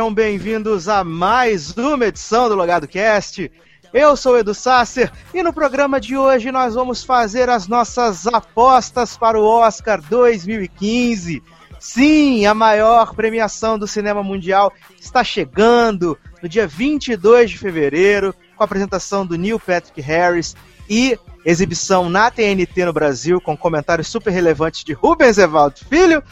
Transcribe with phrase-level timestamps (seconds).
[0.00, 3.52] Sejam bem-vindos a mais uma edição do Logado Cast.
[3.92, 9.18] Eu sou Edu Sasser e no programa de hoje nós vamos fazer as nossas apostas
[9.18, 11.42] para o Oscar 2015.
[11.78, 18.62] Sim, a maior premiação do cinema mundial está chegando no dia 22 de fevereiro, com
[18.62, 20.56] a apresentação do Neil Patrick Harris
[20.88, 26.22] e exibição na TNT no Brasil, com comentários super relevantes de Rubens Evaldo Filho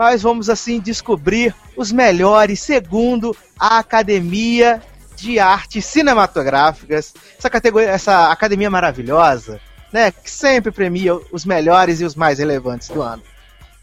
[0.00, 4.82] nós vamos assim descobrir os melhores segundo a Academia
[5.14, 9.60] de Artes Cinematográficas, essa categoria, essa academia maravilhosa,
[9.92, 13.22] né, que sempre premia os melhores e os mais relevantes do ano.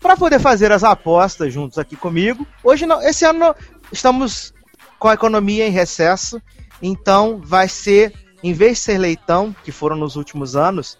[0.01, 3.55] Para poder fazer as apostas juntos aqui comigo, hoje não, esse ano
[3.91, 4.55] estamos
[4.97, 6.41] com a economia em recesso,
[6.81, 8.11] então vai ser
[8.41, 10.97] em vez de ser leitão, que foram nos últimos anos,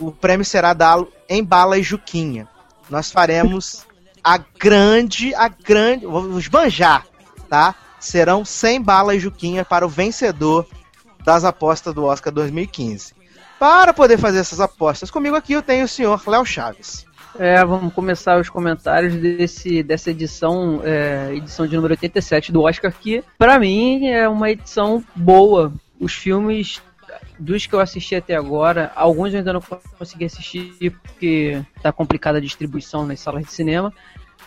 [0.00, 2.48] o prêmio será dado em bala e juquinha.
[2.88, 3.84] Nós faremos
[4.24, 7.06] a grande, a grande, vamos banjar,
[7.48, 7.74] tá?
[8.00, 10.66] Serão 100 balas Juquinha para o vencedor
[11.22, 13.12] das apostas do Oscar 2015.
[13.58, 17.06] Para poder fazer essas apostas comigo aqui, eu tenho o senhor Léo Chaves.
[17.38, 22.92] É, vamos começar os comentários desse, dessa edição, é, edição de número 87 do Oscar,
[22.92, 25.72] que para mim é uma edição boa.
[26.00, 26.80] Os filmes
[27.38, 29.60] dos que eu assisti até agora, alguns eu ainda não
[29.98, 33.92] consegui assistir porque tá complicada a distribuição nas salas de cinema,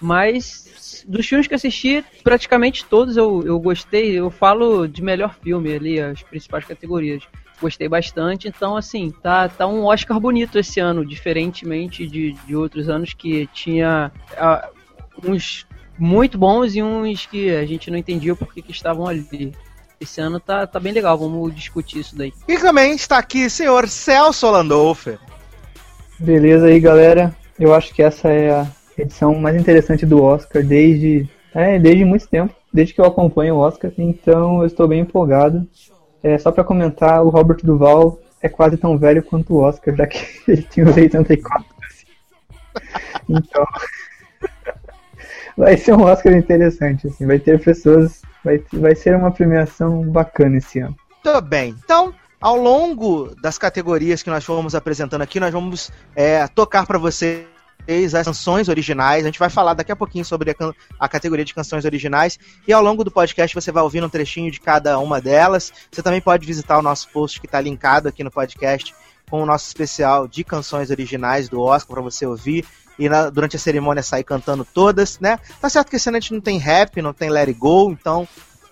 [0.01, 4.17] mas dos filmes que assisti, praticamente todos eu, eu gostei.
[4.17, 7.23] Eu falo de melhor filme ali, as principais categorias.
[7.59, 12.87] Gostei bastante, então assim, tá, tá um Oscar bonito esse ano, diferentemente de, de outros
[12.87, 15.65] anos que tinha uh, uns
[15.97, 19.53] muito bons e uns que a gente não entendia por que estavam ali.
[19.99, 22.31] Esse ano tá, tá bem legal, vamos discutir isso daí.
[22.47, 25.17] E também está aqui senhor Celso Landolfer.
[26.19, 27.35] Beleza aí, galera.
[27.59, 32.27] Eu acho que essa é a edição mais interessante do Oscar desde, é, desde muito
[32.27, 35.67] tempo, desde que eu acompanho o Oscar, então eu estou bem empolgado.
[36.23, 40.07] É, só para comentar, o Robert Duval é quase tão velho quanto o Oscar, já
[40.07, 40.19] que
[40.51, 41.65] ele tinha 84.
[43.29, 43.65] Então,
[45.57, 50.57] vai ser um Oscar interessante, assim, vai ter pessoas, vai, vai ser uma premiação bacana
[50.57, 50.95] esse ano.
[51.23, 56.47] Muito bem, então ao longo das categorias que nós fomos apresentando aqui, nós vamos é,
[56.47, 57.45] tocar para vocês
[57.87, 59.23] as canções originais.
[59.23, 60.55] A gente vai falar daqui a pouquinho sobre a,
[60.99, 62.37] a, categoria de canções originais.
[62.67, 65.71] E ao longo do podcast você vai ouvir um trechinho de cada uma delas.
[65.91, 68.93] Você também pode visitar o nosso post que está linkado aqui no podcast
[69.29, 72.65] com o nosso especial de canções originais do Oscar para você ouvir.
[72.99, 75.39] E na, durante a cerimônia sair cantando todas, né?
[75.61, 77.91] Tá certo que esse ano a gente não tem rap, não tem Let It Go,
[77.91, 78.27] então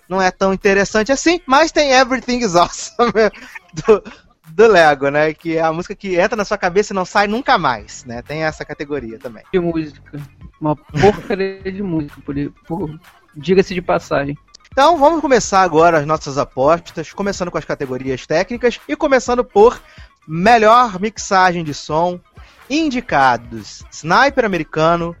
[0.08, 3.12] não é tão interessante assim, mas tem Everything is Awesome
[3.86, 4.02] do,
[4.48, 5.32] do Lego, né?
[5.34, 8.22] Que é a música que entra na sua cabeça e não sai nunca mais, né?
[8.22, 9.44] Tem essa categoria também.
[9.52, 10.20] De música.
[10.60, 12.34] Uma porcaria de música, por,
[12.66, 13.00] por
[13.34, 14.36] diga-se de passagem.
[14.72, 19.80] Então vamos começar agora as nossas apostas, começando com as categorias técnicas e começando por
[20.28, 22.20] melhor mixagem de som,
[22.68, 25.16] indicados Sniper Americano,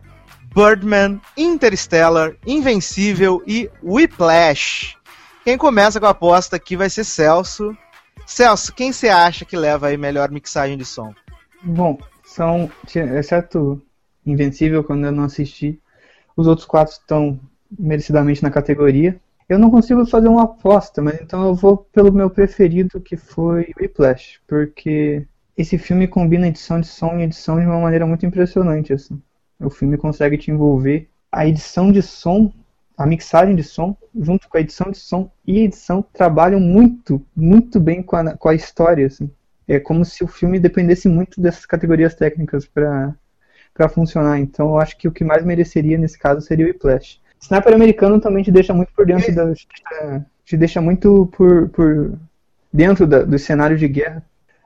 [0.54, 4.96] Birdman, Interstellar, Invencível e Whiplash.
[5.44, 7.76] Quem começa com a aposta aqui vai ser Celso.
[8.26, 11.14] Celso, quem você acha que leva aí melhor mixagem de som?
[11.62, 13.80] Bom, são, exceto
[14.26, 15.80] Invencível, quando eu não assisti,
[16.36, 17.38] os outros quatro estão
[17.78, 19.20] merecidamente na categoria.
[19.48, 23.72] Eu não consigo fazer uma aposta, mas então eu vou pelo meu preferido, que foi
[23.80, 25.24] Whiplash, porque
[25.56, 29.22] esse filme combina edição de som e edição de uma maneira muito impressionante, assim.
[29.60, 31.08] O filme consegue te envolver.
[31.30, 32.52] A edição de som
[32.96, 37.78] a mixagem de som, junto com a edição de som e edição, trabalham muito, muito
[37.78, 39.06] bem com a, com a história.
[39.06, 39.30] Assim.
[39.68, 44.38] É como se o filme dependesse muito dessas categorias técnicas para funcionar.
[44.38, 47.20] Então eu acho que o que mais mereceria nesse caso seria o Whiplash.
[47.38, 49.52] Sniper americano também te deixa muito por dentro da.
[50.42, 52.18] te deixa muito por, por
[52.72, 54.22] dentro da, do cenário de guerra.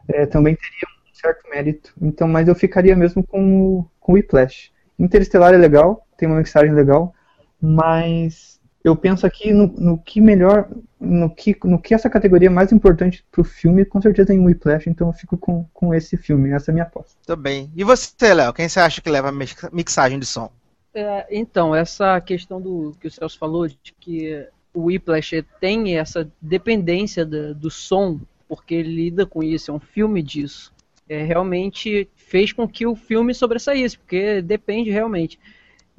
[0.09, 1.93] É, também teria um certo mérito.
[2.01, 4.71] Então, mas eu ficaria mesmo com, com o Whiplash.
[4.97, 7.13] Interestelar é legal, tem uma mixagem legal
[7.61, 10.69] mas eu penso aqui no, no, que melhor,
[10.99, 14.45] no que, no que essa categoria é mais importante pro filme, com certeza tem o
[14.45, 17.17] Whiplash, então eu fico com, com esse filme, essa é a minha aposta.
[17.27, 17.71] Também.
[17.77, 20.51] E você, Léo, quem você acha que leva a mixagem de som?
[20.95, 26.29] É, então, essa questão do que o Celso falou, de que o Whiplash tem essa
[26.41, 28.19] dependência do, do som,
[28.49, 30.73] porque ele lida com isso, é um filme disso.
[31.09, 35.39] É, realmente fez com que o filme sobressaísse, porque depende realmente.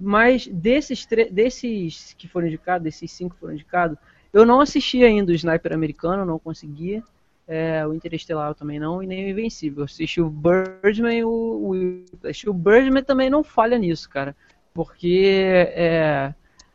[0.03, 3.97] Mas desses, desses que foram indicados, desses cinco que foram indicados,
[4.33, 7.03] eu não assisti ainda o Sniper americano, não conseguia.
[7.47, 9.79] É, o Interestelar também não, e nem o Invencível.
[9.81, 14.35] Eu assisti o Birdman o, o, o Birdman também não falha nisso, cara.
[14.73, 16.33] Porque é,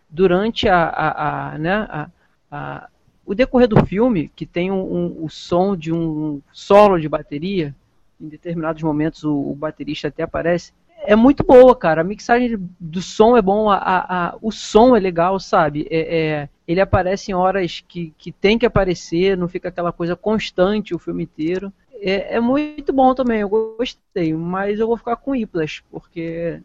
[0.08, 2.10] durante a, a, a né, a,
[2.50, 2.88] a,
[3.24, 7.74] o decorrer do filme, que tem um, um, o som de um solo de bateria,
[8.20, 10.72] em determinados momentos o, o, baterista até aparece,
[11.02, 12.00] é muito boa, cara.
[12.00, 15.86] A mixagem do som é bom, a, a, o som é legal, sabe?
[15.90, 20.16] É, é, ele aparece em horas que, que tem que aparecer, não fica aquela coisa
[20.16, 21.72] constante o filme inteiro.
[21.94, 26.60] É, é muito bom também, eu gostei, mas eu vou ficar com Whiplash, porque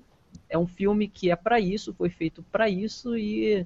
[0.49, 3.65] é um filme que é para isso, foi feito para isso e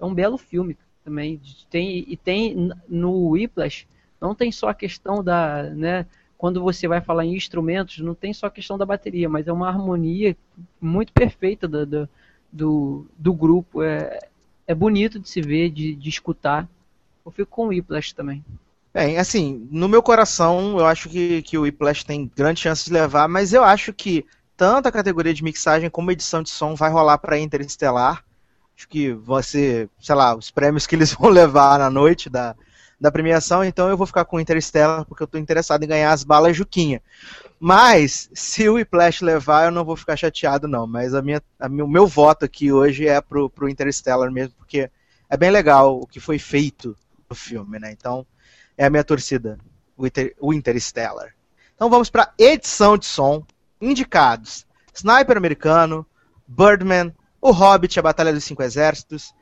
[0.00, 1.40] é um belo filme também.
[1.70, 3.86] Tem, e tem no Whiplash,
[4.20, 8.32] não tem só a questão da, né, quando você vai falar em instrumentos, não tem
[8.32, 10.36] só a questão da bateria, mas é uma harmonia
[10.80, 12.08] muito perfeita do,
[12.52, 13.82] do, do, grupo.
[13.82, 14.18] É,
[14.66, 16.68] é bonito de se ver, de, de escutar.
[17.24, 18.44] Eu fico com o Whiplash também.
[18.92, 22.92] Bem, assim, no meu coração, eu acho que, que o Whiplash tem grande chance de
[22.92, 24.24] levar, mas eu acho que
[24.56, 28.24] tanto a categoria de mixagem como edição de som vai rolar para Interestelar.
[28.76, 32.54] Acho que ser, sei lá, os prêmios que eles vão levar na noite da,
[33.00, 36.24] da premiação, então eu vou ficar com Interstellar porque eu estou interessado em ganhar as
[36.24, 37.02] balas Juquinha.
[37.58, 41.66] Mas, se o Whiplash levar, eu não vou ficar chateado não, mas a minha, a
[41.66, 44.90] o meu voto aqui hoje é pro, pro Interstellar mesmo, porque
[45.28, 46.96] é bem legal o que foi feito
[47.28, 47.90] no filme, né?
[47.92, 48.26] Então,
[48.76, 49.58] é a minha torcida,
[49.96, 51.34] o, Inter, o Interstellar.
[51.74, 53.44] Então vamos para edição de som,
[53.80, 56.06] indicados: Sniper Americano,
[56.46, 59.34] Birdman, O Hobbit, A Batalha dos Cinco Exércitos,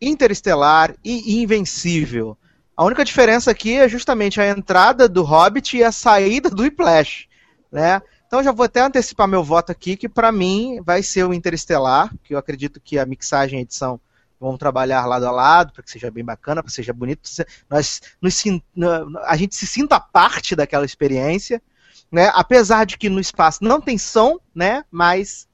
[0.00, 2.36] Interestelar e Invencível.
[2.76, 7.28] A única diferença aqui é justamente a entrada do Hobbit e a saída do Whiplash,
[7.70, 8.02] né?
[8.26, 12.12] Então já vou até antecipar meu voto aqui, que para mim vai ser o Interestelar,
[12.24, 14.00] que eu acredito que a mixagem e a edição
[14.40, 17.30] vão trabalhar lado a lado, para que seja bem bacana, para que seja bonito,
[17.70, 18.42] nós, nos,
[19.24, 21.62] a gente se sinta parte daquela experiência,
[22.10, 22.32] né?
[22.34, 24.84] Apesar de que no espaço não tem som, né?
[24.90, 25.46] Mas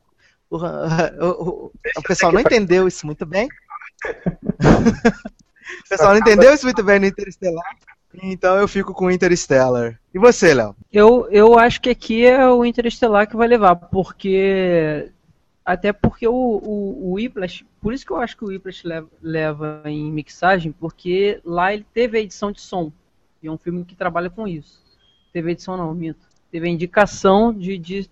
[0.49, 0.57] o,
[1.21, 3.47] o, o pessoal não entendeu isso muito bem.
[5.87, 7.77] o pessoal não entendeu isso muito bem no Interestelar.
[8.23, 10.01] Então eu fico com o Interstellar.
[10.13, 10.75] E você, Léo?
[10.93, 15.11] Eu, eu acho que aqui é o Interestelar que vai levar, porque.
[15.65, 17.65] Até porque o, o, o Whiplash.
[17.81, 21.87] Por isso que eu acho que o Whiplash leva, leva em mixagem, porque lá ele
[21.95, 22.91] teve a edição de som.
[23.43, 24.83] E é um filme que trabalha com isso.
[25.33, 28.11] Teve edição não, minto teve a indicação de, de,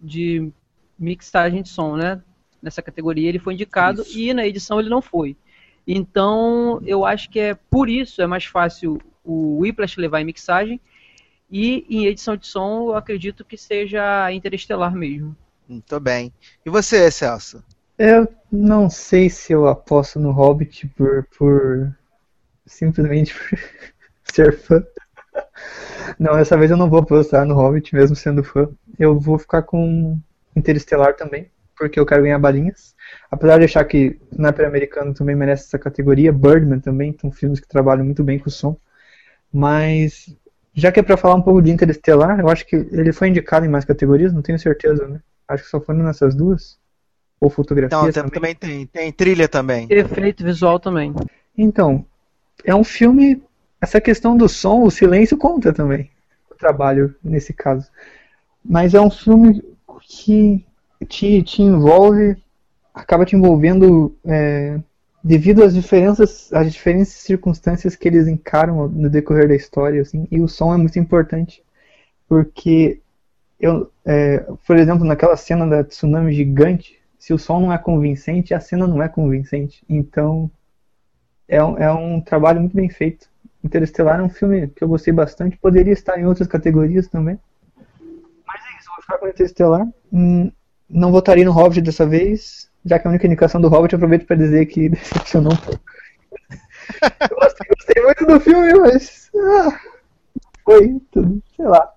[0.00, 0.52] de
[0.98, 2.22] mixagem de som, né?
[2.62, 4.18] Nessa categoria ele foi indicado isso.
[4.18, 5.36] e na edição ele não foi.
[5.86, 10.80] Então eu acho que é por isso é mais fácil o Whiplash levar em mixagem
[11.50, 15.36] e em edição de som eu acredito que seja interestelar mesmo.
[15.68, 16.32] Muito bem.
[16.64, 17.64] E você, Celso?
[17.98, 21.94] Eu não sei se eu aposto no Hobbit por, por
[22.66, 23.58] simplesmente por
[24.24, 24.84] ser fã.
[26.18, 28.68] Não, dessa vez eu não vou apostar no Hobbit, mesmo sendo fã.
[28.98, 30.18] Eu vou ficar com
[30.56, 32.94] Interestelar também, porque eu quero ganhar balinhas.
[33.30, 37.68] Apesar de achar que Sniper Americano também merece essa categoria, Birdman também, são filmes que
[37.68, 38.76] trabalham muito bem com o som.
[39.52, 40.34] Mas,
[40.72, 43.64] já que é pra falar um pouco de Interestelar, eu acho que ele foi indicado
[43.64, 45.20] em mais categorias, não tenho certeza, né?
[45.46, 46.78] Acho que só foi nessas duas.
[47.40, 48.30] Ou fotografia Não, também.
[48.30, 49.86] também tem, tem trilha também.
[49.90, 51.14] Efeito visual também.
[51.56, 52.04] Então,
[52.64, 53.42] é um filme
[53.84, 56.10] essa questão do som, o silêncio conta também.
[56.50, 57.88] O trabalho nesse caso.
[58.64, 59.62] Mas é um filme
[60.00, 60.64] que
[61.08, 62.36] te, te envolve,
[62.92, 64.78] acaba te envolvendo é,
[65.22, 70.40] devido às diferenças, às diferentes circunstâncias que eles encaram no decorrer da história, assim, e
[70.40, 71.62] o som é muito importante,
[72.28, 73.00] porque
[73.58, 78.52] eu, é, por exemplo, naquela cena da tsunami gigante, se o som não é convincente,
[78.52, 79.82] a cena não é convincente.
[79.88, 80.50] Então,
[81.48, 83.30] é um, é um trabalho muito bem feito.
[83.62, 85.56] Interestelar é um filme que eu gostei bastante.
[85.56, 87.38] Poderia estar em outras categorias também.
[88.46, 89.88] Mas é isso, vou ficar com Interestelar.
[90.12, 90.52] Hum,
[90.88, 94.36] não votaria no Hobbit dessa vez, já que a única indicação do Hobbit, aproveito para
[94.36, 95.80] dizer que decepcionou um pouco.
[97.30, 99.30] eu gostei, muito do filme, mas.
[99.36, 99.80] Ah,
[100.64, 101.92] foi tudo, sei lá.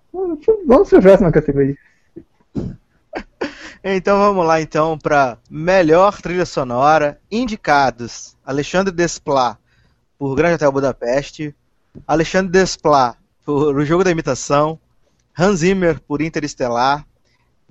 [0.65, 1.77] Vamos para a próxima categoria.
[3.83, 9.57] Então vamos lá então para melhor trilha sonora indicados Alexandre Desplat
[10.17, 11.55] por Grande Hotel Budapeste,
[12.05, 13.15] Alexandre Desplat
[13.45, 14.79] por O Jogo da Imitação,
[15.37, 17.05] Hans Zimmer por Interestelar,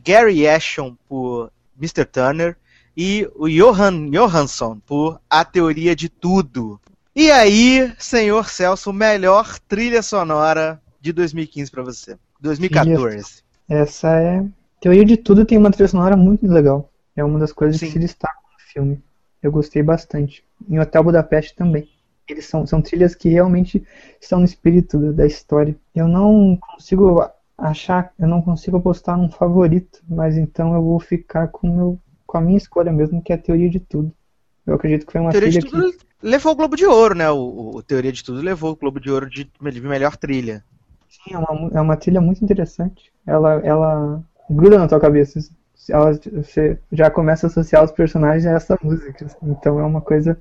[0.02, 2.04] Gary Ashton por Mr.
[2.04, 2.56] Turner
[2.96, 6.80] e o Johan Johansson por A Teoria de Tudo.
[7.14, 12.18] E aí, senhor Celso, melhor trilha sonora de 2015 para você.
[12.40, 13.42] 2014.
[13.68, 14.44] Essa é.
[14.80, 16.90] Teoria de Tudo tem uma trilha sonora muito legal.
[17.14, 17.86] É uma das coisas Sim.
[17.86, 19.02] que se destaca no filme.
[19.42, 20.44] Eu gostei bastante.
[20.68, 21.88] Em Hotel Budapeste também
[22.28, 23.84] eles são, são trilhas que realmente
[24.20, 25.76] estão no espírito da história.
[25.94, 27.22] Eu não consigo
[27.56, 32.38] achar, eu não consigo apostar num favorito, mas então eu vou ficar com, meu, com
[32.38, 34.12] a minha escolha mesmo, que é a teoria de tudo.
[34.66, 36.06] Eu acredito que foi uma Teoria trilha de tudo que...
[36.22, 37.30] levou o Globo de Ouro, né?
[37.30, 40.64] O, o, Teoria de Tudo levou o Globo de Ouro de, de melhor trilha.
[41.08, 43.12] Sim, é uma, é uma trilha muito interessante.
[43.24, 44.20] Ela, ela
[44.50, 45.38] gruda na tua cabeça.
[45.88, 49.24] Ela, você já começa a associar os personagens a essa música.
[49.44, 50.36] Então é uma coisa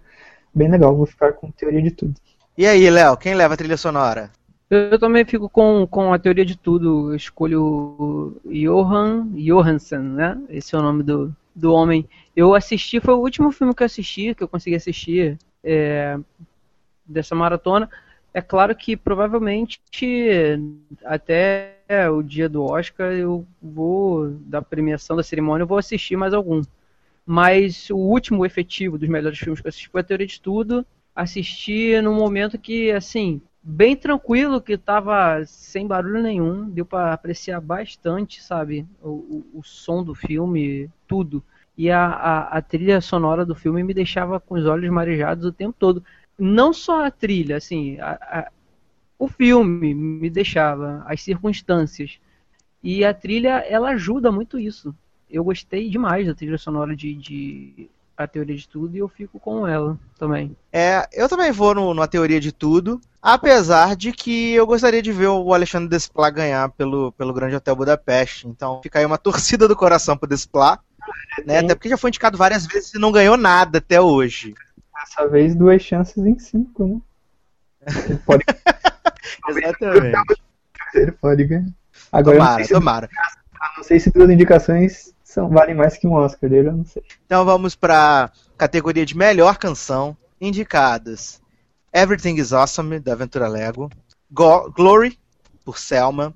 [0.54, 0.96] bem legal.
[0.96, 2.16] Vou ficar com Teoria de Tudo.
[2.58, 4.32] E aí, Léo, quem leva a trilha sonora?
[4.70, 7.12] Eu também fico com, com a teoria de tudo.
[7.12, 10.42] Eu escolho Johan Johansson, né?
[10.50, 12.08] Esse é o nome do, do homem.
[12.36, 16.18] Eu assisti, foi o último filme que eu assisti, que eu consegui assistir é,
[17.06, 17.90] dessa maratona.
[18.34, 19.80] É claro que provavelmente
[21.06, 21.78] até
[22.12, 26.62] o dia do Oscar eu vou, da premiação da cerimônia, eu vou assistir mais algum.
[27.26, 30.86] Mas o último efetivo dos melhores filmes que eu assisti foi a Teoria de Tudo.
[31.16, 37.60] Assisti num momento que, assim, bem tranquilo, que tava sem barulho nenhum, deu para apreciar
[37.60, 41.44] bastante, sabe, o, o, o, som do filme, tudo.
[41.76, 45.52] E a, a, a, trilha sonora do filme me deixava com os olhos marejados o
[45.52, 46.04] tempo todo.
[46.38, 48.52] Não só a trilha, assim, a,
[49.18, 52.20] o filme me deixava, as circunstâncias.
[52.84, 54.96] E a trilha, ela ajuda muito isso.
[55.28, 59.40] Eu gostei demais da trilha sonora de, de a teoria de tudo e eu fico
[59.40, 60.56] com ela também.
[60.72, 65.12] É, eu também vou no, na teoria de tudo, apesar de que eu gostaria de
[65.12, 68.48] ver o Alexandre Desplat ganhar pelo, pelo Grande Hotel Budapeste.
[68.48, 70.80] Então fica aí uma torcida do coração pro Desplat,
[71.46, 71.60] né?
[71.60, 74.54] Até porque já foi indicado várias vezes e não ganhou nada até hoje.
[74.94, 77.02] Dessa vez duas chances em cinco, né?
[78.06, 78.44] Ele pode...
[79.50, 80.42] Exatamente.
[80.94, 81.68] Ele pode ganhar.
[82.12, 83.10] Agora, tomara, não tomara.
[83.78, 87.04] não sei se duas indicações são, valem mais que um Oscar dele, eu não sei.
[87.26, 90.16] Então vamos para categoria de melhor canção.
[90.40, 91.42] Indicadas:
[91.94, 93.90] Everything is Awesome, da Aventura Lego.
[94.32, 95.20] Go Glory,
[95.66, 96.34] por Selma.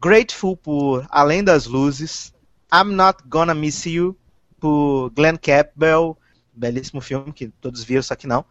[0.00, 2.32] Grateful, por Além das Luzes.
[2.72, 4.16] I'm Not Gonna Miss You,
[4.60, 6.16] por Glenn Campbell.
[6.52, 8.44] Belíssimo filme, que todos viram, só que não.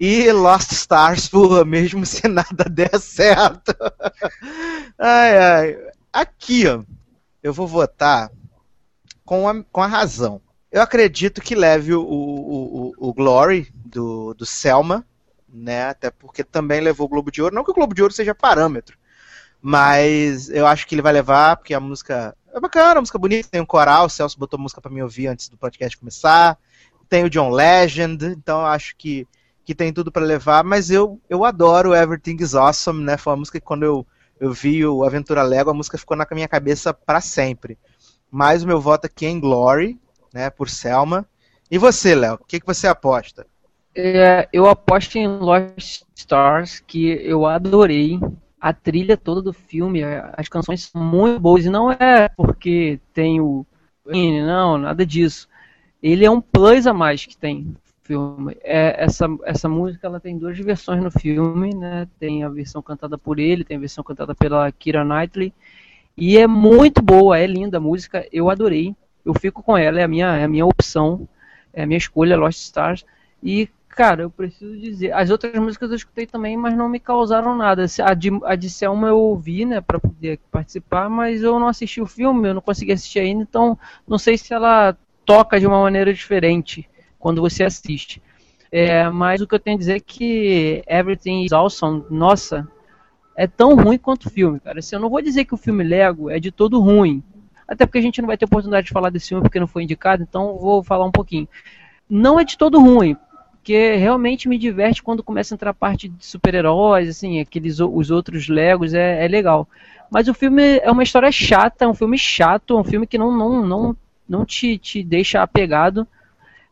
[0.00, 3.74] E Lost Stars, por Mesmo Se Nada Der Certo.
[4.98, 5.78] ai, ai.
[6.12, 6.82] Aqui, ó,
[7.42, 8.30] eu vou votar
[9.24, 10.40] com a, com a razão.
[10.70, 15.06] Eu acredito que leve o, o, o, o Glory do, do Selma,
[15.48, 15.86] né?
[15.86, 17.54] Até porque também levou o Globo de Ouro.
[17.54, 18.98] Não que o Globo de Ouro seja parâmetro,
[19.62, 23.20] mas eu acho que ele vai levar, porque a música é bacana, a música é
[23.20, 26.58] bonita, tem um coral, o Celso botou música para mim ouvir antes do podcast começar.
[27.08, 29.28] Tem o John Legend, então acho que,
[29.64, 33.16] que tem tudo para levar, mas eu, eu adoro Everything is Awesome, né?
[33.16, 34.06] Foi uma música que quando eu,
[34.40, 37.78] eu vi o Aventura Lego, a música ficou na minha cabeça para sempre.
[38.34, 39.96] Mas o meu voto aqui é em Glory,
[40.32, 41.24] né, por Selma.
[41.70, 43.46] E você, Léo, o que, que você aposta?
[43.94, 48.18] É, eu aposto em Lost Stars, que eu adorei.
[48.60, 51.64] A trilha toda do filme, as canções são muito boas.
[51.64, 53.64] E não é porque tem o.
[54.04, 55.48] Não, nada disso.
[56.02, 58.56] Ele é um plus a mais que tem no filme.
[58.64, 62.08] É, essa, essa música ela tem duas versões no filme, né?
[62.18, 65.52] Tem a versão cantada por ele, tem a versão cantada pela Kira Knightley.
[66.16, 68.94] E é muito boa, é linda a música, eu adorei.
[69.24, 71.26] Eu fico com ela, é a minha, é a minha opção,
[71.72, 73.04] é a minha escolha, Lost Stars.
[73.42, 77.56] E, cara, eu preciso dizer, as outras músicas eu escutei também, mas não me causaram
[77.56, 77.86] nada.
[78.02, 82.00] A de, a de Selma eu ouvi, né, pra poder participar, mas eu não assisti
[82.00, 85.80] o filme, eu não consegui assistir ainda, então não sei se ela toca de uma
[85.80, 88.22] maneira diferente quando você assiste.
[88.70, 92.68] É, mas o que eu tenho a dizer é que Everything is Awesome, nossa,
[93.36, 94.78] é tão ruim quanto o filme, cara.
[94.78, 97.22] Assim, eu não vou dizer que o filme Lego é de todo ruim.
[97.66, 99.82] Até porque a gente não vai ter oportunidade de falar desse filme porque não foi
[99.82, 101.48] indicado, então vou falar um pouquinho.
[102.08, 103.16] Não é de todo ruim,
[103.54, 108.10] porque realmente me diverte quando começa a entrar a parte de super-heróis, assim, aqueles os
[108.10, 109.66] outros Legos, é, é legal.
[110.10, 113.16] Mas o filme é uma história chata, é um filme chato, é um filme que
[113.16, 113.96] não, não, não,
[114.28, 116.06] não te, te deixa apegado.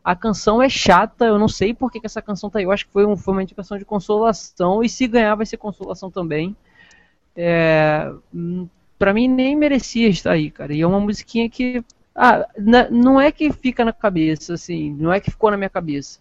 [0.04, 2.64] A canção é chata, eu não sei por que, que essa canção tá aí.
[2.64, 5.56] Eu acho que foi, um, foi uma indicação de consolação, e se ganhar vai ser
[5.56, 6.56] consolação também.
[7.37, 8.68] É, hum,
[8.99, 10.75] pra mim nem merecia estar aí, cara.
[10.75, 11.85] E é uma musiquinha que.
[12.14, 12.47] Ah,
[12.90, 16.18] não é que fica na cabeça, assim, não é que ficou na minha cabeça.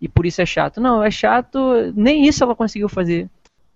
[0.00, 0.80] E por isso é chato.
[0.80, 3.28] Não, é chato, nem isso ela conseguiu fazer.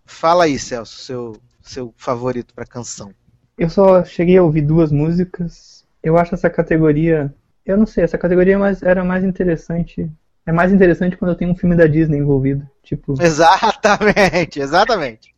[0.05, 3.13] Fala aí, Celso, seu, seu favorito pra canção.
[3.57, 5.85] Eu só cheguei a ouvir duas músicas.
[6.03, 7.33] Eu acho essa categoria
[7.65, 10.11] eu não sei, essa categoria mais, era mais interessante.
[10.47, 12.69] É mais interessante quando eu tenho um filme da Disney envolvido.
[12.83, 13.15] Tipo.
[13.23, 15.35] Exatamente, exatamente.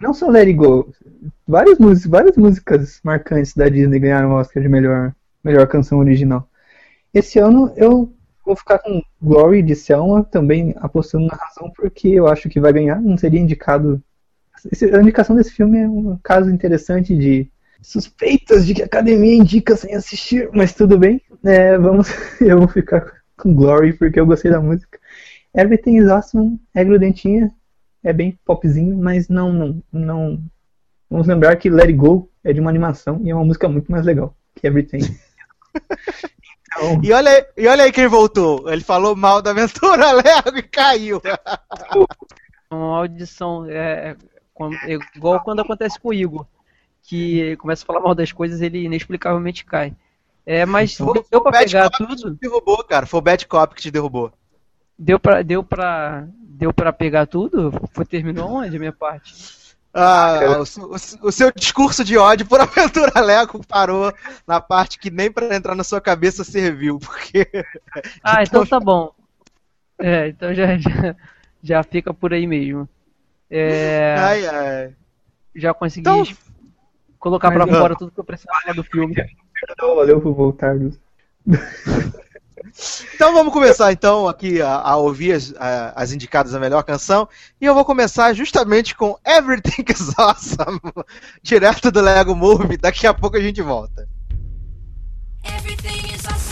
[0.00, 0.92] Não só Let It Go.
[1.46, 6.48] Várias músicas, várias músicas marcantes da Disney ganharam o Oscar de melhor, melhor canção original.
[7.12, 8.12] Esse ano eu
[8.44, 12.72] vou ficar com Glory de Selma, também apostando na razão, porque eu acho que vai
[12.72, 13.00] ganhar.
[13.00, 14.02] Não seria indicado.
[14.92, 17.50] A indicação desse filme é um caso interessante de
[17.82, 21.20] suspeitas de que a academia indica sem assistir, mas tudo bem.
[21.46, 22.08] É, vamos,
[22.42, 24.98] eu vou ficar com Glory porque eu gostei da música.
[25.54, 27.54] Everything is Awesome é grudentinha,
[28.02, 30.42] é bem popzinho, mas não, não, não.
[31.08, 33.90] Vamos lembrar que Let It Go é de uma animação e é uma música muito
[33.92, 34.98] mais legal que Everything.
[36.66, 37.00] então...
[37.00, 38.68] e, olha, e olha aí quem voltou.
[38.68, 41.22] Ele falou mal da aventura Lego e caiu.
[42.68, 44.16] Uma audição é,
[44.84, 46.44] é igual quando acontece com o Igor,
[47.02, 49.94] que começa a falar mal das coisas ele inexplicavelmente cai.
[50.46, 52.14] É, mas foi, deu pra pegar tudo.
[52.14, 53.04] Que te derrubou, cara.
[53.04, 54.32] Foi o Bad Cop que te derrubou.
[54.96, 57.72] Deu pra, deu pra, deu pra pegar tudo?
[57.92, 59.56] Foi, terminou onde a minha parte?
[59.92, 64.12] Ah, o, o, o, seu discurso de ódio por aventura Leco parou
[64.46, 67.48] na parte que nem para entrar na sua cabeça serviu, porque.
[68.22, 69.10] Ah, então tá bom.
[69.98, 71.16] É, então já, já,
[71.62, 72.88] já fica por aí mesmo.
[73.50, 74.94] É, ai, ai.
[75.54, 76.24] Já consegui então...
[77.18, 79.14] colocar pra fora tudo que eu precisava do filme.
[79.80, 80.76] Valeu por voltar.
[83.14, 87.26] Então vamos começar então aqui a, a ouvir as, a, as, indicadas da melhor canção.
[87.60, 90.80] E eu vou começar justamente com Everything is Awesome,
[91.42, 92.76] direto do Lego Movie.
[92.76, 94.06] Daqui a pouco a gente volta.
[95.44, 96.45] Everything is awesome.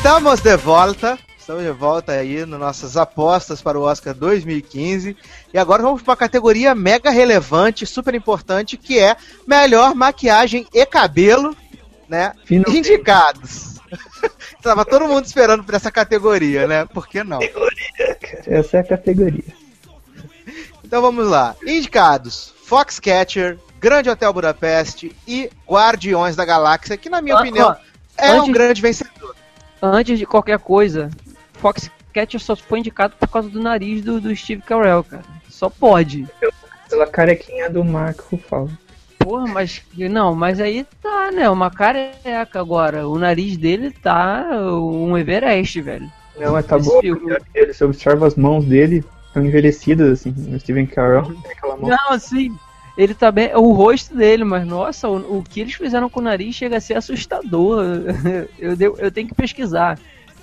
[0.00, 1.18] Estamos de volta.
[1.38, 5.14] Estamos de volta aí nas nossas apostas para o Oscar 2015.
[5.52, 9.14] E agora vamos para a categoria mega relevante, super importante, que é
[9.46, 11.54] melhor maquiagem e cabelo,
[12.08, 12.32] né?
[12.46, 12.78] Finalmente.
[12.78, 13.78] Indicados.
[14.62, 16.86] Tava todo mundo esperando por essa categoria, né?
[16.86, 17.38] Por que não?
[18.46, 19.54] Essa é a categoria.
[20.82, 21.54] Então vamos lá.
[21.62, 27.76] Indicados: Foxcatcher, Grande Hotel Budapeste e Guardiões da Galáxia, que na minha ah, opinião
[28.16, 29.19] é antes, um grande vencedor
[29.82, 31.10] antes de qualquer coisa,
[31.54, 35.24] Foxcatcher só foi indicado por causa do nariz do, do Steve Carell, cara.
[35.48, 36.26] Só pode.
[36.88, 38.70] Pela carequinha do Mark Ruffalo.
[39.18, 41.48] Porra, mas não, mas aí tá, né?
[41.50, 43.06] Uma careca agora.
[43.06, 46.10] O nariz dele tá um Everest, velho.
[46.38, 47.00] Não, mas tá bom.
[47.54, 50.34] Ele, você observa as mãos dele, estão envelhecidas, assim.
[50.54, 51.90] O Steven Carell tem aquela mão.
[51.90, 52.56] Não, sim.
[53.00, 53.50] Ele tá bem.
[53.56, 56.80] O rosto dele, mas nossa, o, o que eles fizeram com o nariz chega a
[56.80, 57.82] ser assustador.
[58.58, 59.98] eu, eu, eu tenho que pesquisar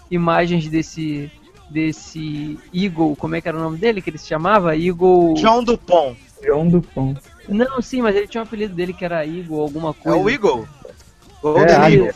[0.09, 1.31] imagens desse.
[1.69, 4.73] Desse Eagle, como é que era o nome dele que ele se chamava?
[4.73, 5.33] Eagle.
[5.33, 6.17] John Dupont.
[6.41, 7.19] John Dupont.
[7.49, 10.17] Não, sim, mas ele tinha um apelido dele que era Eagle, alguma coisa.
[10.17, 10.65] É o Eagle?
[11.41, 12.13] Golden é, Eagle.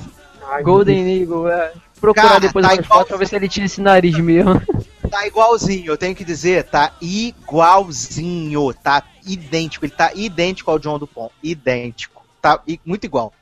[0.64, 1.74] Golden Eagle, é.
[2.00, 4.62] Procurar Cara, depois tá fotos pra ver se ele tinha esse nariz mesmo.
[5.12, 10.98] Tá igualzinho, eu tenho que dizer, tá igualzinho, tá idêntico, ele tá idêntico ao John
[10.98, 13.34] Dupont, idêntico, tá muito igual.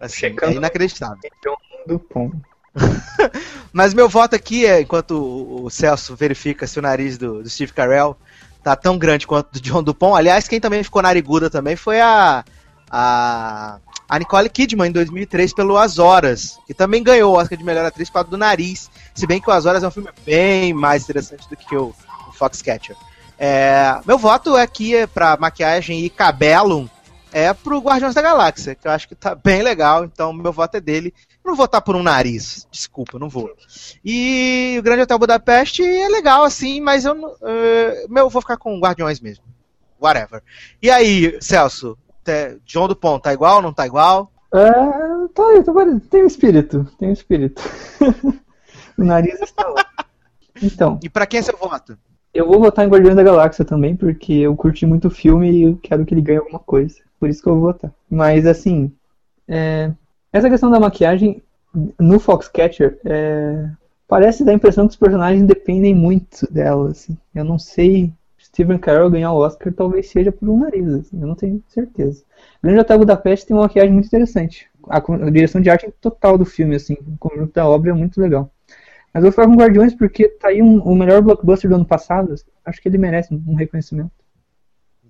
[0.00, 1.18] Assim, Checando é inacreditável.
[1.44, 2.34] John Dupont.
[3.72, 7.72] Mas meu voto aqui é, enquanto o Celso verifica se o nariz do, do Steve
[7.72, 8.16] Carell
[8.62, 10.16] tá tão grande quanto o do John Dupont.
[10.16, 12.42] Aliás, quem também ficou nariguda também foi a,
[12.90, 17.64] a, a Nicole Kidman em 2003 pelo As Horas, que também ganhou o Oscar de
[17.64, 18.90] melhor atriz por causa do nariz.
[19.14, 21.94] Se bem que o As Horas é um filme bem mais interessante do que o,
[22.28, 22.96] o Foxcatcher.
[23.38, 26.90] É, meu voto aqui é para maquiagem e cabelo
[27.32, 30.76] é pro Guardiões da Galáxia, que eu acho que tá bem legal, então meu voto
[30.76, 31.12] é dele.
[31.44, 33.54] não vou votar por um nariz, desculpa, não vou.
[34.04, 38.80] E o Grande Hotel Budapeste é legal assim, mas eu, uh, meu, vou ficar com
[38.80, 39.44] Guardiões mesmo.
[40.00, 40.42] Whatever.
[40.80, 41.98] E aí, Celso,
[42.64, 44.30] John do Pont, tá igual, não tá igual?
[44.52, 44.70] É,
[45.34, 47.62] tá, tá, tem um espírito, tem um espírito.
[48.98, 49.84] o nariz está lá.
[50.62, 50.98] Então.
[51.02, 51.98] E pra quem é seu voto?
[52.32, 55.62] Eu vou votar em Guardiões da Galáxia também, porque eu curti muito o filme e
[55.62, 56.96] eu quero que ele ganhe alguma coisa.
[57.18, 57.92] Por isso que eu vou votar.
[58.08, 58.92] Mas assim,
[59.46, 59.90] é...
[60.32, 61.42] essa questão da maquiagem
[61.98, 63.68] no Foxcatcher é...
[64.06, 66.90] parece dar a impressão que os personagens dependem muito dela.
[66.90, 67.16] Assim.
[67.34, 68.12] Eu não sei.
[68.48, 71.20] Steven Carell ganhar o Oscar talvez seja por um nariz, assim.
[71.20, 72.24] eu não tenho certeza.
[72.62, 74.68] Grande Hotel Budapeste tem uma maquiagem muito interessante.
[74.88, 77.94] A, a direção de arte é total do filme, assim, o conjunto da obra é
[77.94, 78.50] muito legal.
[79.12, 81.84] Mas eu vou ficar com Guardiões porque tá aí um, o melhor blockbuster do ano
[81.84, 82.34] passado.
[82.64, 84.10] Acho que ele merece um reconhecimento.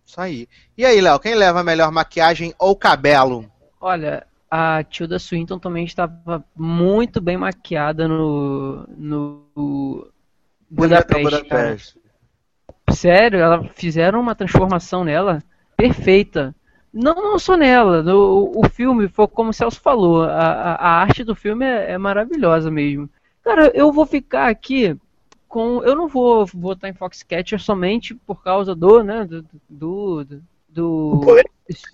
[0.04, 0.48] Isso aí.
[0.76, 3.44] E aí, Léo, quem leva a melhor maquiagem ou cabelo?
[3.80, 10.08] Olha, a Tilda Swinton também estava muito bem maquiada no, no
[10.70, 11.22] Budapeste.
[11.22, 11.97] Budapeste.
[12.92, 15.42] Sério, ela fizeram uma transformação nela
[15.76, 16.54] perfeita.
[16.92, 18.02] Não, não só nela.
[18.02, 21.92] No, o filme, foi como o Celso falou, a, a, a arte do filme é,
[21.92, 23.08] é, maravilhosa mesmo.
[23.42, 24.96] Cara, eu vou ficar aqui
[25.48, 25.82] com.
[25.82, 29.24] Eu não vou votar em Foxcatcher somente por causa do, né?
[29.24, 29.44] Do.
[29.68, 30.24] Do.
[30.24, 31.20] Do, do,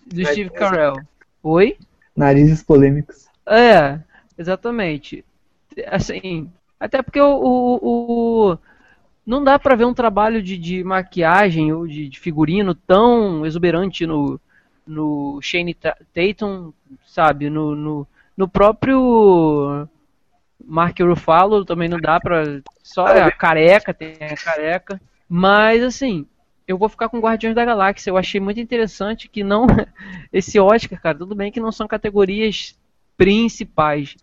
[0.06, 0.96] do Steve Carell.
[1.42, 1.76] Oi?
[2.16, 3.28] Narizes polêmicos.
[3.46, 4.00] É,
[4.36, 5.24] exatamente.
[5.86, 8.58] Assim, até porque o, o, o
[9.26, 14.06] não dá para ver um trabalho de, de maquiagem ou de, de, figurino tão exuberante
[14.06, 14.40] no,
[14.86, 16.72] no Shane Tatum,
[17.06, 17.48] sabe?
[17.48, 18.06] No, no,
[18.36, 19.88] no próprio
[20.62, 22.60] Mark Ruffalo também não dá pra.
[22.82, 25.00] Só a careca, tem a careca.
[25.28, 26.26] Mas assim,
[26.66, 28.10] eu vou ficar com Guardiões da Galáxia.
[28.10, 29.66] Eu achei muito interessante que não.
[30.32, 32.78] Esse Oscar, cara, tudo bem que não são categorias
[33.16, 34.16] principais.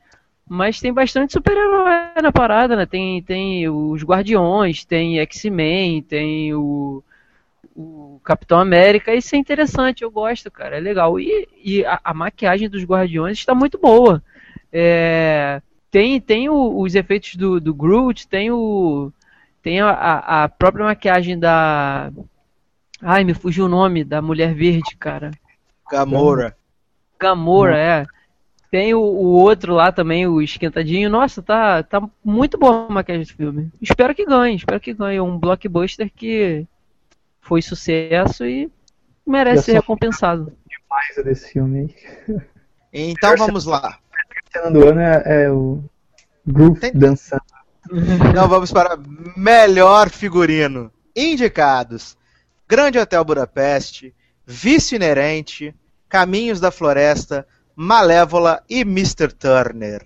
[0.54, 2.86] Mas tem bastante super-herói na parada, né?
[2.86, 7.02] Tem, tem os Guardiões, tem X-Men, tem o,
[7.74, 9.16] o Capitão América.
[9.16, 10.76] Isso é interessante, eu gosto, cara.
[10.76, 11.18] É legal.
[11.18, 14.22] E, e a, a maquiagem dos Guardiões está muito boa.
[14.74, 19.10] É, tem tem o, os efeitos do, do Groot, tem o.
[19.64, 22.12] Tem a, a própria maquiagem da.
[23.02, 25.32] Ai, me fugiu o nome da Mulher Verde, cara.
[25.90, 26.58] Gamora.
[27.18, 28.06] Gamora, é.
[28.72, 31.10] Tem o, o, outro lá também, o esquentadinho.
[31.10, 33.70] Nossa, tá, tá muito bom a maquiagem do filme.
[33.82, 35.20] Espero que ganhe, espero que ganhe.
[35.20, 36.66] Um blockbuster que
[37.42, 38.72] foi sucesso e
[39.28, 40.54] merece ser recompensado.
[40.66, 41.94] Demais desse filme
[42.94, 44.00] Então vamos lá.
[44.56, 45.84] A do ano é, é o
[46.48, 46.94] Groove Tem...
[46.94, 47.44] dançando.
[48.30, 48.98] Então vamos para
[49.36, 50.90] melhor figurino.
[51.14, 52.18] Indicados:
[52.70, 55.76] Grande Hotel Budapeste, Vício Inerente,
[56.08, 59.30] Caminhos da Floresta, Malévola e Mr.
[59.34, 60.06] Turner.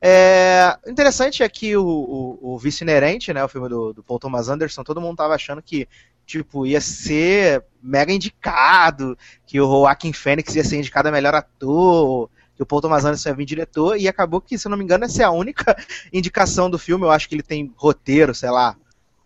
[0.00, 4.18] É, interessante é que o, o, o Vice Inerente, né, o filme do, do, Paul
[4.18, 5.88] Thomas Anderson, todo mundo tava achando que
[6.26, 12.30] tipo, ia ser mega indicado, que o Joaquin Phoenix ia ser indicado a melhor ator,
[12.56, 14.84] que o Paul Thomas Anderson ia vir diretor, e acabou que, se eu não me
[14.84, 15.76] engano, essa é a única
[16.12, 18.76] indicação do filme, eu acho que ele tem roteiro, sei lá.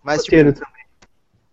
[0.02, 0.77] Mas, roteiro tipo, também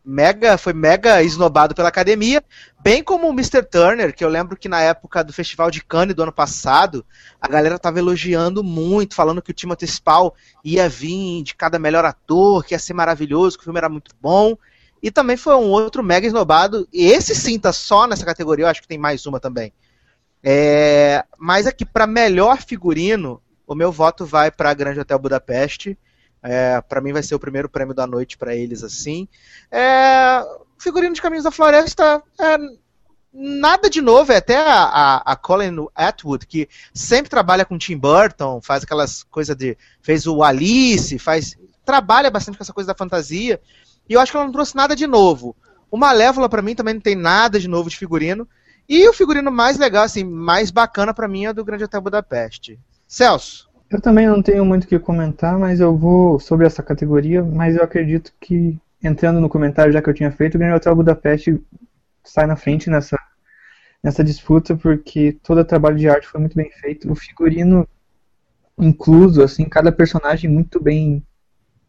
[0.05, 2.43] mega, foi mega esnobado pela academia,
[2.81, 3.63] bem como o Mr.
[3.63, 7.05] Turner, que eu lembro que na época do Festival de Cannes do ano passado,
[7.41, 12.05] a galera tava elogiando muito, falando que o Timothy Spall ia vir de cada melhor
[12.05, 14.55] ator, que ia ser maravilhoso, que o filme era muito bom.
[15.01, 18.69] E também foi um outro mega esnobado, e esse sim tá só nessa categoria, eu
[18.69, 19.73] acho que tem mais uma também.
[20.43, 25.97] É, mas aqui, para melhor figurino, o meu voto vai para Grande Hotel Budapeste.
[26.47, 29.27] É, para mim vai ser o primeiro prêmio da noite para eles assim.
[29.71, 30.45] É,
[30.77, 32.57] figurino de Caminhos da Floresta é,
[33.33, 37.97] nada de novo, é até a, a, a, Colin Atwood, que sempre trabalha com Tim
[37.97, 39.77] Burton, faz aquelas coisas de.
[40.01, 41.57] fez o Alice, faz.
[41.83, 43.59] trabalha bastante com essa coisa da fantasia.
[44.07, 45.55] E eu acho que ela não trouxe nada de novo.
[45.91, 48.47] O Malévola, para mim, também não tem nada de novo de figurino.
[48.87, 52.79] E o figurino mais legal, assim, mais bacana para mim é do Grande Hotel Budapeste.
[53.07, 53.67] Celso.
[53.95, 57.77] Eu também não tenho muito o que comentar, mas eu vou sobre essa categoria, mas
[57.77, 61.63] eu acredito que, entrando no comentário já que eu tinha feito, o Grande Hotel Budapeste
[62.21, 63.17] sai na frente nessa,
[64.03, 67.09] nessa disputa, porque todo o trabalho de arte foi muito bem feito.
[67.09, 67.87] O figurino
[68.77, 71.23] incluso, assim, cada personagem muito bem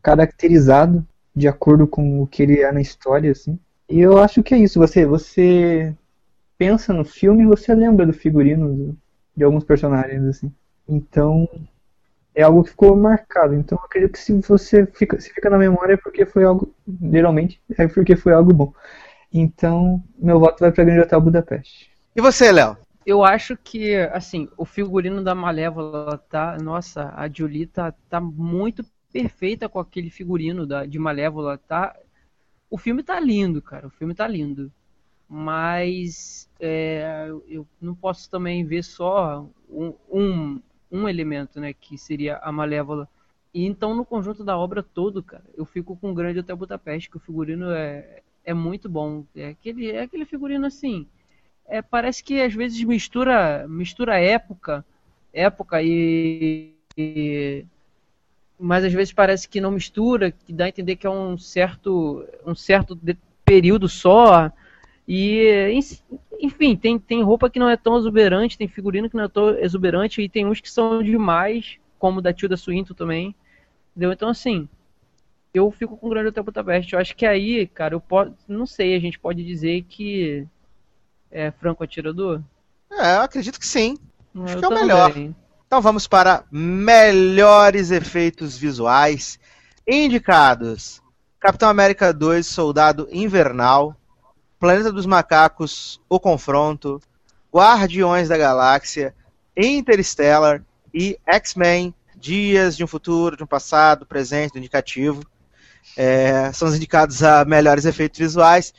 [0.00, 3.58] caracterizado, de acordo com o que ele é na história, assim.
[3.88, 5.92] E eu acho que é isso, você, você
[6.56, 8.96] pensa no filme você lembra do figurino
[9.36, 10.52] de alguns personagens, assim.
[10.88, 11.48] Então,
[12.36, 13.54] é algo que ficou marcado.
[13.54, 16.72] Então, eu acredito que se você fica, se fica na memória é porque foi algo,
[17.10, 18.74] geralmente, é porque foi algo bom.
[19.32, 21.90] Então, meu voto vai para Grande Hotel Budapeste.
[22.14, 22.76] E você, Léo?
[23.06, 26.58] Eu acho que, assim, o figurino da Malévola tá.
[26.62, 31.56] Nossa, a Julie tá, tá muito perfeita com aquele figurino da, de Malévola.
[31.56, 31.96] Tá,
[32.68, 33.86] o filme tá lindo, cara.
[33.86, 34.70] O filme tá lindo.
[35.28, 42.38] Mas é, eu não posso também ver só um, um um elemento, né, que seria
[42.38, 43.08] a Malévola.
[43.52, 47.10] E então no conjunto da obra todo, cara, eu fico com o Grande Hotel Budapeste,
[47.10, 49.24] que o figurino é, é muito bom.
[49.34, 51.06] É aquele, é aquele figurino assim,
[51.66, 54.84] é, parece que às vezes mistura mistura época,
[55.32, 57.64] época e, e
[58.58, 62.24] mas às vezes parece que não mistura, que dá a entender que é um certo
[62.46, 62.98] um certo
[63.44, 64.50] período só.
[65.08, 65.70] E
[66.40, 69.50] enfim, tem, tem roupa que não é tão exuberante, tem figurino que não é tão
[69.58, 73.34] exuberante, e tem uns que são demais, como o da Tilda Swinton também.
[73.92, 74.12] Entendeu?
[74.12, 74.68] Então, assim,
[75.54, 76.92] eu fico com o Grande Hotel Budapeste.
[76.92, 78.32] Eu acho que aí, cara, eu posso.
[78.46, 80.46] Não sei, a gente pode dizer que
[81.30, 82.42] é franco atirador?
[82.90, 83.96] É, eu acredito que sim.
[84.44, 85.12] Acho eu que é o melhor.
[85.66, 89.38] Então vamos para melhores efeitos visuais
[89.86, 91.02] indicados.
[91.40, 93.96] Capitão América 2, Soldado Invernal,
[94.58, 97.00] Planeta dos Macacos, O Confronto,
[97.52, 99.14] Guardiões da Galáxia,
[99.56, 105.22] Interstellar e X-Men, Dias de um Futuro, de um Passado, Presente, do Indicativo.
[105.96, 108.72] É, são os indicados a melhores efeitos visuais.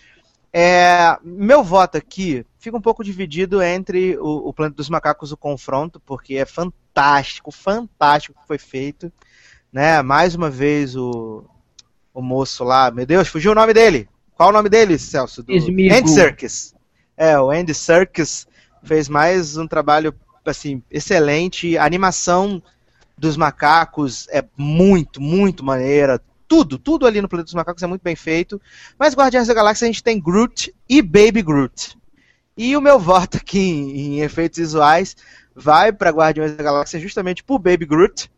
[0.52, 5.38] É, meu voto aqui fica um pouco dividido entre o, o Planeta dos Macacos, o
[5.38, 9.12] confronto, porque é fantástico, fantástico que foi feito.
[9.72, 10.02] Né?
[10.02, 11.46] Mais uma vez o,
[12.14, 14.10] o moço lá, meu Deus, fugiu o nome dele.
[14.38, 15.42] Qual o nome dele, Celso?
[15.42, 16.76] Do Andy Serkis.
[17.18, 18.48] É, o Andy Serkis
[18.84, 20.14] fez mais um trabalho
[20.46, 21.76] assim excelente.
[21.76, 22.62] A animação
[23.18, 26.22] dos macacos é muito, muito maneira.
[26.48, 28.62] Tudo, tudo ali no Planeta dos Macacos é muito bem feito.
[28.98, 31.98] Mas Guardiões da Galáxia a gente tem Groot e Baby Groot.
[32.56, 35.18] E o meu voto aqui em, em efeitos visuais
[35.56, 38.32] vai para Guardiões da Galáxia justamente por Baby Groot.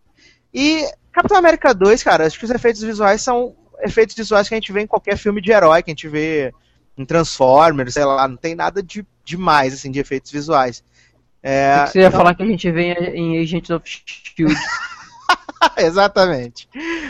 [0.54, 4.58] E Capitão América 2, cara, acho que os efeitos visuais são efeitos visuais que a
[4.58, 6.54] gente vê em qualquer filme de herói, que a gente vê
[6.98, 10.84] em Transformers, sei lá, não tem nada de demais, assim, de efeitos visuais.
[11.42, 12.20] É, você ia então...
[12.20, 14.56] falar que a gente vê em Agents of S.H.I.E.L.D.
[15.78, 16.68] Exatamente.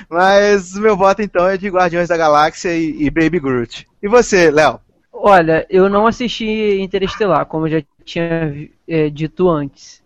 [0.10, 3.88] Mas meu voto então é de Guardiões da Galáxia e, e Baby Groot.
[4.02, 4.80] E você, Léo?
[5.12, 10.02] Olha, eu não assisti Interestelar, como eu já tinha é, dito antes.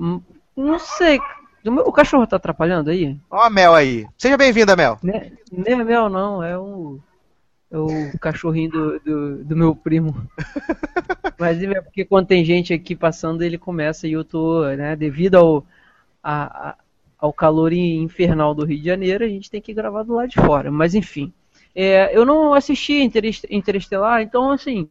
[0.00, 0.20] Hum,
[0.56, 1.20] não sei.
[1.64, 3.16] O cachorro tá atrapalhando aí?
[3.30, 4.06] Ó a Mel aí.
[4.16, 4.98] Seja bem-vinda, Mel.
[5.02, 6.42] Nem é Mel, não.
[6.42, 6.98] É o,
[7.70, 10.14] é o cachorrinho do, do, do meu primo.
[11.38, 15.34] Mas é porque quando tem gente aqui passando, ele começa e eu tô, né, devido
[15.36, 15.66] ao,
[16.22, 16.76] a, a,
[17.18, 20.36] ao calor infernal do Rio de Janeiro, a gente tem que gravar do lado de
[20.36, 20.70] fora.
[20.70, 21.32] Mas enfim.
[21.74, 23.08] É, eu não assisti
[23.50, 24.88] Interestelar, então assim,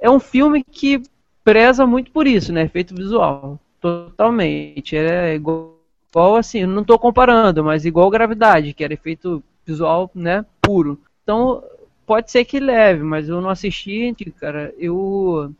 [0.00, 1.02] é um filme que
[1.44, 2.62] preza muito por isso, né?
[2.62, 3.60] Efeito visual.
[3.80, 4.96] Totalmente.
[4.96, 5.73] É igual,
[6.14, 11.00] igual assim, não estou comparando, mas igual Gravidade, que era efeito visual, né, puro.
[11.24, 11.62] Então,
[12.06, 14.72] pode ser que leve, mas eu não assisti, cara.
[14.78, 15.52] Eu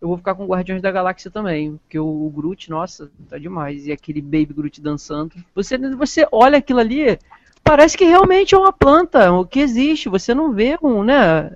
[0.00, 3.86] eu vou ficar com Guardiões da Galáxia também, porque o, o Groot, nossa, tá demais.
[3.86, 5.34] E aquele Baby Groot dançando.
[5.54, 7.18] Você, você olha aquilo ali,
[7.64, 10.08] parece que realmente é uma planta, o que existe.
[10.08, 11.50] Você não vê um, né?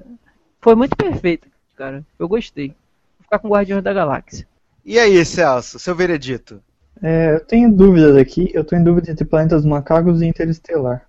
[0.60, 2.04] Foi muito perfeito, cara.
[2.18, 2.68] Eu gostei.
[2.68, 4.46] Vou ficar com Guardiões da Galáxia.
[4.84, 6.62] E aí, Celso, seu veredito?
[7.02, 8.50] É, eu tenho dúvidas aqui.
[8.54, 11.06] Eu tô em dúvida entre Planetas Macacos e Interestelar.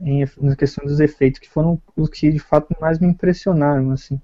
[0.00, 4.20] Em, na questão dos efeitos, que foram os que de fato mais me impressionaram, assim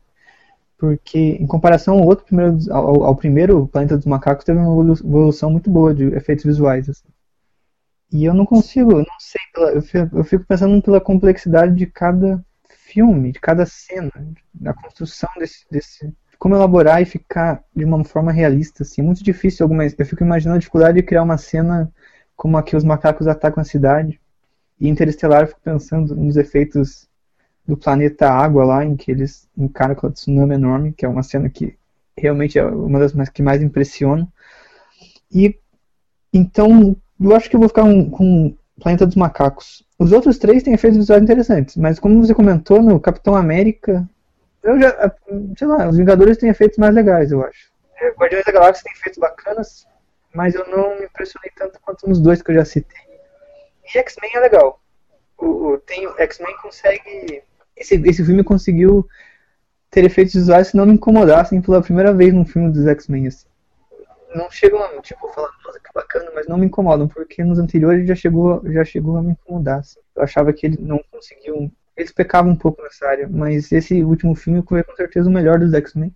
[0.85, 5.51] porque em comparação ao outro primeiro ao, ao, primeiro Planeta dos Macacos teve uma evolução
[5.51, 7.09] muito boa de efeitos visuais assim.
[8.13, 9.41] e eu não consigo eu não sei
[9.83, 14.13] fico, eu fico pensando pela complexidade de cada filme de cada cena
[14.53, 19.23] da construção desse, desse como elaborar e ficar de uma forma realista assim é muito
[19.23, 21.91] difícil algumas eu fico imaginando a dificuldade de criar uma cena
[22.37, 24.21] como a que os macacos atacam a cidade
[24.81, 27.09] e Interestelar eu fico pensando nos efeitos
[27.67, 31.49] do planeta Água lá, em que eles encaram aquela tsunami enorme, que é uma cena
[31.49, 31.77] que
[32.17, 34.29] realmente é uma das mais, que mais impressiona.
[35.33, 35.59] E
[36.33, 39.85] então, eu acho que eu vou ficar com, com Planeta dos Macacos.
[39.99, 44.09] Os outros três têm efeitos visuais interessantes, mas como você comentou no Capitão América,
[44.65, 45.15] eu já,
[45.57, 47.73] sei lá, os Vingadores têm efeitos mais legais, eu acho.
[48.01, 49.87] É, Guardiões da Galáxia tem efeitos bacanas,
[50.35, 53.01] mas eu não me impressionei tanto quanto nos dois que eu já citei.
[53.85, 54.81] E X-Men é legal.
[55.39, 57.43] O, tem, X-Men consegue
[57.77, 59.07] esse, esse filme conseguiu
[59.91, 63.29] ter efeitos visuais que não me incomodassem pela primeira vez num filme dos X-Men.
[63.29, 63.47] Assim.
[64.35, 68.07] Não chegam a, tipo, falar, nossa, que bacana, mas não me incomodam, porque nos anteriores
[68.07, 69.81] já chegou, já chegou a me incomodar.
[69.81, 70.01] Assim.
[70.17, 71.71] Eu achava que eles não conseguiam.
[71.97, 75.59] Eles pecavam um pouco nessa área, mas esse último filme foi com certeza o melhor
[75.59, 76.15] dos X-Men.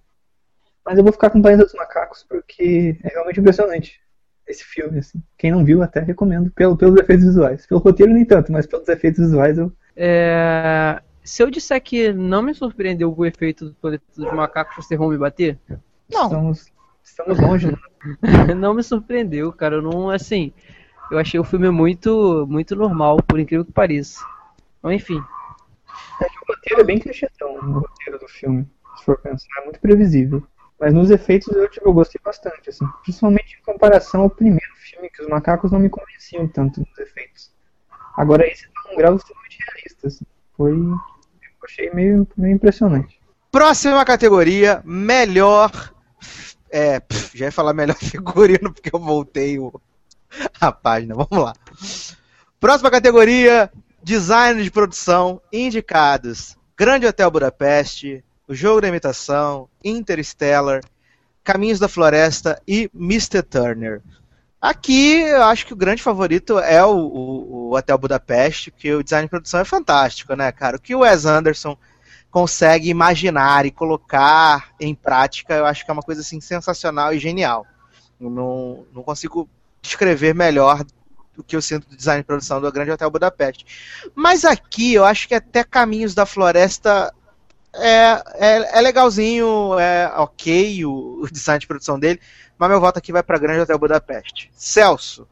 [0.85, 4.01] Mas eu vou ficar com o Planeta dos Macacos, porque é realmente impressionante
[4.47, 4.99] esse filme.
[4.99, 5.23] Assim.
[5.37, 7.67] Quem não viu, até recomendo, pelo, pelos efeitos visuais.
[7.67, 9.73] Pelo roteiro, nem tanto, mas pelos efeitos visuais eu.
[9.95, 14.99] É, se eu disser que não me surpreendeu o efeito do planeta dos macacos, vocês
[14.99, 15.59] vão me bater?
[16.11, 16.25] Não.
[16.25, 16.73] Estamos,
[17.05, 17.71] estamos longe.
[17.71, 17.77] Né?
[18.57, 19.77] não me surpreendeu, cara.
[19.77, 20.53] Eu não, assim,
[21.11, 24.25] eu achei o filme muito, muito normal, por incrível que pareça.
[24.79, 25.21] Então, enfim.
[26.21, 29.65] É que o roteiro é bem clichêzão, o roteiro do filme, se for pensar, é
[29.65, 30.43] muito previsível.
[30.81, 32.87] Mas nos efeitos eu, tipo, eu gostei bastante, assim.
[33.03, 37.51] Principalmente em comparação ao primeiro filme, que os macacos não me convenciam tanto nos efeitos.
[38.17, 40.25] Agora esse tá um grau extremamente realista, assim.
[40.57, 40.75] Foi
[41.69, 43.21] achei meio, meio impressionante.
[43.51, 45.71] Próxima categoria, melhor.
[46.71, 47.01] É,
[47.35, 49.73] já ia falar melhor figurino porque eu voltei o,
[50.61, 51.15] a página.
[51.15, 51.53] Vamos lá.
[52.59, 53.71] Próxima categoria,
[54.03, 60.81] design de produção, indicados: Grande Hotel Budapeste, O Jogo da Imitação, Interstellar,
[61.45, 63.43] Caminhos da Floresta e Mr.
[63.43, 64.03] Turner.
[64.61, 69.05] Aqui, eu acho que o grande favorito é o, o, o Hotel Budapeste, que o
[69.05, 70.77] design de produção é fantástico, né, cara?
[70.77, 71.77] O que o Wes Anderson
[72.31, 77.19] consegue imaginar e colocar em prática, eu acho que é uma coisa assim sensacional e
[77.19, 77.67] genial.
[78.19, 79.49] Não, não consigo
[79.81, 80.85] descrever melhor
[81.39, 83.65] o que eu sinto do design de produção do Grande Hotel Budapeste.
[84.15, 87.13] Mas aqui eu acho que até Caminhos da Floresta
[87.75, 92.21] é, é, é legalzinho, é ok o, o, design de produção dele,
[92.59, 94.51] mas meu voto aqui vai para Grande Hotel Budapeste.
[94.55, 95.27] Celso.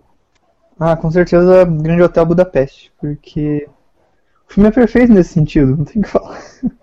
[0.78, 3.68] Ah, com certeza Grande Hotel Budapeste, porque
[4.48, 6.40] o filme é perfeito nesse sentido, não tem o que falar.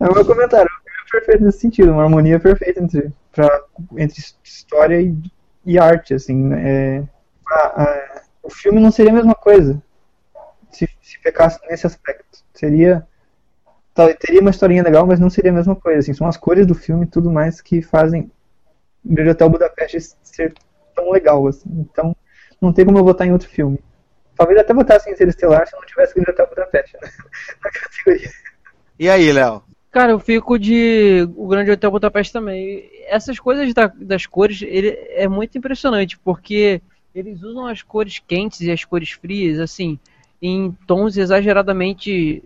[0.00, 3.62] É o meu comentário, o filme é perfeito nesse sentido, uma harmonia perfeita entre, pra,
[3.96, 5.16] entre história e,
[5.64, 6.96] e arte, assim, né?
[6.98, 7.02] é,
[7.46, 8.03] a, a,
[8.44, 9.82] o filme não seria a mesma coisa
[10.70, 12.44] se, se pecasse nesse aspecto.
[12.52, 13.06] Seria
[14.18, 16.00] teria uma historinha legal, mas não seria a mesma coisa.
[16.00, 18.30] Assim, são as cores do filme e tudo mais que fazem
[19.04, 20.52] o Grande Hotel Budapeste ser
[20.94, 21.46] tão legal.
[21.46, 21.68] Assim.
[21.78, 22.14] Então,
[22.60, 23.78] não tem como eu votar em outro filme.
[24.36, 27.08] Talvez até votasse em Interestelar se não tivesse Grande Hotel Budapeste né?
[27.62, 28.30] na categoria.
[28.98, 29.62] E aí, Léo?
[29.92, 32.90] Cara, eu fico de o Grande Hotel Budapeste também.
[33.06, 36.82] Essas coisas da, das cores, ele é muito impressionante, porque
[37.14, 39.98] eles usam as cores quentes e as cores frias, assim,
[40.42, 42.42] em tons exageradamente,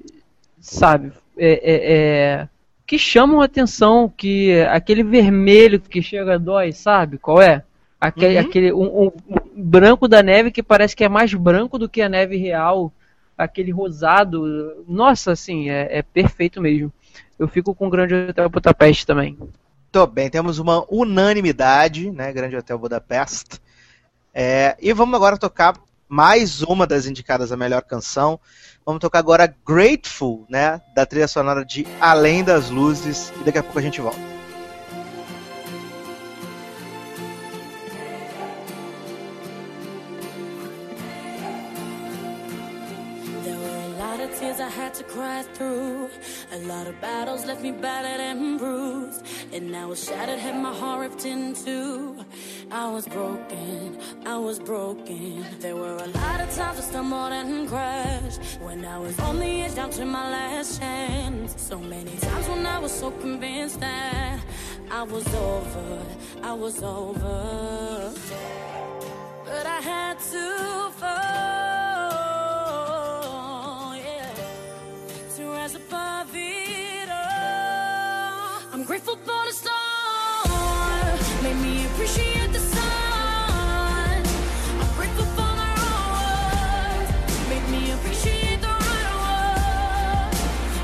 [0.61, 2.49] sabe, é, é, é,
[2.87, 7.65] que chamam a atenção, que aquele vermelho que chega a dói, sabe qual é?
[8.01, 8.41] Aquele, uhum.
[8.41, 9.13] aquele um, um,
[9.57, 12.93] branco da neve que parece que é mais branco do que a neve real,
[13.37, 16.93] aquele rosado, nossa, assim, é, é perfeito mesmo.
[17.39, 19.37] Eu fico com o Grande Hotel Budapeste também.
[19.91, 23.59] Tô bem, temos uma unanimidade, né, Grande Hotel Budapeste.
[24.41, 25.75] É, e vamos agora tocar
[26.09, 28.39] mais uma das indicadas a melhor canção.
[28.87, 30.81] Vamos tocar agora Grateful, né?
[30.95, 33.33] Da trilha sonora de Além das Luzes.
[33.41, 34.38] E daqui a pouco a gente volta.
[45.43, 46.11] Cry through.
[46.53, 49.25] A lot of battles left me battered and bruised.
[49.53, 52.25] And I was shattered, had my heart ripped in two.
[52.71, 55.45] I was broken, I was broken.
[55.61, 58.41] There were a lot of times I stumbled and crashed.
[58.61, 61.61] When I was on the edge, down to my last chance.
[61.61, 64.41] So many times when I was so convinced that
[64.91, 66.03] I was over,
[66.43, 68.13] I was over.
[69.45, 72.28] But I had to fall.
[75.51, 78.61] Rise above it all.
[78.73, 84.23] I'm grateful for the storm, made me appreciate the sun.
[84.81, 87.07] I'm grateful for the wrong
[87.49, 90.33] made me appreciate the right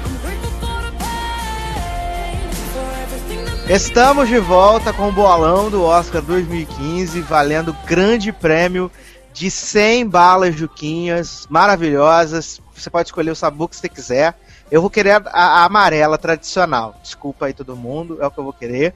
[0.06, 5.82] I'm grateful for the pain, for everything that Estamos de volta com o bolão do
[5.82, 8.90] Oscar 2015, valendo grande prêmio
[9.32, 12.60] de 100 balas juquinhas maravilhosas.
[12.74, 14.38] Você pode escolher o sabor que você quiser.
[14.70, 16.98] Eu vou querer a, a, amarela tradicional.
[17.02, 18.94] Desculpa aí todo mundo, é o que eu vou querer.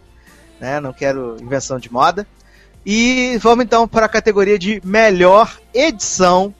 [0.61, 0.81] Né?
[0.81, 2.27] Não quero invenção de moda.
[2.85, 6.55] E vamos então para a categoria de melhor edição.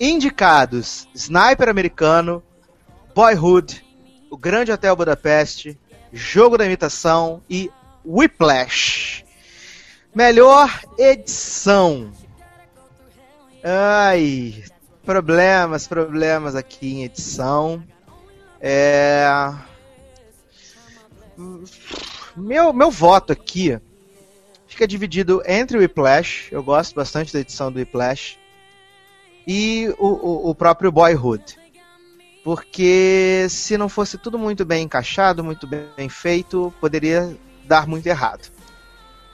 [0.00, 2.42] Indicados: Sniper Americano,
[3.14, 3.84] Boyhood,
[4.30, 5.78] O Grande Hotel Budapeste,
[6.12, 7.70] Jogo da Imitação e
[8.04, 9.24] Whiplash.
[10.14, 12.12] Melhor edição.
[13.64, 14.64] Ai,
[15.04, 17.82] problemas, problemas aqui em edição.
[18.62, 19.26] É...
[22.36, 23.78] Meu, meu voto aqui
[24.68, 28.38] fica dividido entre o Whiplash, eu gosto bastante da edição do Whiplash,
[29.46, 31.58] e o, o, o próprio Boyhood.
[32.44, 38.50] Porque se não fosse tudo muito bem encaixado, muito bem feito, poderia dar muito errado.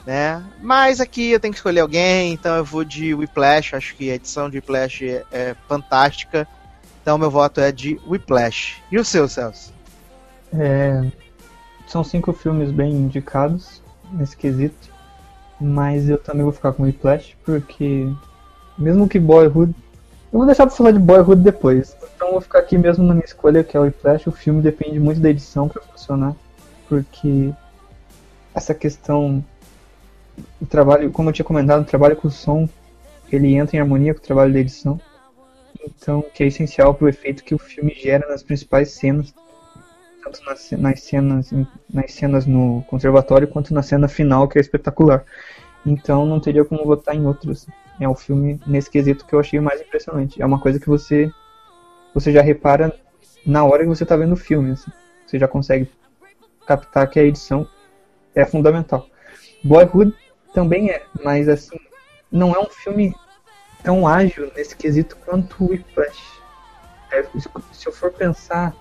[0.05, 0.43] Né?
[0.61, 4.15] Mas aqui eu tenho que escolher alguém, então eu vou de Whiplash, acho que a
[4.15, 6.49] edição de Whiplash é, é fantástica.
[7.09, 8.83] Então meu voto é de Whiplash.
[8.93, 9.73] E o seu, Celso?
[10.53, 11.11] É,
[11.87, 13.81] são cinco filmes bem indicados
[14.13, 14.91] nesse quesito,
[15.59, 18.07] mas eu também vou ficar com Whiplash, porque
[18.77, 19.75] mesmo que Boyhood.
[20.31, 21.97] Eu vou deixar pra falar de Boyhood depois.
[22.15, 24.29] Então vou ficar aqui mesmo na minha escolha, que é o Whiplash.
[24.29, 26.37] O filme depende muito da edição para funcionar,
[26.91, 27.55] porque
[28.55, 29.43] essa questão.
[30.61, 32.69] O trabalho, como eu tinha comentado, o trabalho com o som
[33.33, 35.01] ele entra em harmonia com o trabalho da edição
[35.97, 39.35] então que é essencial para o efeito que o filme gera nas principais cenas,
[40.23, 41.51] tanto nas, nas, cenas
[41.93, 45.25] nas cenas no conservatório quanto na cena final que é espetacular.
[45.87, 47.67] Então não teria como votar em outros.
[48.01, 50.41] É o filme nesse quesito que eu achei mais impressionante.
[50.41, 51.31] É uma coisa que você
[52.15, 52.95] você já repara
[53.47, 54.73] na hora que você está vendo o filme.
[54.73, 54.91] Assim.
[55.27, 55.89] Você já consegue
[56.67, 57.67] captar que a edição
[58.35, 59.07] é fundamental.
[59.65, 60.15] Boyhood
[60.53, 61.79] também é, mas assim
[62.31, 63.15] não é um filme
[63.83, 66.39] tão ágil nesse quesito quanto o Whiplash.
[67.11, 67.25] É,
[67.73, 68.75] se eu for pensar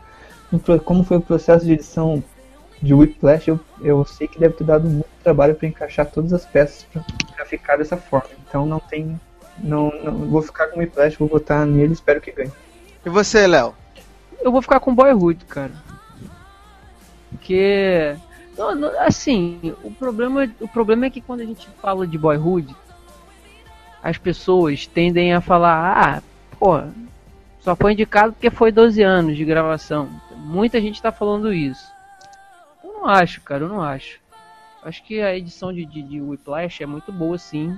[0.85, 2.23] como foi o processo de edição
[2.81, 6.45] de Whiplash, eu, eu sei que deve ter dado muito trabalho para encaixar todas as
[6.45, 6.85] peças
[7.35, 8.29] para ficar dessa forma.
[8.47, 9.19] Então não tem.
[9.57, 12.51] Não, não vou ficar com Whiplash, vou votar nele espero que ganhe.
[13.05, 13.73] E você, Léo?
[14.39, 15.71] Eu vou ficar com Boyhood, cara.
[17.31, 18.15] Porque.
[18.57, 22.75] Não, não, assim, o problema, o problema é que quando a gente fala de Boyhood,
[24.07, 26.23] as pessoas tendem a falar, ah,
[26.57, 26.81] pô,
[27.59, 30.07] só foi indicado porque foi 12 anos de gravação.
[30.33, 31.85] Muita gente está falando isso.
[32.81, 34.21] Eu não acho, cara, eu não acho.
[34.81, 37.77] Acho que a edição de, de, de Whiplash é muito boa, sim.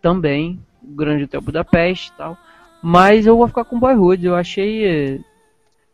[0.00, 0.60] Também.
[0.80, 2.38] O Grande Hotel Budapeste e tal.
[2.80, 4.24] Mas eu vou ficar com Boyhood.
[4.24, 5.20] Eu achei.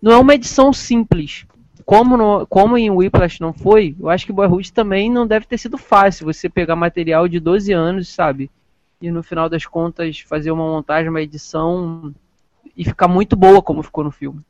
[0.02, 1.46] Não é uma edição simples.
[1.86, 5.56] Como, no, como em Whiplash não foi, eu acho que Boyhood também não deve ter
[5.56, 8.50] sido fácil você pegar material de 12 anos, sabe?
[9.00, 12.14] E no final das contas fazer uma montagem, uma edição
[12.76, 14.40] e ficar muito boa como ficou no filme.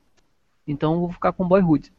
[0.66, 1.92] Então vou ficar com Boyhood.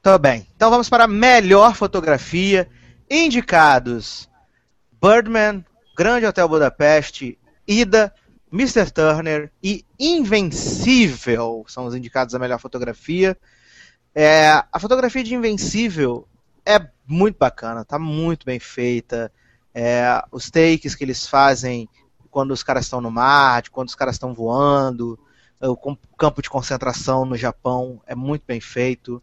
[0.00, 0.46] Tá bem.
[0.56, 2.68] Então vamos para a melhor fotografia.
[3.08, 4.28] Indicados:
[5.00, 5.64] Birdman,
[5.96, 8.12] Grande Hotel Budapeste, Ida,
[8.52, 8.90] Mr.
[8.90, 13.36] Turner e Invencível são os indicados a melhor fotografia.
[14.14, 16.28] É, a fotografia de Invencível
[16.66, 19.32] é muito bacana, tá muito bem feita.
[19.74, 21.88] É, os takes que eles fazem
[22.30, 25.18] quando os caras estão no mar, quando os caras estão voando,
[25.60, 29.22] o campo de concentração no Japão é muito bem feito.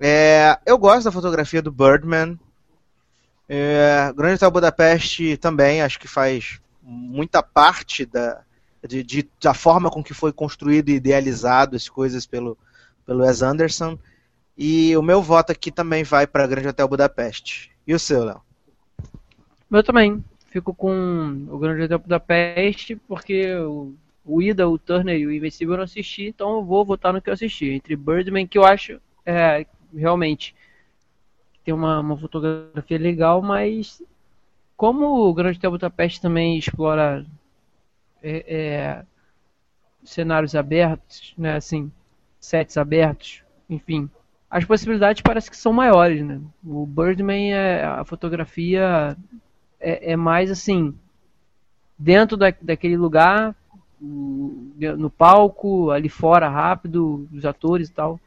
[0.00, 2.38] É, eu gosto da fotografia do Birdman.
[3.48, 8.42] É, Grande Hotel Budapeste também, acho que faz muita parte da,
[8.86, 12.58] de, de, da forma com que foi construído e idealizado as coisas pelo,
[13.06, 13.98] pelo Wes Anderson.
[14.56, 17.70] E o meu voto aqui também vai para Grande Hotel Budapeste.
[17.86, 18.40] E o seu, Léo?
[19.74, 20.24] Meu também.
[20.52, 25.78] Fico com o Grande Hotel Budapeste, porque o, Ida, o Turner e o Invencível eu
[25.78, 27.70] não assisti, então eu vou votar no que eu assisti.
[27.70, 30.54] Entre Birdman, que eu acho é, realmente
[31.64, 34.00] tem uma, uma fotografia legal, mas
[34.76, 37.26] como o Grande Hotel Budapeste também explora
[38.22, 39.04] é, é,
[40.04, 41.90] cenários abertos, né, assim,
[42.38, 44.08] sets abertos, enfim,
[44.48, 46.40] as possibilidades parece que são maiores, né?
[46.64, 49.16] O Birdman é a fotografia
[49.84, 50.94] é, é mais assim
[51.98, 53.54] dentro da, daquele lugar,
[54.00, 58.20] no palco, ali fora, rápido, os atores e tal.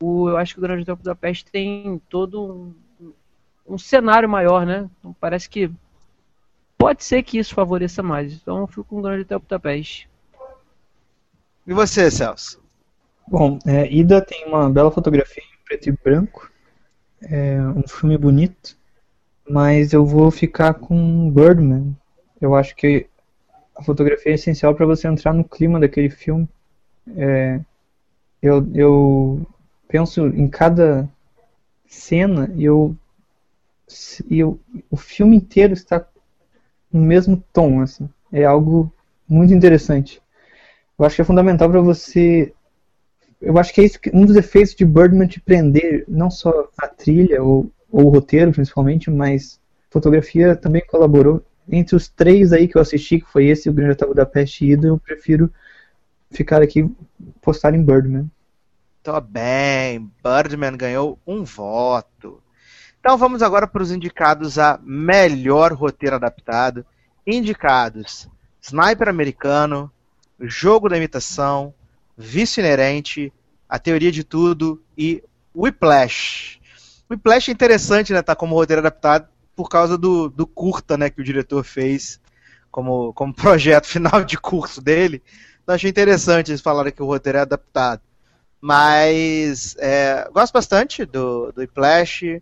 [0.00, 3.14] O, eu acho que o Grande Hotel Budapeste tem todo um,
[3.66, 4.88] um cenário maior, né?
[4.98, 5.70] Então parece que
[6.76, 8.32] pode ser que isso favoreça mais.
[8.34, 10.08] Então eu fico com o Grande Hotel Budapeste.
[11.66, 12.60] E você, Celso?
[13.26, 16.50] Bom, é, Ida tem uma bela fotografia em preto e branco.
[17.22, 18.76] É um filme bonito.
[19.48, 21.96] Mas eu vou ficar com Birdman.
[22.40, 23.06] Eu acho que
[23.74, 26.48] a fotografia é essencial para você entrar no clima daquele filme.
[27.16, 27.60] É,
[28.40, 29.46] eu, eu
[29.88, 31.08] penso em cada
[31.86, 32.96] cena e eu,
[34.30, 34.58] eu,
[34.90, 36.06] o filme inteiro está
[36.92, 38.08] no mesmo tom, assim.
[38.32, 38.92] É algo
[39.28, 40.20] muito interessante.
[40.98, 42.52] Eu acho que é fundamental para você.
[43.40, 46.68] Eu acho que é isso que, um dos efeitos de Birdman te prender, não só
[46.78, 52.66] a trilha ou, ou o roteiro, principalmente, mas fotografia também colaborou entre os três aí
[52.66, 55.52] que eu assisti, que foi esse, o Grande Hotel Budapeste e Ida, eu prefiro
[56.30, 56.90] ficar aqui
[57.40, 58.28] postar em Birdman.
[59.02, 62.42] Tô bem, Birdman ganhou um voto.
[62.98, 66.86] Então vamos agora para os indicados a melhor roteiro adaptado.
[67.26, 68.28] Indicados:
[68.60, 69.90] Sniper Americano,
[70.40, 71.74] Jogo da Imitação,
[72.16, 73.32] Vício Inerente,
[73.68, 75.22] A Teoria de Tudo e
[75.54, 76.61] Whiplash.
[77.12, 78.22] Whiplash é interessante, né?
[78.22, 82.20] Tá como roteiro adaptado, por causa do, do curta né, que o diretor fez
[82.70, 85.22] como, como projeto final de curso dele.
[85.62, 88.02] Então achei interessante eles falarem que o roteiro é adaptado.
[88.60, 92.22] Mas é, gosto bastante do, do Flash.
[92.22, 92.40] É,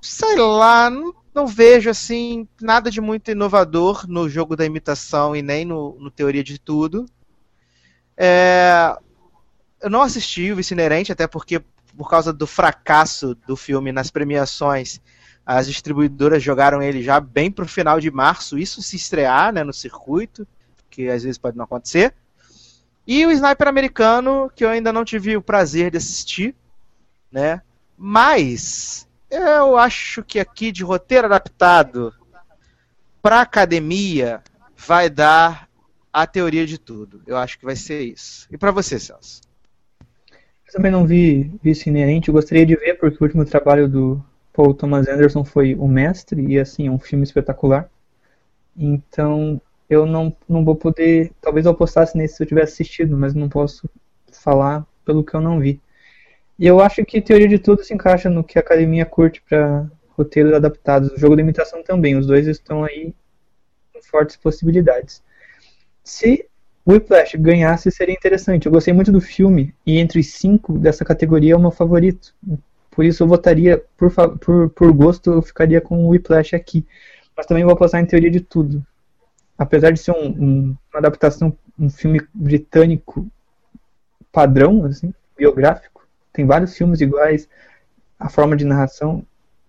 [0.00, 5.42] sei lá, não, não, vejo assim nada de muito inovador no jogo da imitação e
[5.42, 7.06] nem no, no Teoria de Tudo.
[8.16, 8.96] É,
[9.80, 11.62] eu não assisti o Vice Inerente, até porque
[11.96, 15.00] por causa do fracasso do filme nas premiações,
[15.44, 19.72] as distribuidoras jogaram ele já bem pro final de março, isso se estrear né, no
[19.72, 20.46] circuito,
[20.90, 22.14] que às vezes pode não acontecer.
[23.06, 26.54] E o Sniper americano, que eu ainda não tive o prazer de assistir,
[27.30, 27.62] né?
[27.96, 32.12] Mas eu acho que aqui de roteiro adaptado
[33.22, 34.42] para academia
[34.76, 35.68] vai dar
[36.12, 37.22] a teoria de tudo.
[37.26, 38.48] Eu acho que vai ser isso.
[38.50, 39.45] E para você, Celso?
[40.66, 42.28] Eu também não vi isso inerente.
[42.28, 46.44] Eu gostaria de ver porque o último trabalho do Paul Thomas Anderson foi o mestre
[46.46, 47.88] e assim é um filme espetacular.
[48.76, 53.34] Então eu não, não vou poder, talvez eu apostasse nesse se eu tivesse assistido, mas
[53.34, 53.88] não posso
[54.32, 55.80] falar pelo que eu não vi.
[56.58, 59.86] E eu acho que Teoria de Tudo se encaixa no que a academia curte para
[60.10, 61.10] roteiros adaptados.
[61.12, 63.14] O jogo da imitação também, os dois estão aí
[63.92, 65.22] com fortes possibilidades.
[66.02, 66.48] Se
[66.86, 68.66] Whiplash ganhasse, seria interessante.
[68.66, 72.34] Eu gostei muito do filme, e entre os cinco dessa categoria é o meu favorito.
[72.90, 76.86] Por isso eu votaria, por, por, por gosto, eu ficaria com o Whiplash aqui.
[77.36, 78.84] Mas também vou apostar em Teoria de Tudo.
[79.58, 83.26] Apesar de ser um, um, uma adaptação, um filme britânico
[84.32, 87.48] padrão, assim, biográfico, tem vários filmes iguais,
[88.18, 89.26] a forma de narração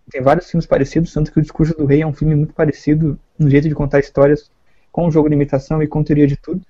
[0.10, 3.20] tem vários filmes parecidos, tanto que o Discurso do Rei é um filme muito parecido
[3.38, 4.50] no jeito de contar histórias
[4.92, 6.62] com o jogo de imitação e com teoria de tudo.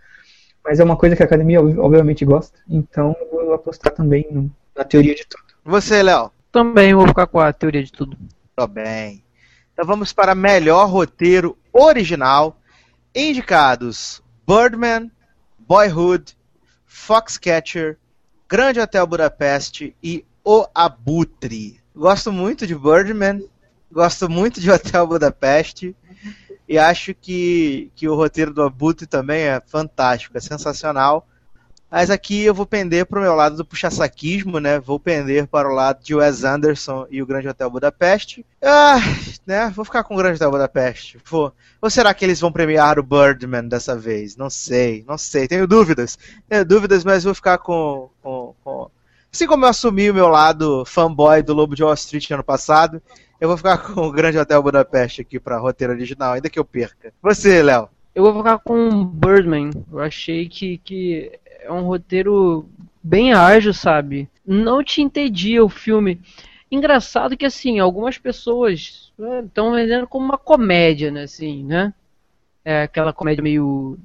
[0.67, 4.51] Mas é uma coisa que a academia obviamente gosta, então eu vou apostar também no,
[4.75, 5.45] na teoria de tudo.
[5.63, 6.29] Você, Léo?
[6.51, 8.17] Também vou ficar com a teoria de tudo.
[8.53, 9.23] Tô bem.
[9.71, 12.59] Então vamos para melhor roteiro original.
[13.15, 15.09] Indicados: Birdman,
[15.57, 16.35] Boyhood,
[16.85, 17.97] Foxcatcher,
[18.49, 21.79] Grande Hotel Budapeste e O Abutre.
[21.95, 23.41] Gosto muito de Birdman,
[23.89, 25.95] gosto muito de Hotel Budapeste.
[26.67, 31.25] E acho que, que o roteiro do Abutre também é fantástico, é sensacional.
[31.89, 34.77] Mas aqui eu vou pender para o meu lado do puxa-saquismo, né?
[34.77, 38.45] Vou pender para o lado de Wes Anderson e o Grande Hotel Budapeste.
[38.61, 38.97] Ah,
[39.45, 39.71] né?
[39.73, 41.17] Vou ficar com o Grande Hotel Budapeste.
[41.25, 41.53] Vou.
[41.81, 44.35] Ou será que eles vão premiar o Birdman dessa vez?
[44.35, 45.47] Não sei, não sei.
[45.47, 46.19] Tenho dúvidas.
[46.49, 48.91] Tenho dúvidas, mas vou ficar com, com, com...
[49.31, 53.01] Assim como eu assumi o meu lado fanboy do Lobo de Wall Street ano passado,
[53.39, 56.65] eu vou ficar com o Grande Hotel Budapeste aqui para roteiro original, ainda que eu
[56.65, 57.13] perca.
[57.21, 57.89] Você, Léo?
[58.13, 59.69] Eu vou ficar com Birdman.
[59.91, 61.31] Eu achei que, que
[61.61, 62.67] é um roteiro
[63.03, 64.27] bem ágil, sabe?
[64.45, 66.19] Não te entendia o filme.
[66.71, 69.13] Engraçado que, assim, algumas pessoas
[69.45, 71.23] estão né, vendendo como uma comédia, né?
[71.23, 71.93] Assim, né?
[72.65, 73.97] É aquela comédia meio.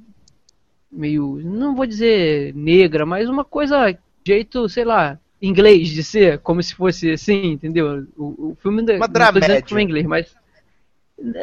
[0.91, 1.41] meio.
[1.43, 3.97] não vou dizer negra, mas uma coisa.
[4.25, 8.07] jeito, sei lá, inglês de ser, como se fosse assim, entendeu?
[8.15, 10.33] O, o filme Uma não tô dizendo que foi inglês, mas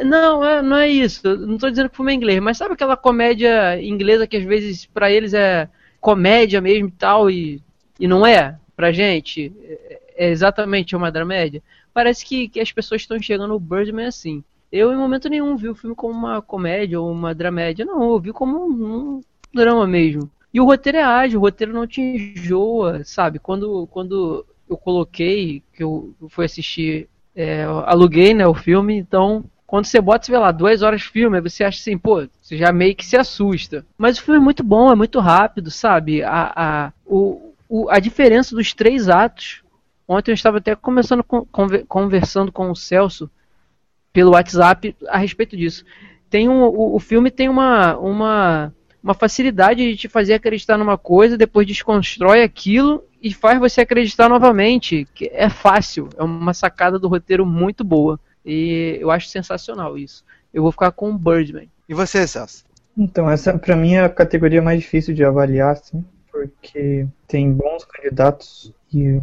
[0.05, 1.23] não, é, não é isso.
[1.37, 4.87] Não estou dizendo que filme é inglês, mas sabe aquela comédia inglesa que às vezes
[4.87, 5.69] para eles é
[6.01, 7.63] comédia mesmo e tal e,
[7.99, 9.53] e não é pra gente?
[9.63, 11.63] É, é exatamente uma dramédia.
[11.93, 14.43] Parece que, que as pessoas estão chegando no Birdman assim.
[14.73, 18.19] Eu em momento nenhum vi o filme como uma comédia ou uma dramédia, não, eu
[18.19, 19.21] vi como um, um
[19.53, 20.31] drama mesmo.
[20.53, 23.39] E o roteiro é ágil, o roteiro não te enjoa, sabe?
[23.39, 29.85] Quando, quando eu coloquei, que eu fui assistir, é, aluguei né, o filme, então quando
[29.85, 32.73] você bota, você vê lá, duas horas de filme, você acha assim, pô, você já
[32.73, 33.87] meio que se assusta.
[33.97, 36.25] Mas o filme é muito bom, é muito rápido, sabe?
[36.25, 39.63] A, a, o, o, a diferença dos três atos.
[40.09, 41.47] Ontem eu estava até começando com,
[41.87, 43.31] conversando com o Celso
[44.13, 45.85] pelo WhatsApp a respeito disso.
[46.29, 50.99] Tem um, o, o filme tem uma, uma uma facilidade de te fazer acreditar numa
[50.99, 55.07] coisa, depois desconstrói aquilo e faz você acreditar novamente.
[55.15, 58.19] Que é fácil, é uma sacada do roteiro muito boa.
[58.45, 60.25] E eu acho sensacional isso.
[60.53, 61.69] Eu vou ficar com o Birdman.
[61.89, 62.65] E você, Celso?
[62.97, 67.85] Então, essa pra mim é a categoria mais difícil de avaliar, assim, porque tem bons
[67.85, 69.21] candidatos e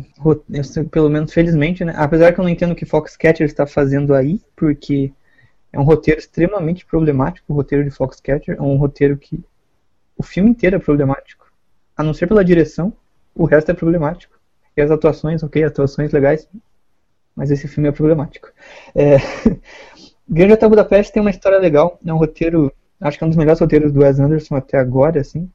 [0.90, 1.94] pelo menos felizmente, né?
[1.98, 5.12] Apesar que eu não entendo o que Foxcatcher está fazendo aí, porque
[5.74, 9.44] é um roteiro extremamente problemático, o roteiro de Foxcatcher, é um roteiro que
[10.18, 11.51] o filme inteiro é problemático.
[11.95, 12.93] A não ser pela direção,
[13.36, 14.38] o resto é problemático.
[14.76, 16.47] E as atuações, ok, atuações legais,
[17.36, 18.49] mas esse filme é problemático.
[18.95, 19.18] É...
[20.30, 23.38] Grande Hotel Budapeste tem uma história legal, é um roteiro, acho que é um dos
[23.38, 25.49] melhores roteiros do Wes Anderson até agora, assim.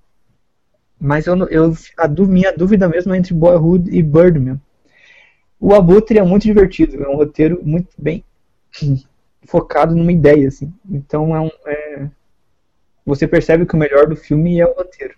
[0.99, 4.61] Mas eu, eu, a minha dúvida mesmo é entre Boyhood e Birdman.
[5.61, 8.25] O Abutre é muito divertido, é um roteiro muito bem
[9.45, 10.73] focado numa ideia, assim.
[10.89, 11.82] Então é um, é,
[13.05, 15.15] você percebe que o melhor do filme é o roteiro.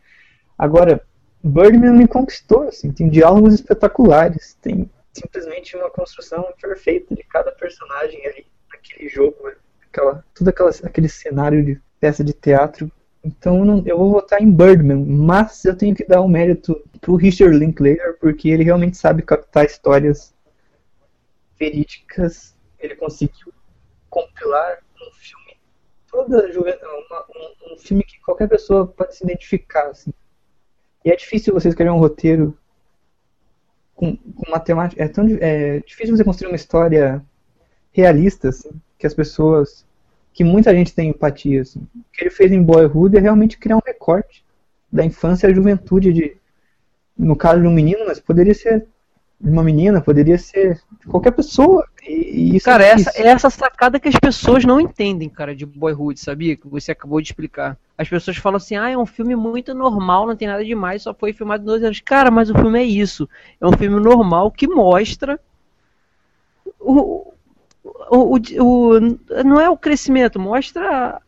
[0.58, 1.02] Agora,
[1.42, 8.26] Birdman me conquistou, assim, tem diálogos espetaculares, tem simplesmente uma construção perfeita de cada personagem
[8.26, 9.36] ali naquele jogo,
[9.88, 12.90] aquela, todo aquela, aquele cenário de peça de teatro.
[13.22, 16.82] Então não, eu vou votar em Birdman, mas eu tenho que dar o um mérito
[17.00, 20.34] pro Richard Linklater, porque ele realmente sabe captar histórias
[21.58, 23.52] verídicas, ele conseguiu
[24.10, 24.78] compilar
[26.14, 30.12] toda uma, um, um, filme que qualquer pessoa pode se identificar, assim.
[31.04, 32.56] E é difícil você escrever um roteiro
[33.96, 35.02] com, com matemática.
[35.02, 37.20] É, tão, é difícil você construir uma história
[37.92, 39.84] realista, assim, que as pessoas.
[40.32, 41.80] que muita gente tem empatia, assim.
[41.80, 44.44] O que ele fez em Boyhood é realmente criar um recorte
[44.90, 46.36] da infância à juventude de.
[47.16, 48.86] No caso de um menino, mas poderia ser
[49.40, 51.86] de uma menina, poderia ser de qualquer pessoa.
[52.06, 55.54] E, e isso cara, é essa, é essa sacada que as pessoas não entendem, cara,
[55.54, 56.56] de Boyhood, sabia?
[56.56, 57.78] Que você acabou de explicar.
[57.96, 61.14] As pessoas falam assim, ah, é um filme muito normal, não tem nada demais, só
[61.14, 62.00] foi filmado em 12 anos.
[62.00, 63.28] Cara, mas o filme é isso.
[63.60, 65.40] É um filme normal que mostra
[66.80, 67.32] o,
[68.10, 69.00] o, o, o
[69.44, 71.20] não é o crescimento, mostra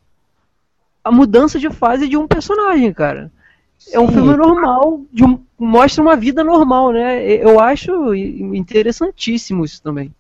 [1.03, 3.31] a mudança de fase de um personagem, cara.
[3.79, 3.95] Sim.
[3.95, 7.25] É um filme normal, um, mostra uma vida normal, né?
[7.25, 10.13] Eu acho interessantíssimo isso também.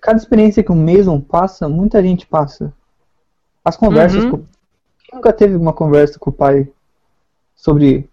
[0.00, 2.72] Cada experiência que o Mason passa, muita gente passa.
[3.64, 4.30] As conversas uhum.
[4.30, 4.36] com...
[5.04, 6.68] Quem nunca teve uma conversa com o pai
[7.54, 8.08] sobre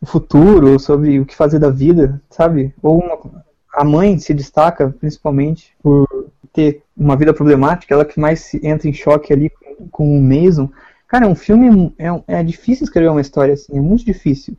[0.00, 2.74] o futuro, sobre o que fazer da vida, sabe?
[2.82, 3.44] Ou uma...
[3.72, 6.06] a mãe se destaca principalmente por
[6.52, 10.70] ter uma vida problemática, ela que mais entra em choque ali com, com o Mason.
[11.08, 11.94] Cara, é um filme.
[11.98, 14.56] É, é difícil escrever uma história assim, é muito difícil.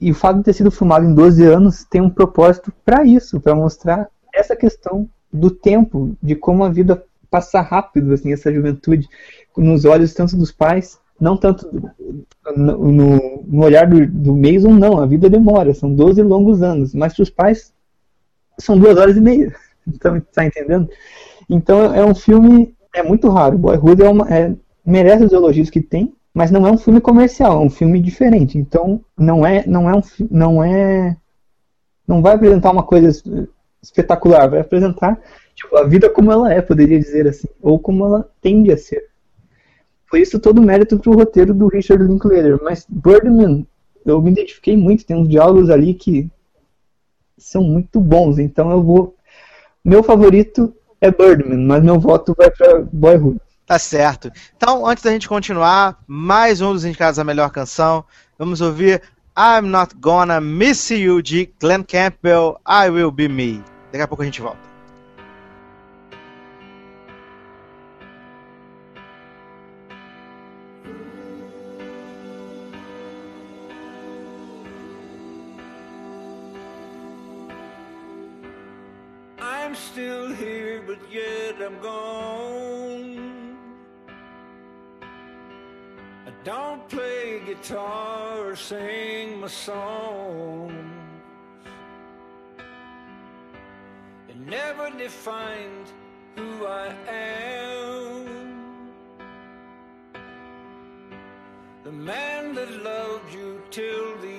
[0.00, 3.40] E o fato de ter sido filmado em 12 anos tem um propósito para isso,
[3.40, 9.08] para mostrar essa questão do tempo, de como a vida passa rápido, assim, essa juventude,
[9.56, 11.68] nos olhos tanto dos pais, não tanto
[12.56, 16.94] no, no, no olhar do, do Mason, não, a vida demora, são 12 longos anos,
[16.94, 17.72] mas para os pais
[18.58, 19.54] são duas horas e meia,
[19.86, 20.88] então, tá entendendo?
[21.48, 24.54] Então é um filme, é muito raro, Boyhood é uma, é,
[24.84, 28.56] merece os elogios que tem, mas não é um filme comercial, é um filme diferente.
[28.56, 31.16] Então não é, não é um, não é,
[32.06, 33.10] não vai apresentar uma coisa
[33.82, 35.20] espetacular, vai apresentar
[35.60, 39.08] tipo, a vida como ela é, poderia dizer assim, ou como ela tende a ser.
[40.08, 42.58] Por isso todo o mérito pro roteiro do Richard Linklater.
[42.62, 43.66] Mas Birdman,
[44.04, 46.28] eu me identifiquei muito, tem uns diálogos ali que
[47.38, 49.14] são muito bons, então eu vou.
[49.84, 53.40] Meu favorito é Birdman, mas meu voto vai para Boyhood.
[53.64, 54.32] Tá certo.
[54.56, 58.04] Então, antes da gente continuar, mais um dos indicados à melhor canção.
[58.36, 59.00] Vamos ouvir
[59.38, 63.69] I'm Not Gonna Miss You de Glenn Campbell, I Will Be Me.
[63.92, 64.58] Daqui a pouco a gente volta.
[79.42, 83.56] I'm still here, but yet I'm gone.
[86.26, 90.79] I don't play guitar or sing my songs.
[94.80, 95.92] Never defined
[96.36, 98.26] who I am.
[101.84, 104.29] The man that loved you till the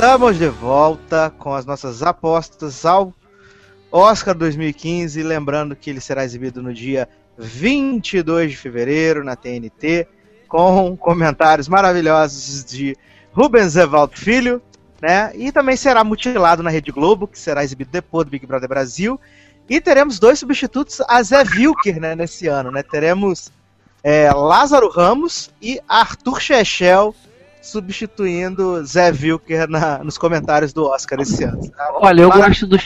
[0.00, 3.12] Estamos de volta com as nossas apostas ao
[3.92, 5.22] Oscar 2015.
[5.22, 10.08] Lembrando que ele será exibido no dia 22 de fevereiro na TNT,
[10.48, 12.96] com comentários maravilhosos de
[13.30, 14.62] Rubens Evaldo Filho,
[15.02, 15.32] né?
[15.34, 19.20] E também será mutilado na Rede Globo, que será exibido depois do Big Brother Brasil.
[19.68, 22.82] E teremos dois substitutos a Zé Wilker, né, nesse ano, né?
[22.82, 23.52] Teremos
[24.02, 27.14] é, Lázaro Ramos e Arthur Chechel
[27.60, 31.60] substituindo Zé Wilker na, nos comentários do Oscar esse ano.
[31.94, 32.78] Olha, eu gosto do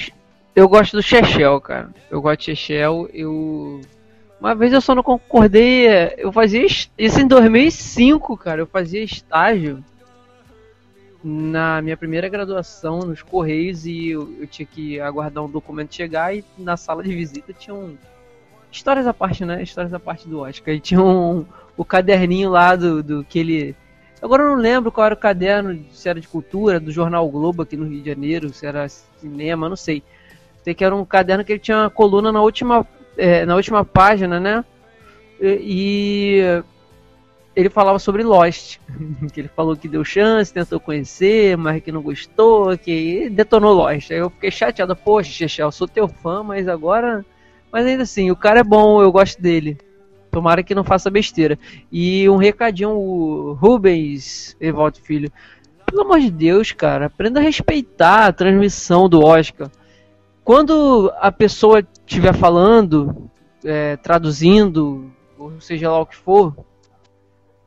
[0.55, 1.91] eu gosto do Chechel, cara.
[2.11, 3.81] Eu gosto de Chechel, eu
[4.41, 5.87] uma vez eu só não concordei,
[6.19, 9.83] eu fazia isso em 2005, cara, eu fazia estágio
[11.25, 16.37] na minha primeira graduação nos Correios e eu, eu, tinha que aguardar um documento chegar
[16.37, 17.97] e na sala de visita tinha um.
[18.71, 19.63] Histórias à parte, né?
[19.63, 20.75] Histórias à parte do Oscar.
[20.75, 21.47] E tinha um,
[21.77, 23.75] o caderninho lá do, do que ele.
[24.25, 27.63] Agora eu não lembro qual era o caderno, se era de cultura, do Jornal Globo
[27.63, 30.03] aqui no Rio de Janeiro, se era cinema, não sei.
[30.63, 32.87] Sei que era um caderno que ele tinha uma coluna na última,
[33.19, 34.65] é, na última página, né?
[35.39, 36.63] E, e
[37.55, 38.79] ele falava sobre Lost,
[39.31, 44.11] que ele falou que deu chance, tentou conhecer, mas que não gostou, que detonou Lost.
[44.11, 47.23] Aí eu fiquei chateado, poxa, Chechel, sou teu fã, mas agora.
[47.71, 49.77] Mas ainda assim, o cara é bom, eu gosto dele.
[50.35, 51.57] Tomara que não faça besteira.
[51.93, 55.31] E um recadinho, o Rubens Evaldo Filho.
[55.87, 59.71] Pelo amor de Deus, cara, aprenda a respeitar a transmissão do Oscar.
[60.43, 63.31] Quando a pessoa estiver falando,
[63.65, 65.09] é, traduzindo,
[65.39, 66.53] ou seja lá o que for,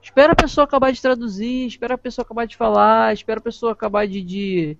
[0.07, 3.73] Espera a pessoa acabar de traduzir, espera a pessoa acabar de falar, espera a pessoa
[3.73, 4.77] acabar de, de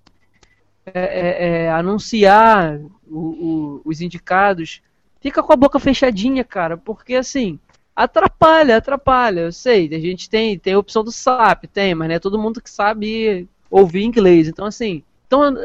[0.85, 4.81] é, é, é, anunciar o, o, os indicados.
[5.19, 7.59] Fica com a boca fechadinha, cara, porque assim,
[7.97, 9.89] Atrapalha, atrapalha, eu sei.
[9.91, 12.69] A gente tem, tem a opção do SAP, tem, mas não é todo mundo que
[12.69, 14.47] sabe ouvir inglês.
[14.47, 15.57] Então, assim, então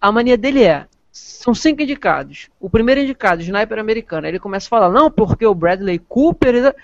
[0.00, 0.86] a mania dele é.
[1.12, 2.48] São cinco indicados.
[2.58, 6.74] O primeiro indicado, sniper americano, ele começa a falar, não, porque o Bradley Cooper.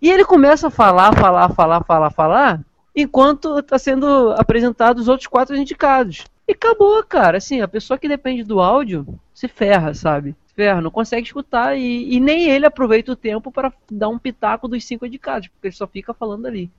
[0.00, 2.60] E ele começa a falar, falar, falar, falar, falar,
[2.94, 6.24] enquanto está sendo apresentado os outros quatro indicados.
[6.48, 7.36] E acabou, cara.
[7.36, 10.34] Assim, a pessoa que depende do áudio se ferra, sabe?
[10.82, 14.84] Não consegue escutar e, e nem ele aproveita o tempo para dar um pitaco dos
[14.84, 16.70] cinco indicados, porque ele só fica falando ali.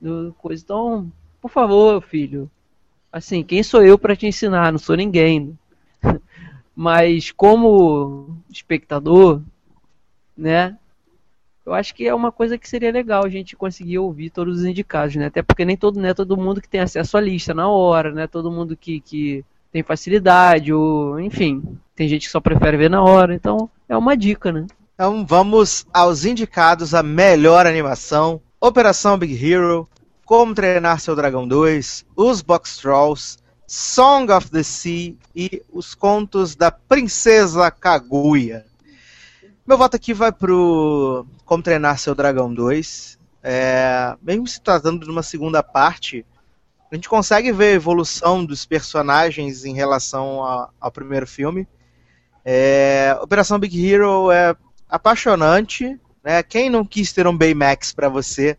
[0.00, 0.62] Do coisa.
[0.62, 2.50] Então, por favor, filho.
[3.12, 4.70] Assim, quem sou eu para te ensinar?
[4.70, 5.58] Não sou ninguém.
[6.74, 9.42] Mas como espectador,
[10.36, 10.76] né?
[11.66, 14.64] Eu acho que é uma coisa que seria legal a gente conseguir ouvir todos os
[14.64, 15.26] indicados, né?
[15.26, 18.26] Até porque nem todo, né, todo mundo que tem acesso à lista na hora, né?
[18.26, 19.44] Todo mundo que, que
[19.74, 21.60] tem facilidade, ou enfim,
[21.96, 24.68] tem gente que só prefere ver na hora, então é uma dica, né?
[24.94, 29.88] Então vamos aos indicados a melhor animação: Operação Big Hero,
[30.24, 36.54] Como Treinar Seu Dragão 2, Os Box Trolls, Song of the Sea e Os Contos
[36.54, 38.64] da Princesa Kaguya.
[39.66, 43.18] Meu voto aqui vai pro Como Treinar Seu Dragão 2.
[43.42, 46.24] É, mesmo se tratando de uma segunda parte,
[46.94, 51.66] a gente consegue ver a evolução dos personagens em relação ao primeiro filme.
[52.44, 54.54] É, Operação Big Hero é
[54.88, 55.98] apaixonante.
[56.22, 56.40] Né?
[56.44, 58.56] Quem não quis ter um Baymax para você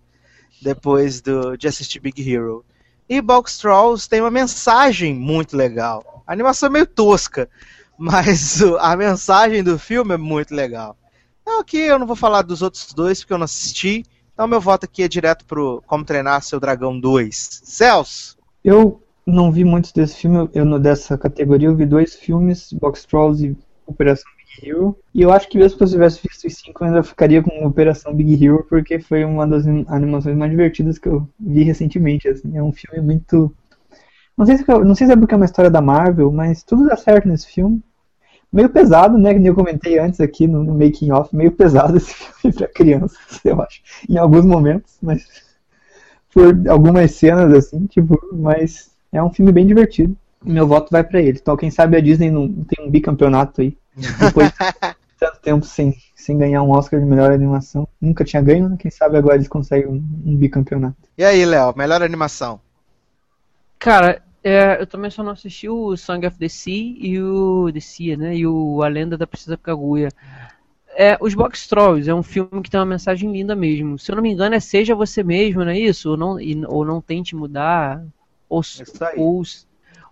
[0.62, 2.66] depois do, de assistir Big Hero?
[3.08, 6.22] E Box Trolls tem uma mensagem muito legal.
[6.28, 7.50] A animação é meio tosca,
[7.98, 10.98] mas a mensagem do filme é muito legal.
[11.42, 14.04] Então aqui eu não vou falar dos outros dois porque eu não assisti.
[14.36, 17.62] Então meu voto aqui é direto pro Como Treinar Seu Dragão 2.
[17.64, 18.38] Celso!
[18.62, 23.06] Eu não vi muitos desse filme, eu, eu dessa categoria eu vi dois filmes, Box
[23.06, 23.58] Trolls e
[23.88, 25.00] Operação Big Hero.
[25.14, 27.66] E eu acho que mesmo que eu tivesse visto os cinco, eu ainda ficaria com
[27.66, 32.28] Operação Big Hero, porque foi uma das animações mais divertidas que eu vi recentemente.
[32.28, 32.58] Assim.
[32.58, 33.56] É um filme muito.
[34.38, 36.86] Não sei, se, não sei se é porque é uma história da Marvel, mas tudo
[36.86, 37.82] dá certo nesse filme.
[38.56, 39.34] Meio pesado, né?
[39.34, 43.62] Que eu comentei antes aqui no, making off, meio pesado esse filme para crianças, eu
[43.62, 43.82] acho.
[44.10, 45.26] Em alguns momentos, mas
[46.34, 51.20] por algumas cenas assim, tipo, mas é um filme bem divertido meu voto vai para
[51.20, 51.40] ele.
[51.42, 53.78] Então, quem sabe a Disney não tem um bicampeonato aí.
[53.96, 54.56] Depois de
[55.20, 57.88] tanto tempo sem, sem ganhar um Oscar de melhor animação.
[58.00, 58.76] Nunca tinha ganho, né?
[58.78, 60.98] Quem sabe agora eles conseguem um, um bicampeonato.
[61.18, 62.60] E aí, Léo, melhor animação?
[63.80, 67.80] Cara, é, eu também só não assisti o Song of the Sea e o The
[67.80, 68.38] Sea, né?
[68.38, 70.10] E o A Lenda da Princesa Kaguya.
[70.96, 73.98] É, os Box Trolls é um filme que tem uma mensagem linda mesmo.
[73.98, 76.12] Se eu não me engano, é seja você mesmo, não é isso?
[76.12, 78.06] Ou não, e, ou não tente mudar.
[78.48, 78.62] Ou,
[79.18, 79.44] ou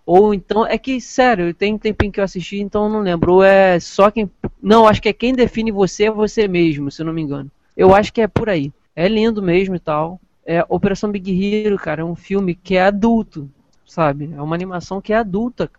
[0.04, 3.34] ou então, é que, sério, tem um tempinho que eu assisti, então eu não lembro.
[3.34, 4.28] Ou é só quem.
[4.60, 7.48] Não, acho que é quem define você é você mesmo, se eu não me engano.
[7.76, 8.72] Eu acho que é por aí.
[8.96, 10.20] É lindo mesmo e tal.
[10.44, 13.48] É, Operação Big Hero, cara, é um filme que é adulto,
[13.86, 14.32] sabe?
[14.36, 15.70] É uma animação que é adulta.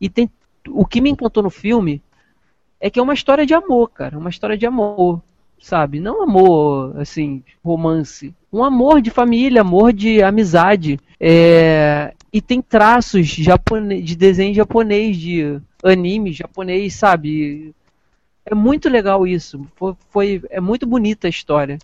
[0.00, 0.30] E tem.
[0.68, 2.02] O que me encantou no filme
[2.80, 4.18] é que é uma história de amor, cara.
[4.18, 5.22] Uma história de amor,
[5.60, 6.00] sabe?
[6.00, 8.34] Não amor, assim, romance.
[8.52, 10.98] Um amor de família, amor de amizade.
[11.18, 17.74] É, e tem traços japonês, de desenho japonês, de anime japonês, sabe?
[18.44, 19.66] É muito legal isso.
[19.76, 21.78] Foi, foi é muito bonita a história.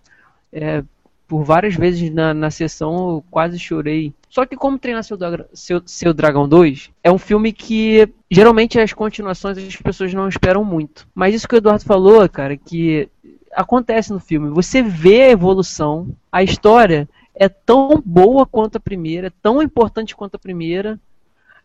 [0.51, 0.83] É,
[1.27, 4.13] por várias vezes na, na sessão eu quase chorei.
[4.29, 5.17] Só que como treinar seu,
[5.53, 10.63] seu, seu Dragão 2 é um filme que geralmente as continuações as pessoas não esperam
[10.63, 11.07] muito.
[11.13, 13.09] Mas isso que o Eduardo falou, cara, que
[13.51, 14.49] acontece no filme.
[14.49, 20.15] Você vê a evolução, a história é tão boa quanto a primeira, é tão importante
[20.15, 20.99] quanto a primeira,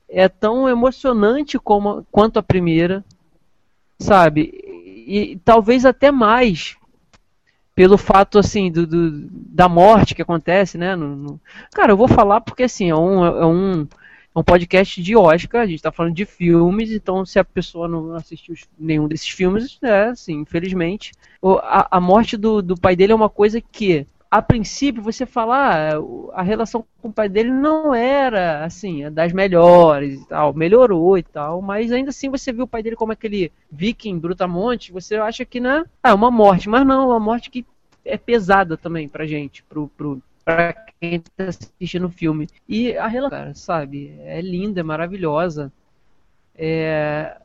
[0.09, 3.05] é tão emocionante como, quanto a primeira,
[3.99, 4.53] sabe?
[5.07, 6.77] E, e talvez até mais
[7.75, 10.95] pelo fato assim do, do, da morte que acontece, né?
[10.95, 11.41] No, no...
[11.73, 13.89] Cara, eu vou falar porque assim é um, é um,
[14.35, 17.89] é um podcast de Oscar, a gente está falando de filmes, então se a pessoa
[17.89, 21.13] não assistiu nenhum desses filmes, é assim, infelizmente,
[21.63, 25.93] a, a morte do, do pai dele é uma coisa que a princípio você fala,
[25.93, 26.01] ah,
[26.33, 31.23] a relação com o pai dele não era assim, das melhores e tal, melhorou e
[31.23, 35.45] tal, mas ainda assim você viu o pai dele como aquele viking brutamonte, você acha
[35.45, 37.67] que né, ah, é uma morte, mas não, é uma morte que
[38.07, 42.49] é pesada também pra gente, pro, pro, pra quem tá assistindo o filme.
[42.67, 45.71] E a relação, sabe, é linda, é maravilhosa.
[46.57, 47.37] É...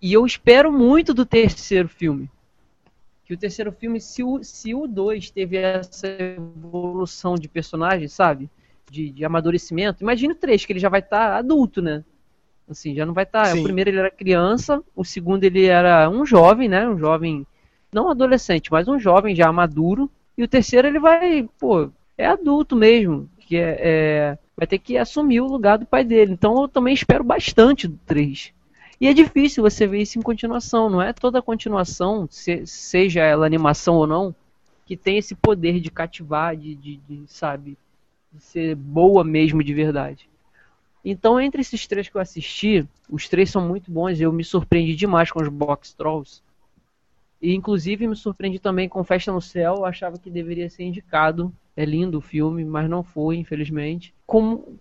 [0.00, 2.30] E eu espero muito do terceiro filme
[3.34, 8.50] o terceiro filme, se o, se o 2 teve essa evolução de personagem, sabe?
[8.90, 12.04] De, de amadurecimento, imagina o 3, que ele já vai estar tá adulto, né?
[12.68, 13.52] Assim, já não vai estar.
[13.52, 16.88] Tá, o primeiro ele era criança, o segundo ele era um jovem, né?
[16.88, 17.46] Um jovem,
[17.92, 20.10] não adolescente, mas um jovem já maduro.
[20.36, 24.96] E o terceiro ele vai, pô, é adulto mesmo, que é, é vai ter que
[24.96, 26.32] assumir o lugar do pai dele.
[26.32, 28.52] Então eu também espero bastante do 3.
[29.00, 33.44] E é difícil você ver isso em continuação, não é toda continuação, se, seja ela
[33.44, 34.34] animação ou não,
[34.86, 37.76] que tem esse poder de cativar, de, de, de, sabe,
[38.32, 40.28] de ser boa mesmo de verdade.
[41.04, 44.18] Então, entre esses três que eu assisti, os três são muito bons.
[44.20, 46.42] Eu me surpreendi demais com os Box Trolls.
[47.42, 49.74] E, inclusive, me surpreendi também com Festa no Céu.
[49.76, 51.52] Eu achava que deveria ser indicado.
[51.76, 54.14] É lindo o filme, mas não foi, infelizmente.
[54.26, 54.78] Como,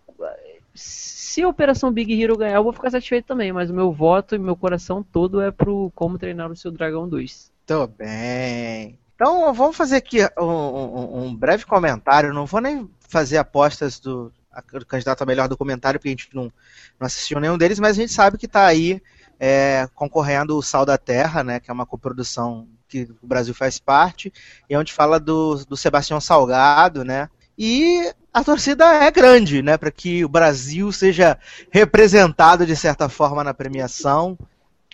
[0.74, 3.52] se a Operação Big Hero ganhar, eu vou ficar satisfeito também.
[3.52, 7.08] Mas o meu voto e meu coração todo é pro Como Treinar o Seu Dragão
[7.08, 7.52] 2.
[7.66, 9.00] Tô bem.
[9.16, 12.34] Então, vamos fazer aqui um, um, um breve comentário.
[12.34, 14.32] Não vou nem fazer apostas do,
[14.74, 16.52] o candidato a melhor documentário, porque a gente não,
[17.00, 19.02] não assistiu nenhum deles, mas a gente sabe que está aí
[19.40, 23.80] é, concorrendo o Sal da Terra, né, que é uma coprodução que o Brasil faz
[23.80, 24.32] parte,
[24.70, 29.92] e onde fala do, do Sebastião Salgado, né, e a torcida é grande, né, para
[29.92, 31.38] que o Brasil seja
[31.70, 34.38] representado de certa forma na premiação.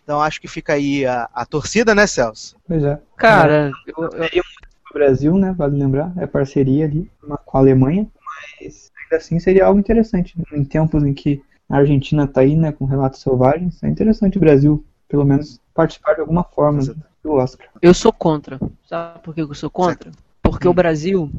[0.04, 2.58] Então acho que fica aí a, a torcida, né, Celso?
[2.68, 3.00] Pois é.
[3.16, 4.44] Cara, eu, eu...
[4.92, 7.10] o Brasil, né, vale lembrar, é parceria ali
[7.46, 10.36] com a Alemanha, mas assim seria algo interessante.
[10.52, 14.42] Em tempos em que a Argentina está aí, né, com relatos selvagens, é interessante o
[14.42, 16.82] Brasil, pelo menos, participar de alguma forma
[17.24, 17.68] do Oscar.
[17.82, 18.60] Eu sou contra.
[18.86, 20.12] Sabe por que eu sou contra?
[20.42, 20.72] Porque hum.
[20.72, 21.32] o Brasil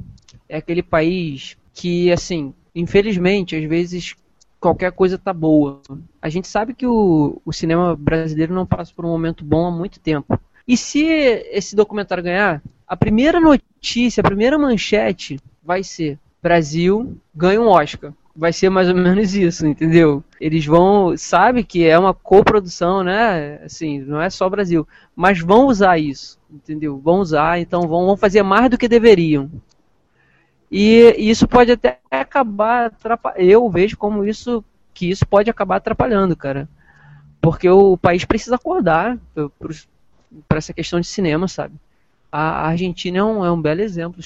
[0.51, 4.16] é aquele país que, assim, infelizmente, às vezes
[4.59, 5.80] qualquer coisa tá boa.
[6.20, 9.70] A gente sabe que o, o cinema brasileiro não passa por um momento bom há
[9.70, 10.38] muito tempo.
[10.66, 17.61] E se esse documentário ganhar, a primeira notícia, a primeira manchete vai ser Brasil ganha
[17.61, 18.12] um Oscar.
[18.34, 20.22] Vai ser mais ou menos isso, entendeu?
[20.40, 23.61] Eles vão, sabe que é uma coprodução, né?
[23.64, 26.98] Assim, não é só Brasil, mas vão usar isso, entendeu?
[26.98, 29.51] Vão usar, então vão, vão fazer mais do que deveriam.
[30.71, 33.43] E isso pode até acabar atrapalhando.
[33.43, 34.64] Eu vejo como isso
[34.95, 36.68] que isso pode acabar atrapalhando, cara.
[37.41, 39.18] Porque o país precisa acordar
[40.47, 41.75] para essa questão de cinema, sabe?
[42.31, 44.23] A Argentina é um, é um belo exemplo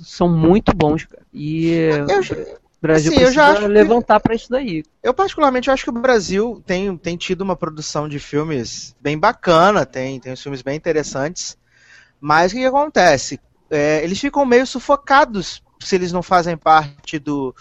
[0.00, 1.22] são muito bons, cara.
[1.32, 4.24] E eu, o Brasil assim, precisa levantar que...
[4.24, 4.82] para isso daí.
[5.02, 9.86] Eu particularmente acho que o Brasil tem, tem tido uma produção de filmes bem bacana,
[9.86, 11.56] tem, tem filmes bem interessantes,
[12.20, 13.40] mas o que acontece?
[13.72, 17.54] É, eles ficam meio sufocados se eles não fazem parte do,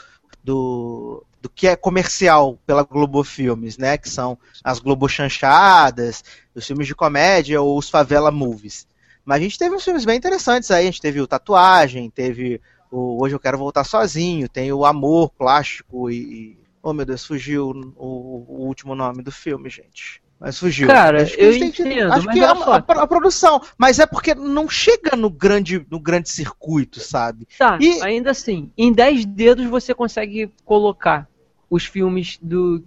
[0.43, 3.97] do, do que é comercial pela Globo Filmes, né?
[3.97, 6.21] Que são as Globo Chanchadas,
[6.53, 8.85] os filmes de comédia ou os Favela Movies.
[9.23, 10.83] Mas a gente teve uns filmes bem interessantes aí.
[10.83, 12.59] A gente teve o Tatuagem, teve
[12.91, 16.59] o Hoje Eu Quero Voltar Sozinho, tem o Amor Plástico e.
[16.83, 20.20] Oh meu Deus, fugiu o, o último nome do filme, gente.
[20.41, 20.87] Mas fugiu.
[20.87, 22.11] Cara, acho eu entendo.
[22.11, 23.61] Acho que é a, a, a, produção.
[23.77, 27.47] Mas é porque não chega no grande, no grande circuito, sabe?
[27.59, 28.01] Tá, e...
[28.01, 31.27] ainda assim, em 10 dedos você consegue colocar
[31.69, 32.83] os filmes do,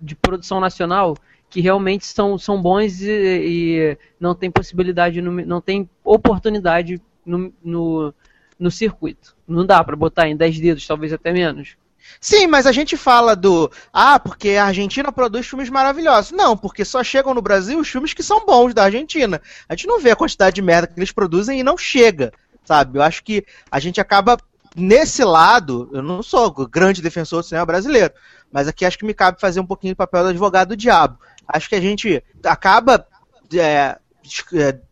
[0.00, 1.16] de produção nacional
[1.48, 8.12] que realmente são, são bons e, e não tem possibilidade, não tem oportunidade no, no,
[8.58, 9.36] no circuito.
[9.46, 11.76] Não dá para botar em 10 dedos, talvez até menos.
[12.20, 13.70] Sim, mas a gente fala do.
[13.92, 16.32] Ah, porque a Argentina produz filmes maravilhosos.
[16.32, 19.40] Não, porque só chegam no Brasil os filmes que são bons da Argentina.
[19.68, 22.32] A gente não vê a quantidade de merda que eles produzem e não chega,
[22.64, 22.98] sabe?
[22.98, 24.38] Eu acho que a gente acaba
[24.76, 25.88] nesse lado.
[25.92, 28.12] Eu não sou grande defensor do cinema brasileiro,
[28.52, 31.18] mas aqui acho que me cabe fazer um pouquinho do papel do advogado do diabo
[31.52, 33.06] acho que a gente acaba
[33.54, 33.98] é,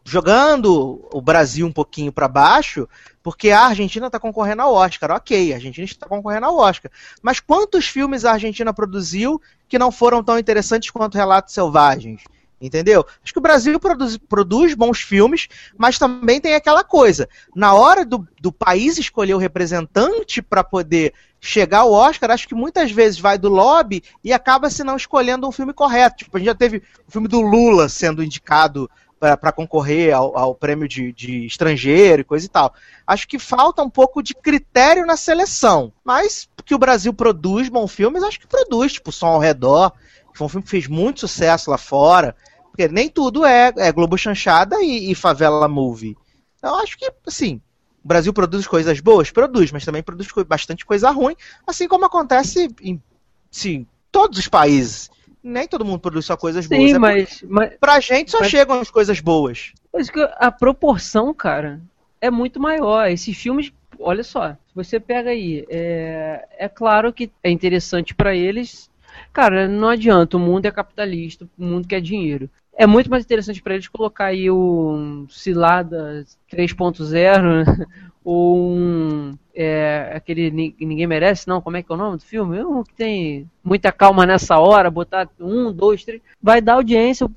[0.05, 2.89] jogando o Brasil um pouquinho para baixo,
[3.23, 5.13] porque a Argentina está concorrendo ao Oscar.
[5.13, 6.91] Ok, a Argentina está concorrendo ao Oscar.
[7.23, 12.23] Mas quantos filmes a Argentina produziu que não foram tão interessantes quanto Relatos Selvagens?
[12.61, 13.07] Entendeu?
[13.25, 17.27] Acho que o Brasil produz, produz, bons filmes, mas também tem aquela coisa.
[17.55, 22.55] Na hora do, do país escolher o representante para poder chegar ao Oscar, acho que
[22.55, 26.19] muitas vezes vai do lobby e acaba se não escolhendo um filme correto.
[26.19, 28.91] Tipo, a gente já teve o filme do Lula sendo indicado
[29.21, 32.75] para concorrer ao, ao prêmio de, de, estrangeiro e coisa e tal.
[33.07, 35.93] Acho que falta um pouco de critério na seleção.
[36.03, 39.93] Mas que o Brasil produz bons filmes, acho que produz, tipo, Som ao Redor,
[40.33, 42.35] que foi um filme que fez muito sucesso lá fora.
[42.71, 46.17] Porque nem tudo é, é Globo Chanchada e, e Favela Movie.
[46.57, 47.61] Então acho que, assim,
[48.03, 49.31] o Brasil produz coisas boas?
[49.31, 53.03] Produz, mas também produz bastante coisa ruim, assim como acontece em
[53.51, 55.11] sim, todos os países.
[55.43, 56.81] Nem todo mundo produz só coisas boas.
[56.81, 57.73] Sim, é mas, mas.
[57.81, 59.73] Pra gente só mas, chegam as coisas boas.
[59.93, 61.81] Mas a proporção, cara,
[62.21, 63.09] é muito maior.
[63.11, 68.91] Esses filmes, olha só, você pega aí, é, é claro que é interessante para eles.
[69.33, 72.49] Cara, não adianta, o mundo é capitalista, o mundo quer dinheiro.
[72.77, 77.87] É muito mais interessante para eles colocar aí o Cilada 3.0
[78.25, 82.63] ou um é, aquele Ninguém Merece, não, como é que é o nome do filme?
[82.65, 87.29] Um que tem muita calma nessa hora, botar um, dois, três, vai dar audiência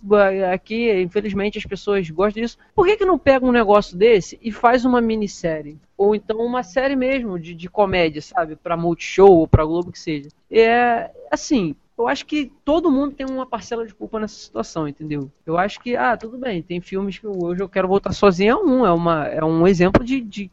[0.53, 2.57] aqui, infelizmente as pessoas gostam disso.
[2.73, 5.77] Por que, que não pega um negócio desse e faz uma minissérie?
[5.97, 8.55] Ou então uma série mesmo de, de comédia, sabe?
[8.55, 10.29] Pra Multishow ou pra Globo que seja.
[10.49, 15.31] É, assim, eu acho que todo mundo tem uma parcela de culpa nessa situação, entendeu?
[15.45, 18.55] Eu acho que, ah, tudo bem, tem filmes que hoje eu quero voltar sozinho, é
[18.55, 20.51] um, é, uma, é um exemplo de, de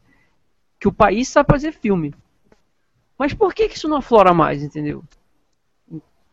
[0.79, 2.13] que o país sabe fazer filme.
[3.17, 5.03] Mas por que, que isso não aflora mais, entendeu?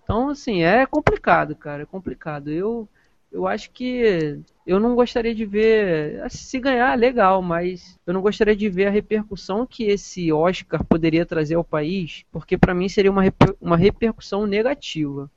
[0.03, 2.51] Então, assim, é complicado, cara, é complicado.
[2.51, 2.89] Eu,
[3.31, 6.21] eu acho que eu não gostaria de ver.
[6.23, 10.85] Assim, se ganhar, legal, mas eu não gostaria de ver a repercussão que esse Oscar
[10.85, 15.31] poderia trazer ao país, porque para mim seria uma, reper, uma repercussão negativa.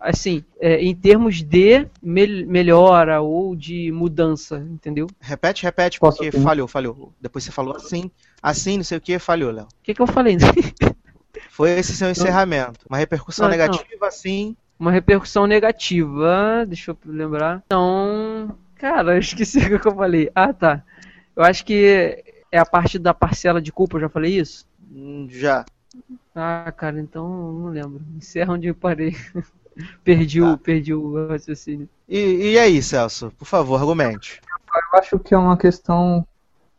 [0.00, 5.06] Assim, é, em termos de me melhora ou de mudança, entendeu?
[5.20, 7.12] Repete, repete, porque Posso, falhou, falhou.
[7.20, 8.10] Depois você falou assim,
[8.42, 9.66] assim, não sei o que, falhou, Léo.
[9.66, 10.36] O que, que eu falei?
[11.50, 12.80] Foi esse seu encerramento.
[12.88, 14.08] Uma repercussão não, negativa, não.
[14.08, 14.56] assim.
[14.80, 17.62] Uma repercussão negativa, deixa eu lembrar.
[17.66, 20.30] Então, cara, eu esqueci o que eu falei.
[20.34, 20.82] Ah, tá.
[21.36, 24.66] Eu acho que é a parte da parcela de culpa, eu já falei isso?
[24.90, 25.64] Hum, já.
[26.34, 28.00] Ah, cara, então não lembro.
[28.16, 29.14] Encerra onde eu parei.
[30.02, 30.52] perdi, tá.
[30.52, 31.88] o, perdi o raciocínio.
[32.08, 33.32] E, e aí, Celso?
[33.38, 34.40] Por favor, argumente.
[34.92, 36.26] Eu acho que é uma questão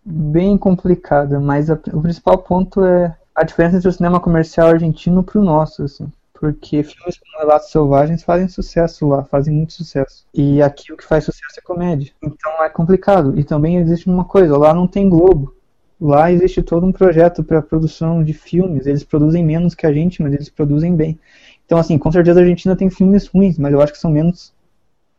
[0.03, 5.23] bem complicada, mas a, o principal ponto é a diferença entre o cinema comercial argentino
[5.23, 6.11] pro nosso, assim.
[6.39, 10.25] Porque filmes como Relatos Selvagens fazem sucesso lá, fazem muito sucesso.
[10.33, 12.13] E aqui o que faz sucesso é comédia.
[12.23, 13.37] Então é complicado.
[13.37, 15.53] E também existe uma coisa, lá não tem Globo.
[15.99, 18.87] Lá existe todo um projeto para produção de filmes.
[18.87, 21.19] Eles produzem menos que a gente, mas eles produzem bem.
[21.65, 24.53] Então, assim, com certeza a Argentina tem filmes ruins, mas eu acho que são menos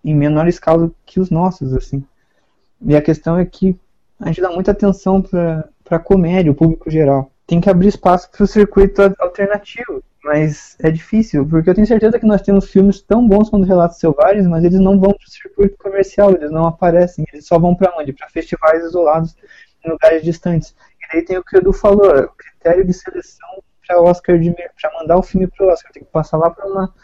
[0.03, 2.03] em menor escala que os nossos, assim.
[2.81, 3.79] E a questão é que
[4.19, 7.31] a gente dá muita atenção para comédia, o público geral.
[7.47, 12.19] Tem que abrir espaço para o circuito alternativo, mas é difícil, porque eu tenho certeza
[12.19, 15.31] que nós temos filmes tão bons quanto Relatos Selvagens, mas eles não vão para o
[15.31, 18.13] circuito comercial, eles não aparecem, eles só vão para onde?
[18.13, 19.35] Para festivais isolados
[19.85, 20.75] em lugares distantes.
[21.01, 23.49] E aí tem o que o Edu falou, o critério de seleção
[23.87, 24.39] para Oscar
[24.81, 26.95] para mandar o filme para o Oscar, tem que passar lá para uma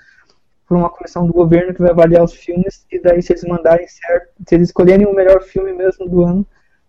[0.67, 3.87] por uma comissão do governo que vai avaliar os filmes e daí se eles mandarem
[3.87, 6.45] certo, se eles escolherem o melhor filme mesmo do ano,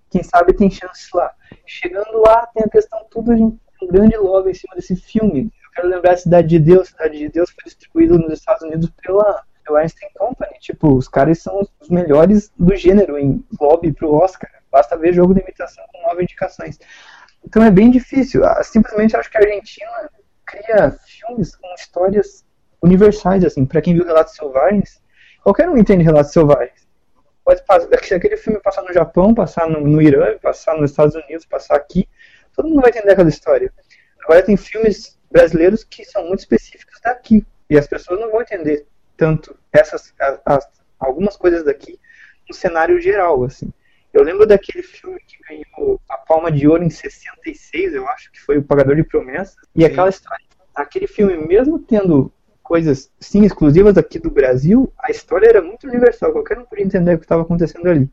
[0.10, 1.32] quem sabe tem chance lá.
[1.66, 5.52] Chegando lá, tem a questão tudo de um grande logo em cima desse filme.
[5.78, 6.88] Quero lembrar a Cidade de Deus.
[6.88, 9.44] Cidade de Deus foi distribuído nos Estados Unidos pela,
[9.76, 10.58] Einstein Company.
[10.60, 14.50] Tipo, os caras são os melhores do gênero em lobby pro Oscar.
[14.72, 16.80] Basta ver jogo de imitação com nove indicações.
[17.46, 18.44] Então é bem difícil.
[18.44, 20.10] Ah, simplesmente acho que a Argentina
[20.48, 22.44] cria filmes com histórias
[22.82, 23.64] universais, assim.
[23.64, 25.00] Para quem viu Relatos Selvagens,
[25.44, 26.88] qualquer um entende Relatos Selvagens
[27.46, 31.14] pode passar, se aquele filme passar no Japão, passar no, no, Irã, passar nos Estados
[31.14, 32.10] Unidos, passar aqui,
[32.56, 33.72] todo mundo vai entender aquela história.
[34.24, 38.86] Agora tem filmes brasileiros que são muito específicos daqui, e as pessoas não vão entender
[39.16, 40.68] tanto essas as, as,
[41.00, 42.00] algumas coisas daqui
[42.48, 43.72] no cenário geral, assim.
[44.14, 48.42] Eu lembro daquele filme que ganhou a Palma de Ouro em 66, eu acho que
[48.42, 50.46] foi o Pagador de Promessas, e aquela história.
[50.74, 52.32] Aquele filme, mesmo tendo
[52.64, 57.16] coisas, sim, exclusivas aqui do Brasil, a história era muito universal, qualquer um podia entender
[57.16, 58.10] o que estava acontecendo ali.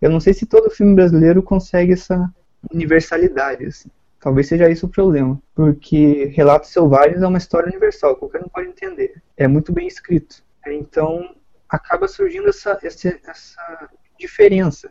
[0.00, 2.30] Eu não sei se todo filme brasileiro consegue essa
[2.72, 3.90] universalidade, assim.
[4.26, 8.66] Talvez seja isso o problema, porque Relatos Selvagens é uma história universal, qualquer um pode
[8.66, 9.22] entender.
[9.36, 10.42] É muito bem escrito.
[10.66, 11.36] Então,
[11.68, 14.90] acaba surgindo essa, essa, essa diferença.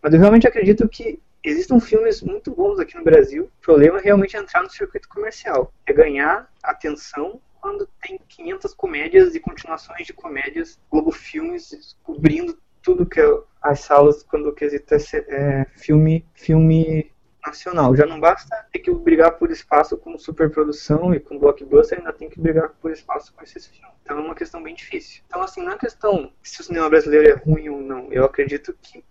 [0.00, 3.50] Mas eu realmente acredito que existem filmes muito bons aqui no Brasil.
[3.58, 5.74] O problema é realmente entrar no circuito comercial.
[5.84, 13.04] É ganhar atenção quando tem 500 comédias e continuações de comédias, Globo Filmes cobrindo tudo
[13.04, 17.10] que é as salas quando o quesito é, é filme, filme
[17.46, 17.94] nacional.
[17.94, 22.28] Já não basta ter que brigar por espaço com superprodução e com blockbuster, ainda tem
[22.28, 23.94] que brigar por espaço com esses filmes.
[24.02, 25.22] Então é uma questão bem difícil.
[25.26, 28.12] Então, assim, não é questão se o cinema brasileiro é ruim ou não.
[28.12, 29.04] Eu acredito que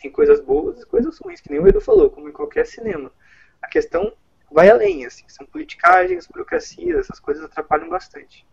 [0.00, 3.12] tem coisas boas e coisas ruins, que nem o Edu falou, como em qualquer cinema.
[3.62, 4.12] A questão
[4.50, 8.46] vai além, assim, são politicagens, burocracias, essas coisas atrapalham bastante.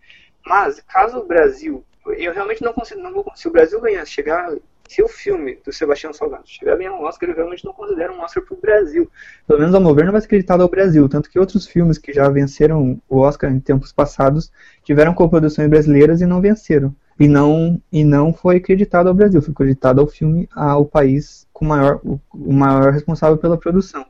[0.46, 1.84] Mas, caso o Brasil,
[2.14, 4.54] eu realmente não consigo, não vou, se o Brasil ganhar, chegar,
[4.88, 8.14] se o filme do Sebastião Salgado chegar a ganhar um Oscar, eu realmente não considero
[8.14, 9.10] um Oscar para o Brasil.
[9.46, 11.98] Pelo menos ao meu ver, não vai ser acreditado ao Brasil, tanto que outros filmes
[11.98, 14.52] que já venceram o Oscar em tempos passados
[14.84, 16.96] tiveram coproduções brasileiras e não venceram.
[17.20, 21.66] E não, e não foi acreditado ao Brasil, foi acreditado ao filme, ao país com
[21.66, 24.06] maior, o, o maior responsável pela produção.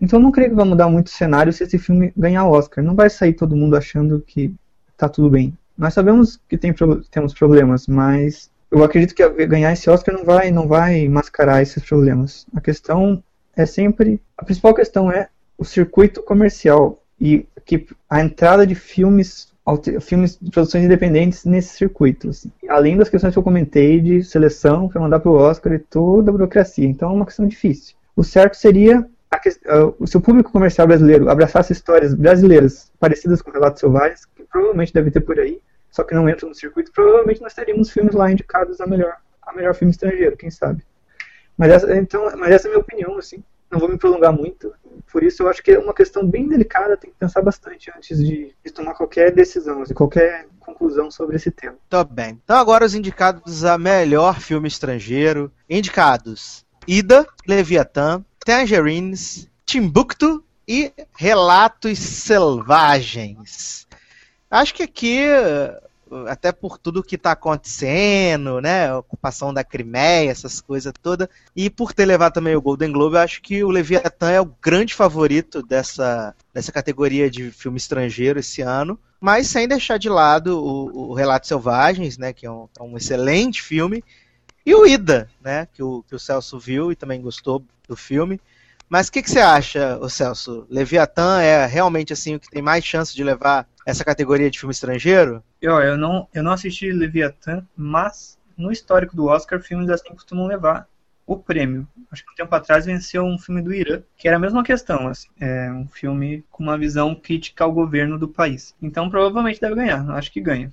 [0.00, 2.84] Então não creio que vai mudar muito o cenário se esse filme ganhar Oscar.
[2.84, 4.54] Não vai sair todo mundo achando que
[4.96, 5.56] tá tudo bem.
[5.76, 6.74] Nós sabemos que tem,
[7.10, 11.82] temos problemas, mas eu acredito que ganhar esse Oscar não vai, não vai mascarar esses
[11.84, 12.46] problemas.
[12.54, 13.22] A questão
[13.56, 14.20] é sempre.
[14.36, 19.52] A principal questão é o circuito comercial e que a entrada de filmes
[20.00, 22.30] filmes de produções independentes nesse circuito.
[22.30, 22.50] Assim.
[22.68, 26.30] Além das questões que eu comentei de seleção para mandar para o Oscar e toda
[26.30, 26.86] a burocracia.
[26.86, 27.94] Então é uma questão difícil.
[28.16, 33.80] O certo seria a, se o público comercial brasileiro abraçasse histórias brasileiras parecidas com Relatos
[33.80, 37.54] Selvagens, que provavelmente deve ter por aí, só que não entram no circuito, provavelmente nós
[37.54, 40.84] teríamos filmes lá indicados a melhor, a melhor filme estrangeiro, quem sabe.
[41.56, 43.42] Mas essa, então, mas essa é a minha opinião, assim.
[43.70, 44.72] Não vou me prolongar muito.
[45.10, 48.18] Por isso eu acho que é uma questão bem delicada, tem que pensar bastante antes
[48.18, 51.76] de, de tomar qualquer decisão, assim, qualquer conclusão sobre esse tema.
[51.88, 52.40] Tá bem.
[52.44, 55.50] Então agora os indicados a melhor filme estrangeiro.
[55.68, 63.86] Indicados: Ida, Leviatã, Tangerines, Timbuktu e Relatos Selvagens.
[64.52, 65.24] Acho que aqui
[66.28, 68.88] até por tudo que está acontecendo, né?
[68.88, 71.26] A ocupação da Crimeia, essas coisas todas.
[71.56, 74.54] E por ter levado também o Golden Globe, eu acho que o Leviathan é o
[74.60, 78.98] grande favorito dessa, dessa categoria de filme estrangeiro esse ano.
[79.18, 82.34] Mas sem deixar de lado o, o Relatos Selvagens, né?
[82.34, 84.04] Que é um, é um, excelente filme.
[84.66, 85.66] E o Ida, né?
[85.72, 88.38] Que o, que o Celso viu e também gostou do filme.
[88.92, 90.66] Mas o que, que, você acha, o Celso?
[90.68, 94.70] Leviatã é realmente assim o que tem mais chance de levar essa categoria de filme
[94.70, 95.42] estrangeiro?
[95.62, 100.46] Eu, eu, não, eu não assisti Leviatã, mas no histórico do Oscar, filmes assim costumam
[100.46, 100.86] levar
[101.26, 101.88] o prêmio.
[102.10, 105.08] Acho que um tempo atrás venceu um filme do Irã, que era a mesma questão,
[105.08, 108.74] assim, é um filme com uma visão crítica ao governo do país.
[108.82, 110.70] Então provavelmente deve ganhar, acho que ganha.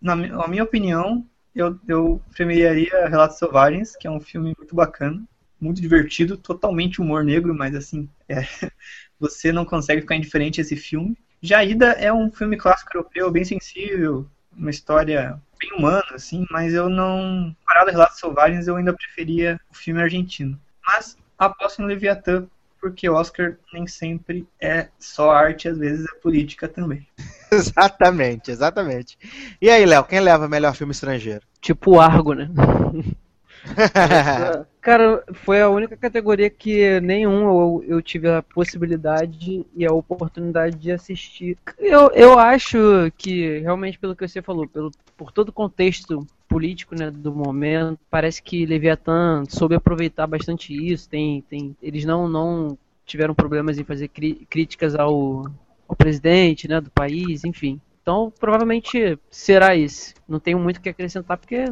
[0.00, 5.20] Na, na minha opinião, eu, eu premiaria Relatos Selvagens, que é um filme muito bacana,
[5.60, 8.40] muito divertido, totalmente humor negro, mas assim, é,
[9.18, 11.16] você não consegue ficar indiferente a esse filme.
[11.40, 14.26] Já Ida é um filme clássico europeu, bem sensível,
[14.56, 17.54] uma história bem humana, assim, mas eu não.
[17.64, 20.58] Parado Relatos Selvagens, eu ainda preferia o filme argentino.
[20.86, 22.46] Mas aposto no Leviatã,
[22.80, 27.06] porque Oscar nem sempre é só arte, às vezes é política também.
[27.50, 29.18] exatamente, exatamente.
[29.60, 31.42] E aí, Léo, quem leva melhor filme estrangeiro?
[31.60, 32.48] Tipo Argo, né?
[34.80, 40.76] Cara, foi a única categoria que nenhum eu, eu tive a possibilidade e a oportunidade
[40.76, 41.58] de assistir.
[41.78, 42.78] Eu, eu acho
[43.18, 47.98] que, realmente, pelo que você falou, pelo, por todo o contexto político né, do momento,
[48.08, 51.08] parece que Leviathan soube aproveitar bastante isso.
[51.08, 55.46] Tem, tem, eles não, não tiveram problemas em fazer críticas ao,
[55.88, 57.80] ao presidente né, do país, enfim.
[58.02, 60.14] Então, provavelmente será isso.
[60.28, 61.64] Não tenho muito o que acrescentar porque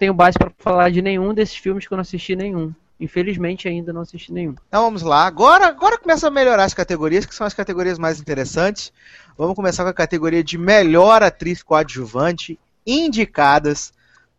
[0.00, 2.72] tenho base para falar de nenhum desses filmes que eu não assisti nenhum.
[2.98, 4.54] Infelizmente ainda não assisti nenhum.
[4.66, 5.26] Então vamos lá.
[5.26, 8.92] Agora, agora começa a melhorar as categorias, que são as categorias mais interessantes.
[9.36, 13.92] Vamos começar com a categoria de melhor atriz coadjuvante, indicadas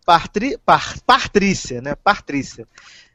[0.04, 1.94] Patri, Par, Patrícia, né?
[1.96, 2.68] Patrícia.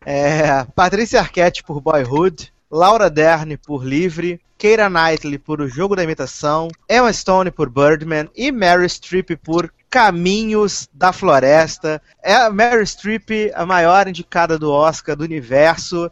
[0.04, 6.02] É, Patrícia Arquette por Boyhood, Laura Dern por Livre, Keira Knightley por O Jogo da
[6.02, 12.02] Imitação, Emma Stone por Birdman e Mary Streep por Caminhos da Floresta.
[12.22, 16.10] É a Mary Streep, a maior indicada do Oscar do universo.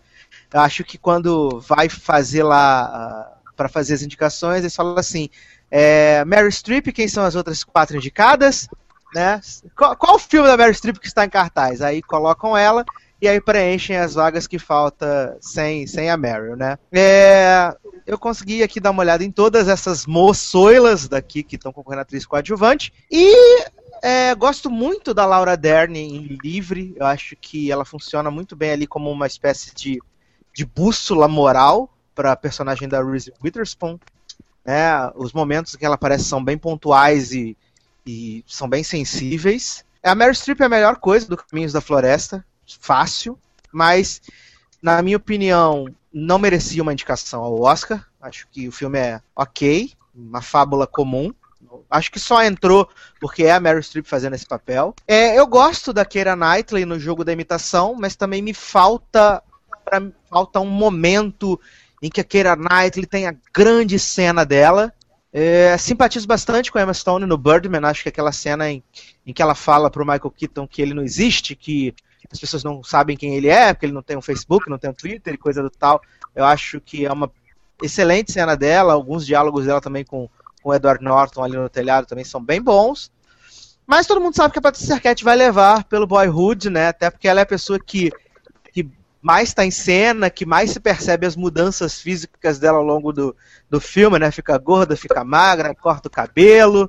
[0.52, 5.28] Eu acho que quando vai fazer lá uh, para fazer as indicações, eles falam assim:
[5.70, 8.68] é, Mary Streep, quem são as outras quatro indicadas?
[9.14, 9.40] Né?
[9.76, 11.82] Qual, qual o filme da Mary Streep que está em cartaz?
[11.82, 12.84] Aí colocam ela
[13.24, 16.76] e aí preenchem as vagas que falta sem, sem a Meryl, né?
[16.92, 17.74] É,
[18.06, 22.02] eu consegui aqui dar uma olhada em todas essas moçoilas daqui que estão concorrendo a
[22.02, 23.64] atriz coadjuvante e
[24.02, 28.72] é, gosto muito da Laura Dern em Livre, eu acho que ela funciona muito bem
[28.72, 30.02] ali como uma espécie de,
[30.52, 33.98] de bússola moral para a personagem da Reese Witherspoon.
[34.66, 37.56] É, os momentos que ela aparece são bem pontuais e,
[38.06, 39.82] e são bem sensíveis.
[40.02, 43.38] A Mary Streep é a melhor coisa do Caminhos da Floresta fácil,
[43.72, 44.22] mas
[44.82, 48.06] na minha opinião não merecia uma indicação ao Oscar.
[48.20, 51.32] Acho que o filme é ok, uma fábula comum.
[51.90, 52.88] Acho que só entrou
[53.20, 54.94] porque é a Meryl Streep fazendo esse papel.
[55.08, 59.42] É, eu gosto da Keira Knightley no jogo da imitação, mas também me falta
[59.84, 61.60] pra, falta um momento
[62.02, 64.92] em que a Keira Knightley tem a grande cena dela.
[65.32, 68.84] É, simpatizo bastante com a Emma Stone no Birdman, acho que aquela cena em,
[69.26, 71.92] em que ela fala pro Michael Keaton que ele não existe, que
[72.30, 74.90] as pessoas não sabem quem ele é, porque ele não tem um Facebook, não tem
[74.90, 76.00] um Twitter e coisa do tal.
[76.34, 77.30] Eu acho que é uma
[77.82, 80.28] excelente cena dela, alguns diálogos dela também com,
[80.62, 83.10] com o Edward Norton ali no telhado também são bem bons.
[83.86, 86.88] Mas todo mundo sabe que a Patrícia Arquette vai levar pelo Boyhood, né?
[86.88, 88.10] Até porque ela é a pessoa que,
[88.72, 88.88] que
[89.20, 93.36] mais está em cena, que mais se percebe as mudanças físicas dela ao longo do,
[93.68, 94.30] do filme, né?
[94.30, 96.88] Fica gorda, fica magra, corta o cabelo.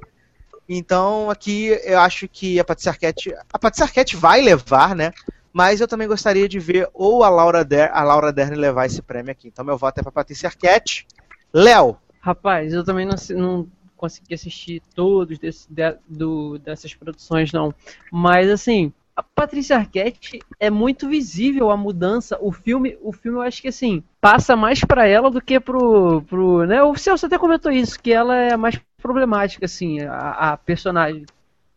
[0.67, 5.11] Então aqui eu acho que a Patrícia Arquette, a Patrícia Arquette vai levar, né?
[5.53, 9.01] Mas eu também gostaria de ver ou a Laura, Der, a Laura Dern levar esse
[9.01, 9.47] prêmio aqui.
[9.47, 11.07] Então meu voto é para Patrícia Arquette.
[11.53, 11.97] Léo.
[12.19, 17.73] Rapaz, eu também não, não consegui assistir todos desse, de, do, dessas produções, não.
[18.11, 22.37] Mas assim, a Patrícia Arquette é muito visível a mudança.
[22.41, 26.21] O filme, o filme eu acho que assim, passa mais para ela do que pro,
[26.23, 26.83] pro, né?
[26.83, 31.27] O Celso até comentou isso, que ela é mais problemática assim, a, a personagem.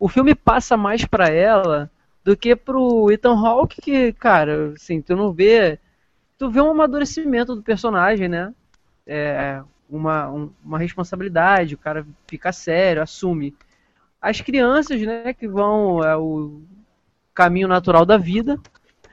[0.00, 1.90] O filme passa mais para ela
[2.24, 5.78] do que pro Ethan Hawke, que, cara, assim, tu não vê,
[6.38, 8.54] tu vê um amadurecimento do personagem, né?
[9.06, 9.60] É,
[9.90, 13.54] uma, um, uma responsabilidade, o cara fica sério, assume.
[14.22, 16.62] As crianças, né, que vão é, o
[17.34, 18.58] caminho natural da vida,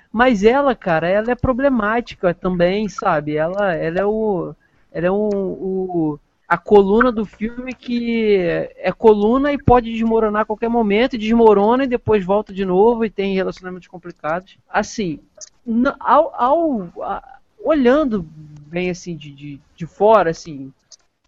[0.10, 3.36] mas ela, cara, ela é problemática também, sabe?
[3.36, 4.56] Ela, ela é o,
[4.90, 8.38] ela é o, o a coluna do filme que
[8.78, 13.04] é coluna e pode desmoronar a qualquer momento, e desmorona e depois volta de novo
[13.04, 14.58] e tem relacionamentos complicados.
[14.70, 15.20] Assim,
[16.00, 18.24] ao, ao a, olhando
[18.68, 20.72] bem assim de, de, de fora, assim,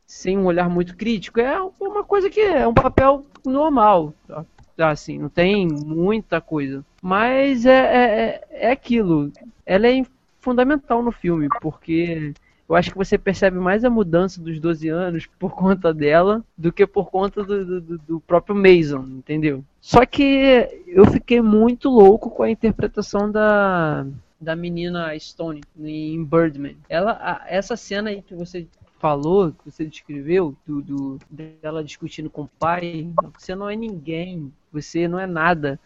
[0.06, 4.14] sem um olhar muito crítico, é uma coisa que é um papel normal.
[4.28, 4.46] Tá?
[4.92, 6.86] Assim, não tem muita coisa.
[7.02, 9.32] Mas é, é, é, é aquilo.
[9.66, 10.04] Ela é
[10.40, 12.34] fundamental no filme, porque
[12.70, 16.72] eu acho que você percebe mais a mudança dos 12 anos por conta dela do
[16.72, 19.64] que por conta do, do, do, próprio Mason, entendeu?
[19.80, 24.06] Só que eu fiquei muito louco com a interpretação da,
[24.40, 26.76] da menina Stone em Birdman.
[26.90, 28.68] Ela, essa cena aí que você
[29.00, 33.08] falou, que você descreveu, do, dela discutindo com o pai,
[33.38, 35.80] você não é ninguém, você não é nada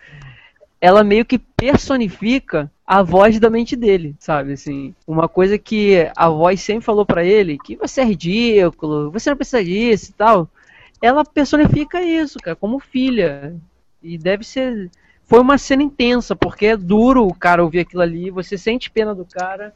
[0.82, 4.53] ela meio que personifica a voz da mente dele, sabe?
[4.53, 9.30] Assim, uma coisa que a voz sempre falou para ele, que você é ridículo, você
[9.30, 10.49] não precisa disso e tal.
[10.99, 13.56] Ela personifica isso, cara, como filha.
[14.02, 14.90] E deve ser.
[15.24, 19.16] Foi uma cena intensa, porque é duro o cara ouvir aquilo ali, você sente pena
[19.16, 19.74] do cara,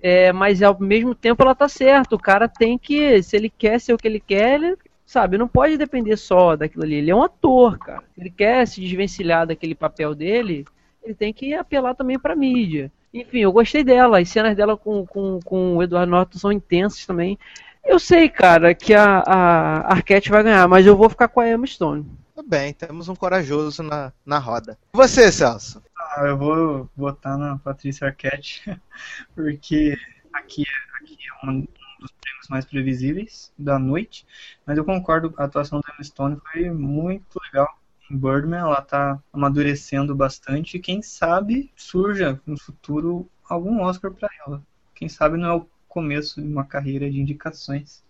[0.00, 2.14] é, mas ao mesmo tempo ela tá certa.
[2.14, 4.76] O cara tem que, se ele quer ser o que ele quer, ele
[5.14, 6.96] sabe, não pode depender só daquilo ali.
[6.96, 8.02] Ele é um ator, cara.
[8.18, 10.64] Ele quer se desvencilhar daquele papel dele,
[11.04, 12.90] ele tem que apelar também pra mídia.
[13.12, 14.18] Enfim, eu gostei dela.
[14.18, 17.38] As cenas dela com, com, com o Edward Norton são intensas também.
[17.84, 21.48] Eu sei, cara, que a, a Arquette vai ganhar, mas eu vou ficar com a
[21.48, 22.04] Emma Stone.
[22.34, 24.76] Tudo bem, temos um corajoso na, na roda.
[24.92, 25.80] E você, Celso?
[25.96, 28.62] Ah, eu vou votar na Patrícia Arquette,
[29.36, 29.96] porque
[30.32, 30.64] aqui,
[31.00, 31.64] aqui é uma
[32.04, 34.26] dos prêmios mais previsíveis da noite,
[34.66, 37.78] mas eu concordo, a atuação da Emma Stone foi muito legal.
[38.10, 44.28] Em Birdman, ela está amadurecendo bastante e quem sabe surja no futuro algum Oscar para
[44.46, 44.62] ela.
[44.94, 48.04] Quem sabe não é o começo de uma carreira de indicações.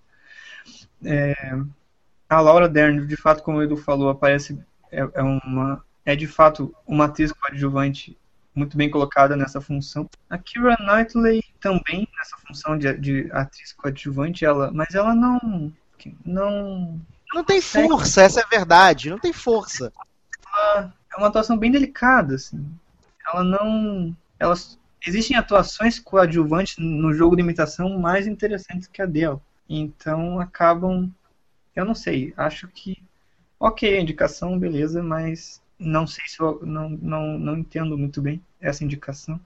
[1.04, 1.34] É,
[2.28, 4.58] a Laura Dern, de fato, como o Edu falou, aparece
[4.90, 8.16] é, é uma é de fato uma atriz coadjuvante
[8.54, 10.08] muito bem colocada nessa função.
[10.30, 15.72] A Kira Knightley também nessa função de, de atriz coadjuvante, ela, mas ela não
[16.24, 17.00] não
[17.32, 19.92] não tem força, essa é a verdade, não tem força.
[20.56, 22.64] Ela é uma atuação bem delicada, assim.
[23.26, 29.40] Ela não, elas existem atuações coadjuvantes no jogo de imitação mais interessantes que a dela.
[29.68, 31.10] Então acabam,
[31.74, 33.02] eu não sei, acho que
[33.58, 38.42] ok, a indicação, beleza, mas não sei se eu não, não, não entendo muito bem
[38.60, 39.40] essa indicação.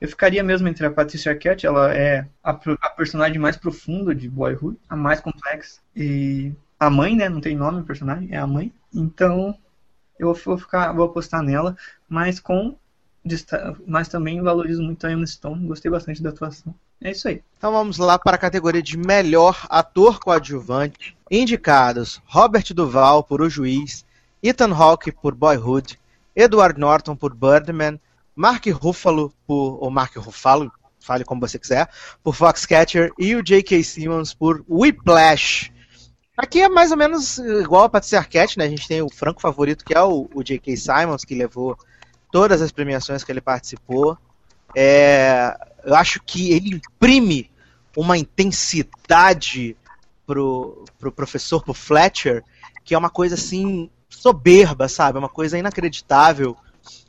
[0.00, 4.28] Eu ficaria mesmo entre a Patricia Arquette, ela é a, a, personagem mais profunda de
[4.28, 5.80] Boyhood, a mais complexa.
[5.94, 7.28] E a mãe, né?
[7.28, 8.72] Não tem nome o personagem, é a mãe.
[8.92, 9.56] Então
[10.18, 11.76] eu vou ficar, vou apostar nela,
[12.08, 12.76] mas com
[13.84, 16.72] mas também valorizo muito a Emma Stone, gostei bastante da atuação.
[17.02, 17.42] É isso aí.
[17.58, 21.16] Então vamos lá para a categoria de melhor ator coadjuvante.
[21.30, 24.05] Indicados: Robert Duval por O Juiz,
[24.48, 25.98] Ethan Hawke por Boyhood,
[26.34, 28.00] Edward Norton por Birdman,
[28.34, 30.70] Mark Ruffalo por ou Mark Ruffalo,
[31.00, 31.88] fale como você quiser,
[32.22, 33.82] por Foxcatcher e o J.K.
[33.82, 35.72] Simmons por Whiplash.
[36.36, 38.66] Aqui é mais ou menos igual a Patricia Arquette, né?
[38.66, 40.76] A gente tem o franco favorito que é o, o J.K.
[40.76, 41.78] Simmons, que levou
[42.30, 44.18] todas as premiações que ele participou.
[44.74, 47.50] É, eu acho que ele imprime
[47.96, 49.74] uma intensidade
[50.26, 52.44] pro, pro professor, pro Fletcher,
[52.84, 55.18] que é uma coisa assim soberba, sabe?
[55.18, 56.56] É uma coisa inacreditável.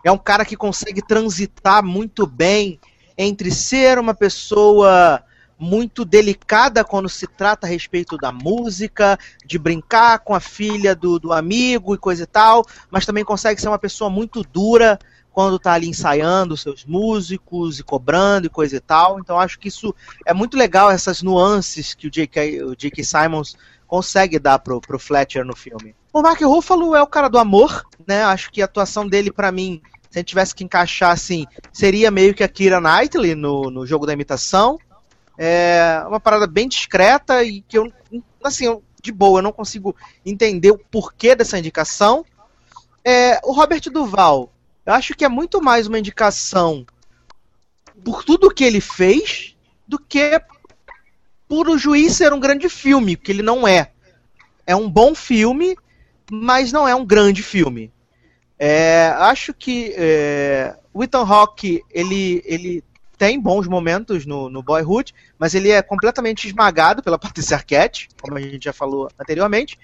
[0.04, 2.80] É um cara que consegue transitar muito bem
[3.18, 5.24] entre ser uma pessoa
[5.60, 11.18] muito delicada quando se trata a respeito da música, de brincar com a filha do,
[11.18, 15.00] do amigo e coisa e tal, mas também consegue ser uma pessoa muito dura
[15.32, 19.20] quando tá ali ensaiando seus músicos e cobrando e coisa e tal.
[19.20, 22.64] Então acho que isso é muito legal, essas nuances que o J.K.
[22.64, 23.04] O J.K.
[23.04, 23.56] Simons
[23.88, 25.96] consegue dar pro, pro Fletcher no filme.
[26.12, 28.24] O Mark Ruffalo é o cara do amor, né?
[28.24, 32.10] Acho que a atuação dele, para mim, se a gente tivesse que encaixar assim, seria
[32.10, 34.80] meio que a Kira Knightley no, no jogo da imitação.
[35.38, 37.92] É uma parada bem discreta e que eu,
[38.44, 38.66] assim,
[39.02, 42.26] de boa, eu não consigo entender o porquê dessa indicação.
[43.06, 44.52] É, o Robert Duval,
[44.86, 46.86] eu acho que é muito mais uma indicação
[48.04, 49.56] por tudo que ele fez
[49.88, 50.42] do que
[51.48, 53.92] por o juiz ser um grande filme, que ele não é.
[54.66, 55.78] É um bom filme,
[56.32, 57.92] mas não é um grande filme.
[58.60, 62.84] É, acho que é, o Ethan Hawke ele, ele
[63.18, 68.38] tem bons momentos no, no Boyhood, mas ele é completamente esmagado pela Patricia Arquette, como
[68.38, 69.78] a gente já falou anteriormente.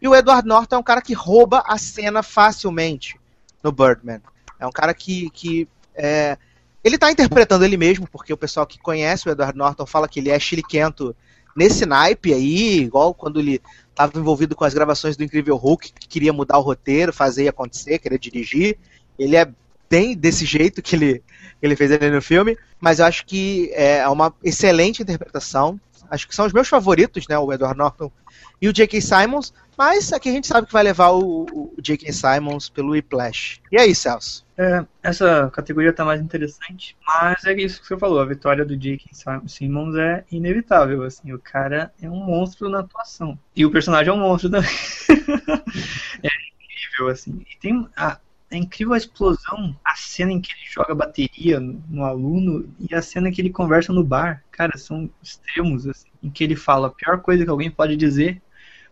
[0.00, 3.18] E o Edward Norton é um cara que rouba a cena facilmente
[3.62, 4.20] no Birdman.
[4.58, 6.38] É um cara que, que é,
[6.82, 10.20] ele está interpretando ele mesmo, porque o pessoal que conhece o Edward Norton fala que
[10.20, 11.14] ele é chiliquento
[11.54, 13.60] nesse naipe aí, igual quando ele
[14.06, 17.98] estava envolvido com as gravações do Incrível Hulk, que queria mudar o roteiro, fazer acontecer,
[17.98, 18.78] querer dirigir.
[19.18, 19.48] Ele é
[19.88, 21.22] bem desse jeito que ele,
[21.60, 25.78] ele fez ali no filme, mas eu acho que é uma excelente interpretação.
[26.10, 27.38] Acho que são os meus favoritos, né?
[27.38, 28.10] O Edward Norton
[28.60, 29.00] e o J.K.
[29.00, 31.46] Simons, mas aqui a gente sabe que vai levar o,
[31.76, 32.12] o J.K.
[32.12, 33.60] Simons pelo Whiplash.
[33.72, 34.44] E aí, Celso?
[34.58, 38.76] É, essa categoria tá mais interessante, mas é isso que você falou, a vitória do
[38.76, 39.08] J.K.
[39.46, 43.38] Simmons é inevitável, assim, o cara é um monstro na atuação.
[43.56, 44.68] E o personagem é um monstro também.
[46.22, 47.40] é incrível, assim.
[47.50, 48.18] E tem a,
[48.50, 52.94] é incrível a explosão, a cena em que ele joga bateria no, no, aluno e
[52.94, 54.42] a cena em que ele conversa no bar.
[54.50, 58.42] Cara, são extremos, assim, em que ele fala a pior coisa que alguém pode dizer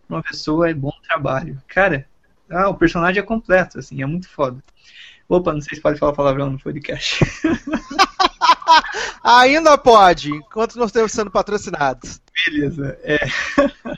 [0.07, 1.61] pra uma pessoa é bom trabalho.
[1.67, 2.07] Cara,
[2.49, 4.63] ah, o personagem é completo, assim, é muito foda.
[5.29, 7.19] Opa, não sei se pode falar palavrão no podcast.
[9.23, 12.23] Ainda pode, enquanto nós estamos sendo patrocinados.
[12.47, 13.19] Beleza, é.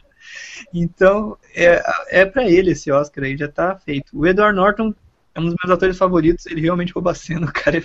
[0.75, 4.11] então, é, é para ele esse Oscar aí, já tá feito.
[4.13, 4.93] O Edward Norton
[5.35, 7.85] é um dos meus atores favoritos, ele realmente rouba a cena, o cara é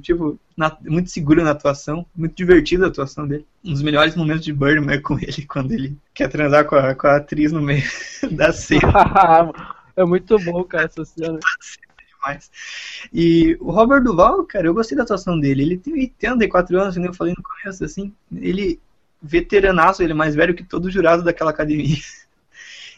[0.00, 3.46] tipo, na, muito seguro na atuação, muito divertido a atuação dele.
[3.64, 6.94] Um dos melhores momentos de Birdman é com ele, quando ele quer transar com a,
[6.94, 7.84] com a atriz no meio
[8.32, 8.92] da cena.
[9.96, 11.38] é muito bom, cara, essa cena
[12.24, 12.50] demais.
[13.12, 15.62] E o Robert Duval, cara, eu gostei da atuação dele.
[15.62, 18.12] Ele tem 84 anos, como eu falei no começo, assim.
[18.34, 18.80] Ele,
[19.22, 21.96] veteranaço, ele é mais velho que todo jurado daquela academia.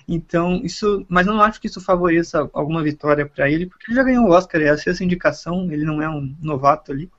[0.08, 1.04] Então, isso.
[1.08, 4.26] Mas eu não acho que isso favoreça alguma vitória para ele, porque ele já ganhou
[4.26, 7.10] o Oscar, é a sexta indicação, ele não é um novato ali.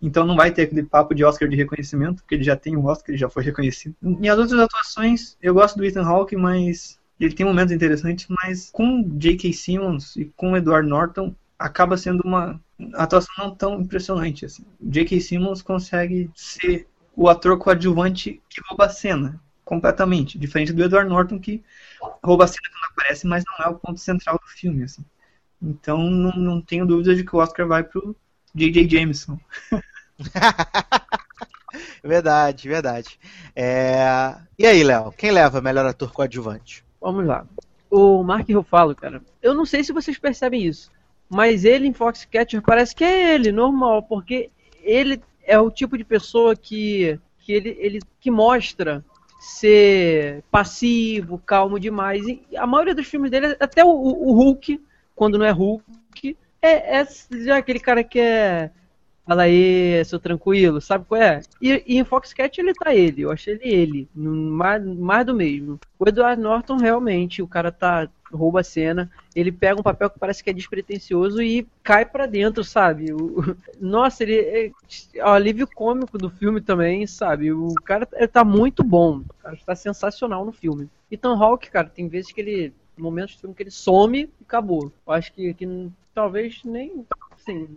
[0.00, 2.80] Então não vai ter aquele papo de Oscar de reconhecimento, porque ele já tem o
[2.80, 3.94] um Oscar, ele já foi reconhecido.
[4.20, 8.70] E as outras atuações, eu gosto do Ethan Hawke, mas ele tem momentos interessantes, mas
[8.70, 9.52] com J.K.
[9.52, 12.60] Simmons e com Edward Norton acaba sendo uma
[12.94, 14.64] atuação não tão impressionante assim.
[14.80, 15.20] J.K.
[15.20, 21.38] Simmons consegue ser o ator coadjuvante que rouba a cena completamente, diferente do Edward Norton
[21.40, 21.64] que
[22.02, 25.04] a cena quando aparece, mas não é o ponto central do filme assim.
[25.60, 28.16] Então não, não tenho dúvida de que o Oscar vai pro
[28.54, 28.88] J.J.
[28.88, 29.38] Jameson.
[32.02, 33.18] verdade, verdade.
[33.54, 34.36] É...
[34.58, 36.84] E aí, Léo, quem leva melhor ator coadjuvante?
[37.00, 37.46] Vamos lá.
[37.90, 40.90] O Mark Ruffalo, cara, eu não sei se vocês percebem isso,
[41.28, 44.50] mas ele em Foxcatcher parece que é ele, normal, porque
[44.82, 49.04] ele é o tipo de pessoa que, que ele, ele que mostra
[49.46, 52.26] ser passivo, calmo demais.
[52.26, 54.80] E a maioria dos filmes dele, até o, o Hulk,
[55.14, 58.70] quando não é Hulk, é, é aquele cara que é
[59.26, 61.40] Fala aí, sou tranquilo, sabe qual é?
[61.60, 65.80] E, e em Foxcat ele tá ele, eu achei ele ele, mais, mais do mesmo.
[65.98, 70.18] O Edward Norton realmente, o cara tá rouba a cena, ele pega um papel que
[70.18, 73.12] parece que é despretensioso e cai para dentro, sabe?
[73.12, 74.70] O, nossa, ele é,
[75.14, 77.52] é o alívio cômico do filme também, sabe?
[77.52, 80.88] O cara tá muito bom, cara tá sensacional no filme.
[81.10, 84.90] Ethan Hawke, cara, tem vezes que ele momentos do filme que ele some e acabou.
[85.06, 87.68] Eu acho que, que talvez nem assim,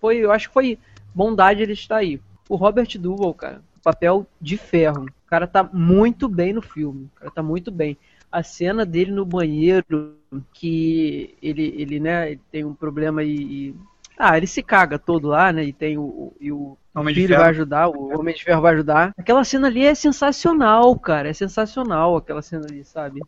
[0.00, 0.78] foi, eu acho que foi
[1.14, 2.20] bondade ele estar aí.
[2.48, 5.04] O Robert Duvall, cara, papel de ferro.
[5.04, 7.08] O cara tá muito bem no filme.
[7.16, 7.96] O cara tá muito bem.
[8.30, 10.16] A cena dele no banheiro,
[10.52, 13.74] que ele, ele né, ele tem um problema e, e,
[14.16, 15.64] Ah, ele se caga todo lá, né?
[15.64, 16.32] E tem o.
[16.40, 19.14] E o Homem filho vai ajudar, o Homem de Ferro vai ajudar.
[19.16, 21.28] Aquela cena ali é sensacional, cara.
[21.28, 23.20] É sensacional aquela cena ali, sabe?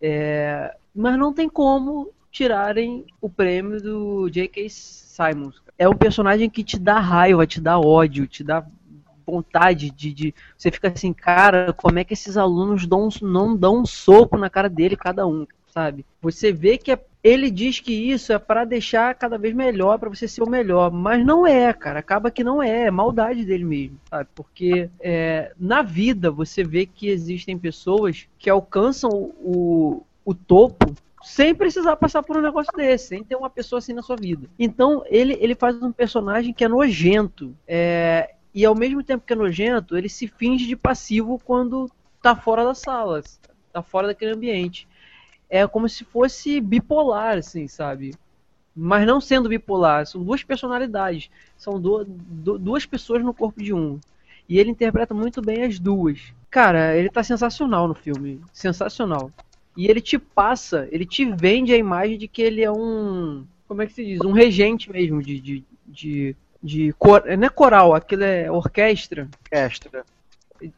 [0.00, 0.74] É...
[0.94, 4.68] Mas não tem como tirarem o prêmio do J.K.
[4.68, 5.62] Simons.
[5.78, 8.64] É um personagem que te dá raiva, te dá ódio, te dá
[9.26, 13.80] vontade de, de, Você fica assim, cara, como é que esses alunos dão, não dão
[13.80, 16.06] um soco na cara dele, cada um, sabe?
[16.22, 20.08] Você vê que é, ele diz que isso é para deixar cada vez melhor, para
[20.08, 21.98] você ser o melhor, mas não é, cara.
[21.98, 24.28] Acaba que não é, é maldade dele mesmo, sabe?
[24.34, 30.94] Porque é, na vida você vê que existem pessoas que alcançam o, o topo
[31.26, 34.48] sem precisar passar por um negócio desse, sem ter uma pessoa assim na sua vida.
[34.56, 37.52] Então, ele, ele faz um personagem que é nojento.
[37.66, 41.90] É, e ao mesmo tempo que é nojento, ele se finge de passivo quando
[42.22, 43.38] tá fora das salas,
[43.70, 44.88] tá fora daquele ambiente.
[45.50, 48.14] É como se fosse bipolar, assim, sabe?
[48.74, 51.28] Mas não sendo bipolar, são duas personalidades.
[51.54, 54.00] São duas, duas pessoas no corpo de um.
[54.48, 56.32] E ele interpreta muito bem as duas.
[56.50, 58.40] Cara, ele tá sensacional no filme.
[58.54, 59.30] Sensacional.
[59.76, 63.44] E ele te passa, ele te vende a imagem de que ele é um.
[63.68, 64.20] Como é que se diz?
[64.22, 65.38] Um regente mesmo de.
[65.38, 69.28] de, de, de cor, não é coral, aquilo é orquestra.
[69.44, 70.04] Orquestra.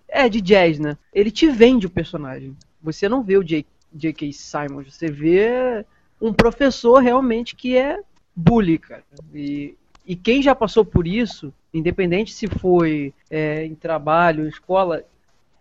[0.08, 0.96] É, de jazz, né?
[1.12, 2.56] Ele te vende o personagem.
[2.82, 4.32] Você não vê o J.K.
[4.32, 5.84] Simons, você vê
[6.20, 8.00] um professor realmente que é
[8.34, 9.04] bully, cara.
[9.34, 9.74] E,
[10.06, 15.04] e quem já passou por isso, independente se foi é, em trabalho, escola,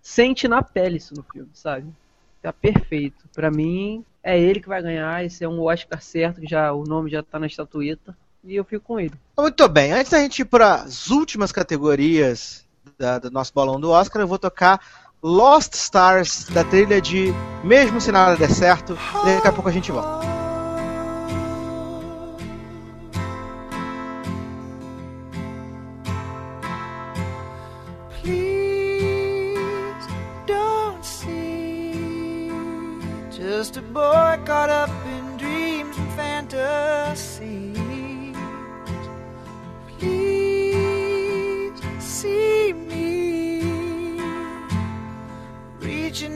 [0.01, 1.87] sente na pele isso no filme, sabe?
[2.41, 3.27] Tá perfeito.
[3.33, 5.23] Para mim, é ele que vai ganhar.
[5.25, 8.15] Esse é um Oscar certo, que já o nome já tá na estatueta.
[8.47, 9.13] E eu fico com ele.
[9.37, 9.91] Muito bem.
[9.91, 12.65] Antes da gente ir para as últimas categorias
[12.97, 14.79] da, do nosso bolão do Oscar, eu vou tocar
[15.21, 18.97] Lost Stars da trilha de Mesmo Se Nada Der Certo.
[19.23, 20.25] E daqui a pouco a gente volta.
[33.31, 37.76] Just a boy caught up in dreams and fantasies.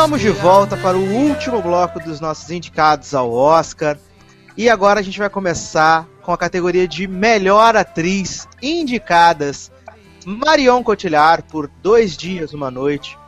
[0.00, 3.98] Estamos de volta para o último bloco dos nossos indicados ao Oscar.
[4.56, 9.70] E agora a gente vai começar com a categoria de melhor atriz indicadas.
[10.24, 13.18] Marion Cotillard por Dois Dias, Uma Noite,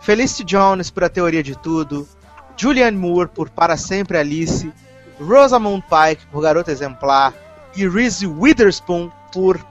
[0.00, 2.08] Felicity Jones por A Teoria de Tudo,
[2.56, 4.72] Julianne Moore por Para Sempre Alice,
[5.20, 7.34] Rosamund Pike por Garota Exemplar
[7.76, 9.62] e Reese Witherspoon por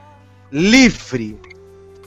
[0.52, 1.51] Livre.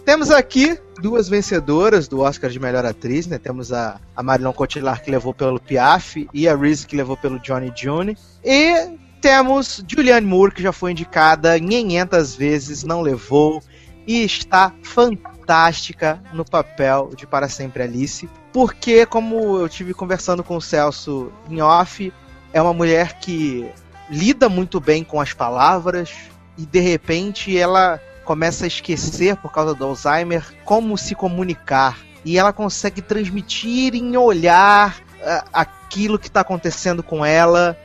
[0.06, 3.40] Temos aqui duas vencedoras do Oscar de Melhor Atriz, né?
[3.40, 7.40] Temos a, a Marion Cotillard que levou pelo Piaf e a Reese que levou pelo
[7.40, 8.16] Johnny June.
[8.44, 13.64] E temos Julianne Moore que já foi indicada 500 vezes, não levou
[14.06, 20.56] e está fantástica no papel de Para Sempre Alice, porque, como eu tive conversando com
[20.58, 22.14] o Celso em off,
[22.54, 23.68] é uma mulher que
[24.08, 26.12] lida muito bem com as palavras
[26.56, 32.38] e de repente ela começa a esquecer por causa do Alzheimer como se comunicar e
[32.38, 37.78] ela consegue transmitir em olhar uh, aquilo que está acontecendo com ela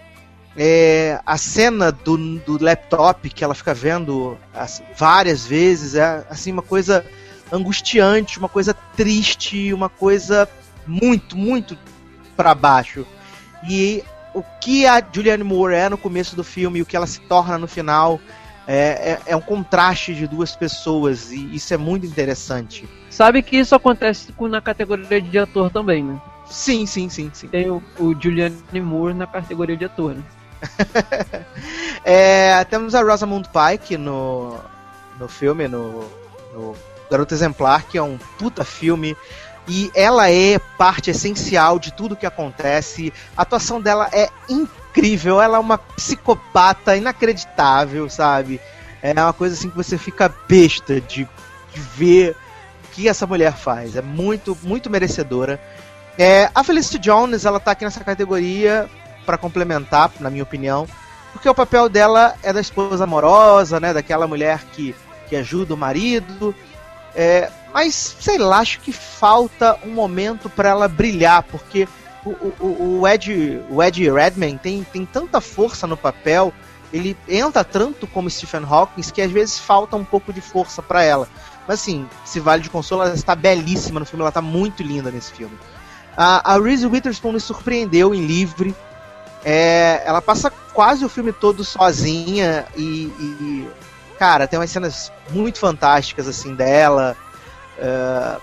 [0.56, 6.50] é, a cena do, do laptop que ela fica vendo assim, várias vezes é assim
[6.50, 7.04] uma coisa
[7.52, 10.48] angustiante, uma coisa triste, uma coisa
[10.86, 11.76] muito, muito
[12.36, 13.06] para baixo.
[13.68, 14.02] E
[14.34, 17.20] o que a Julianne Moore é no começo do filme e o que ela se
[17.20, 18.20] torna no final
[18.66, 22.88] é, é, é, um contraste de duas pessoas e isso é muito interessante.
[23.08, 26.20] Sabe que isso acontece na categoria de ator também, né?
[26.46, 27.48] Sim, sim, sim, sim.
[27.48, 30.22] Tem o, o Julianne Moore na categoria de ator, né?
[32.04, 34.58] é, temos a Rosamund Pike no,
[35.18, 36.04] no filme, no,
[36.52, 36.74] no
[37.10, 39.16] Garoto Exemplar, que é um puta filme.
[39.68, 43.12] E ela é parte essencial de tudo que acontece.
[43.36, 45.40] A atuação dela é incrível.
[45.40, 48.60] Ela é uma psicopata inacreditável, sabe?
[49.02, 51.28] É uma coisa assim que você fica besta de,
[51.72, 52.36] de ver
[52.84, 53.96] o que essa mulher faz.
[53.96, 55.60] É muito, muito merecedora.
[56.18, 58.88] É, a Felicity Jones, ela tá aqui nessa categoria
[59.24, 60.86] para complementar, na minha opinião,
[61.32, 64.94] porque o papel dela é da esposa amorosa, né, daquela mulher que,
[65.28, 66.54] que ajuda o marido.
[67.14, 71.88] É, mas sei lá, acho que falta um momento para ela brilhar, porque
[72.24, 76.52] o, o, o, Ed, o Ed Redman tem, tem tanta força no papel,
[76.92, 81.02] ele entra tanto como Stephen Hawking que às vezes falta um pouco de força para
[81.02, 81.28] ela.
[81.66, 85.10] Mas assim, se vale de consolo, ela está belíssima no filme, ela está muito linda
[85.10, 85.56] nesse filme.
[86.16, 88.74] A, a Reese Witherspoon me surpreendeu em Livre,
[89.44, 92.82] é, ela passa quase o filme todo sozinha e,
[93.18, 93.68] e,
[94.20, 97.16] cara, tem umas cenas muito fantásticas assim dela.
[97.78, 98.36] É,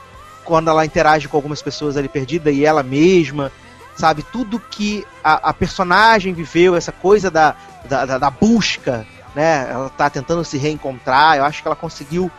[0.44, 3.52] quando ela interage com algumas pessoas ali perdida e ela mesma,
[3.95, 4.24] sabe?
[4.24, 7.56] Tudo que a, a personagem viveu, essa coisa da,
[7.88, 9.06] da, da, da busca,
[9.36, 9.70] né?
[9.70, 12.32] Ela tá tentando se reencontrar, eu acho que ela conseguiu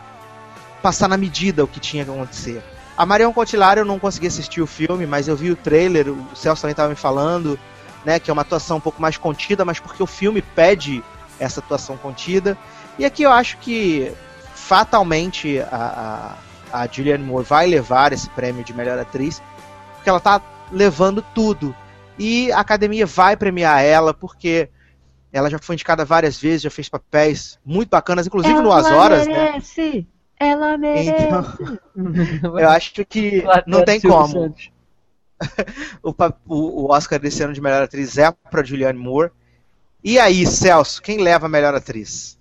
[0.81, 2.61] passar na medida o que tinha que acontecer.
[2.97, 6.35] A Marion Cotillard eu não consegui assistir o filme, mas eu vi o trailer, o
[6.35, 7.57] Celso também estava me falando,
[8.03, 11.01] né, que é uma atuação um pouco mais contida, mas porque o filme pede
[11.39, 12.57] essa atuação contida.
[12.99, 14.11] E aqui eu acho que
[14.53, 16.35] fatalmente a,
[16.73, 19.41] a, a Julianne Moore vai levar esse prêmio de melhor atriz,
[19.95, 21.73] porque ela está levando tudo.
[22.19, 24.69] E a academia vai premiar ela, porque
[25.31, 28.91] ela já foi indicada várias vezes, já fez papéis muito bacanas, inclusive ela no As
[28.91, 29.33] Horas, né?
[29.33, 29.95] merece.
[29.95, 30.05] né?
[30.37, 31.23] Ela merece.
[31.23, 31.79] Então,
[32.59, 34.53] eu acho que não tem como.
[36.03, 36.13] o,
[36.49, 39.31] o, Oscar desse ano de melhor atriz é para Julianne Moore.
[40.03, 42.38] E aí, Celso, quem leva a melhor atriz?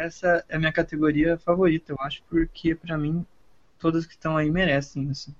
[0.00, 3.24] Essa é a minha categoria favorita, eu acho, porque para mim
[3.78, 5.10] todas que estão aí merecem.
[5.10, 5.34] Assim.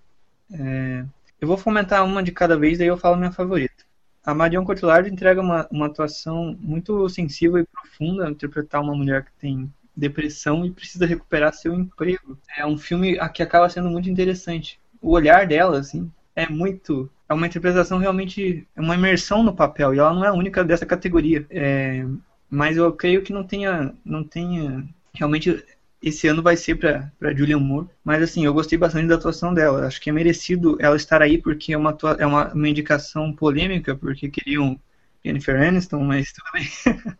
[0.53, 1.03] É...
[1.41, 3.85] Eu vou fomentar uma de cada vez, daí eu falo minha favorita.
[4.23, 9.33] A Marion Cotillard entrega uma, uma atuação muito sensível e profunda, interpretar uma mulher que
[9.41, 12.39] tem depressão e precisa recuperar seu emprego.
[12.55, 14.79] É um filme que acaba sendo muito interessante.
[15.01, 17.11] O olhar dela, assim, é muito.
[17.27, 18.69] É uma interpretação realmente.
[18.77, 19.95] É uma imersão no papel.
[19.95, 21.47] E ela não é a única dessa categoria.
[21.49, 22.05] É,
[22.51, 23.95] mas eu creio que não tenha.
[24.05, 24.87] Não tenha.
[25.15, 25.65] Realmente.
[26.03, 27.89] Esse ano vai ser para Julian Moore.
[28.03, 29.87] Mas assim, eu gostei bastante da atuação dela.
[29.87, 33.95] Acho que é merecido ela estar aí, porque é uma, é uma, uma indicação polêmica,
[33.95, 34.81] porque queriam
[35.25, 36.69] Jennifer Aniston, mas tudo bem.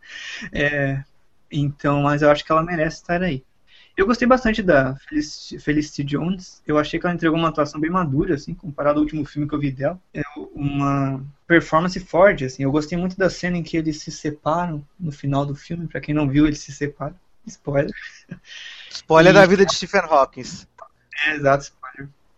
[0.51, 1.03] é,
[1.51, 3.43] então, mas eu acho que ela merece estar aí.
[3.95, 6.61] Eu gostei bastante da Felicity, Felicity, Jones.
[6.65, 9.53] Eu achei que ela entregou uma atuação bem madura, assim, comparado ao último filme que
[9.53, 9.99] eu vi dela.
[10.13, 10.21] É
[10.55, 12.63] uma performance forte, assim.
[12.63, 15.87] Eu gostei muito da cena em que eles se separam no final do filme.
[15.87, 17.15] Para quem não viu, eles se separam.
[17.45, 17.91] Spoiler.
[18.89, 19.35] Spoiler e...
[19.35, 20.43] da vida de Stephen Hawking.
[21.25, 21.71] É, exato.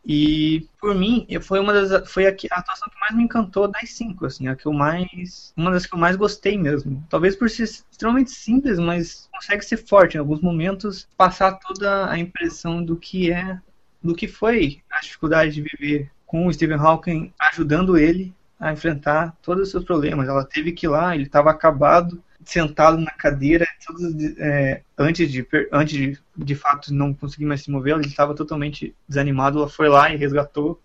[0.06, 3.92] E por mim, foi uma das foi a, a, atuação que mais me encantou das
[3.92, 7.06] cinco, assim, a que eu mais uma das que eu mais gostei mesmo.
[7.10, 12.20] Talvez por ser extremamente simples, mas consegue ser forte em alguns momentos, passar toda a
[12.20, 13.58] impressão do que é,
[14.04, 19.38] do que foi a dificuldade de viver com o Stephen Hawking ajudando ele a enfrentar
[19.42, 20.28] todos os seus problemas.
[20.28, 24.04] Ela teve que ir lá, ele estava acabado, sentado na cadeira, todos,
[24.38, 28.96] é, antes, de, antes de, de fato não conseguir mais se mover, ele estava totalmente
[29.08, 30.82] desanimado, ela foi lá e resgatou,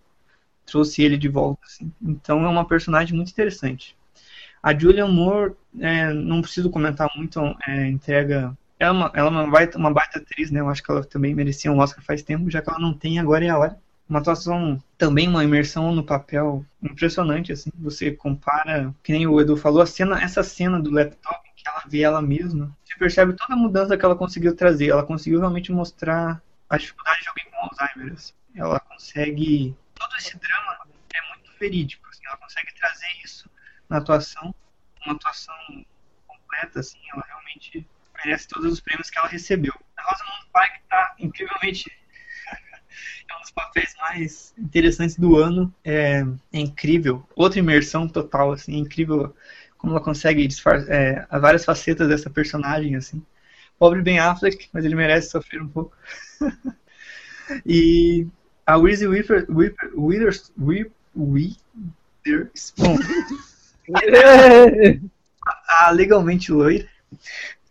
[0.66, 1.60] trouxe ele de volta.
[1.64, 1.90] Assim.
[2.02, 3.96] Então é uma personagem muito interessante.
[4.62, 8.56] A Julian Moore, é, não preciso comentar muito, é, entrega.
[8.78, 10.60] Ela é, uma, ela é uma, baita, uma baita atriz, né?
[10.60, 13.18] Eu acho que ela também merecia um Oscar faz tempo, já que ela não tem,
[13.18, 13.78] agora é a hora
[14.08, 19.56] uma atuação também uma imersão no papel impressionante assim você compara que nem o Edu
[19.56, 21.47] falou a cena essa cena do laptop
[21.78, 25.40] ela vê ela mesma você percebe toda a mudança que ela conseguiu trazer ela conseguiu
[25.40, 28.32] realmente mostrar a dificuldade de alguém com Alzheimer assim.
[28.54, 30.78] ela consegue todo esse drama
[31.14, 32.22] é muito verídico assim.
[32.26, 33.48] ela consegue trazer isso
[33.88, 34.54] na atuação
[35.06, 35.54] uma atuação
[36.26, 37.86] completa assim ela realmente
[38.16, 41.92] merece todos os prêmios que ela recebeu a Rosamund Pike está incrivelmente
[43.30, 45.72] é um dos papéis mais interessantes do ano.
[45.84, 46.22] É,
[46.52, 47.28] é incrível.
[47.36, 49.34] Outra imersão total, assim, é incrível
[49.78, 53.22] como ela consegue disfarçar é, várias facetas dessa personagem, assim.
[53.78, 55.96] Pobre Ben Affleck, mas ele merece sofrer um pouco.
[57.64, 58.26] e
[58.66, 59.54] a Reese Witherspoon,
[59.96, 60.52] Withers,
[61.16, 62.98] Witherspoon
[65.68, 66.86] a legalmente loira,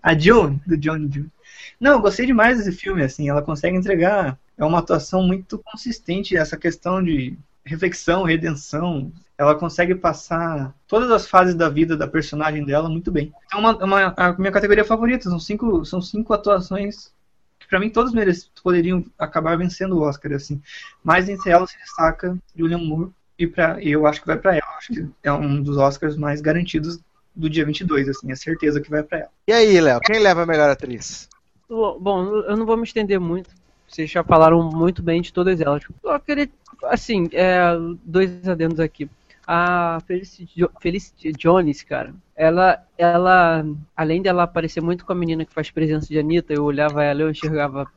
[0.02, 1.32] a Joan, do John June.
[1.80, 6.36] Não, eu gostei demais desse filme, assim, ela consegue entregar é uma atuação muito consistente
[6.36, 9.12] essa questão de reflexão, redenção.
[9.38, 13.32] Ela consegue passar todas as fases da vida da personagem dela muito bem.
[13.54, 15.30] É uma, uma, a minha categoria favorita.
[15.30, 17.12] São cinco, são cinco atuações
[17.60, 20.34] que, para mim, todas poderiam acabar vencendo o Oscar.
[20.34, 20.62] assim.
[21.04, 23.12] Mas entre elas se destaca Julian Moore.
[23.38, 24.78] E pra, eu acho que vai para ela.
[24.78, 27.00] Acho que é um dos Oscars mais garantidos
[27.38, 29.30] do dia 22, assim, é certeza que vai para ela.
[29.48, 31.30] E aí, Léo, quem leva a melhor atriz?
[31.70, 33.50] Bom, eu não vou me estender muito,
[33.88, 35.84] vocês já falaram muito bem de todas elas.
[36.04, 36.50] Eu queria,
[36.86, 37.60] assim, é,
[38.04, 39.10] dois adendos aqui.
[39.48, 43.66] A Felicity, Felicity Jones, cara, ela, ela,
[43.96, 47.22] além dela parecer muito com a menina que faz presença de Anitta, eu olhava ela
[47.22, 47.90] e eu enxergava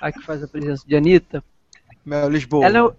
[0.00, 1.44] a que faz a presença de Anitta.
[2.06, 2.64] Mel Lisboa.
[2.64, 2.92] Ela é,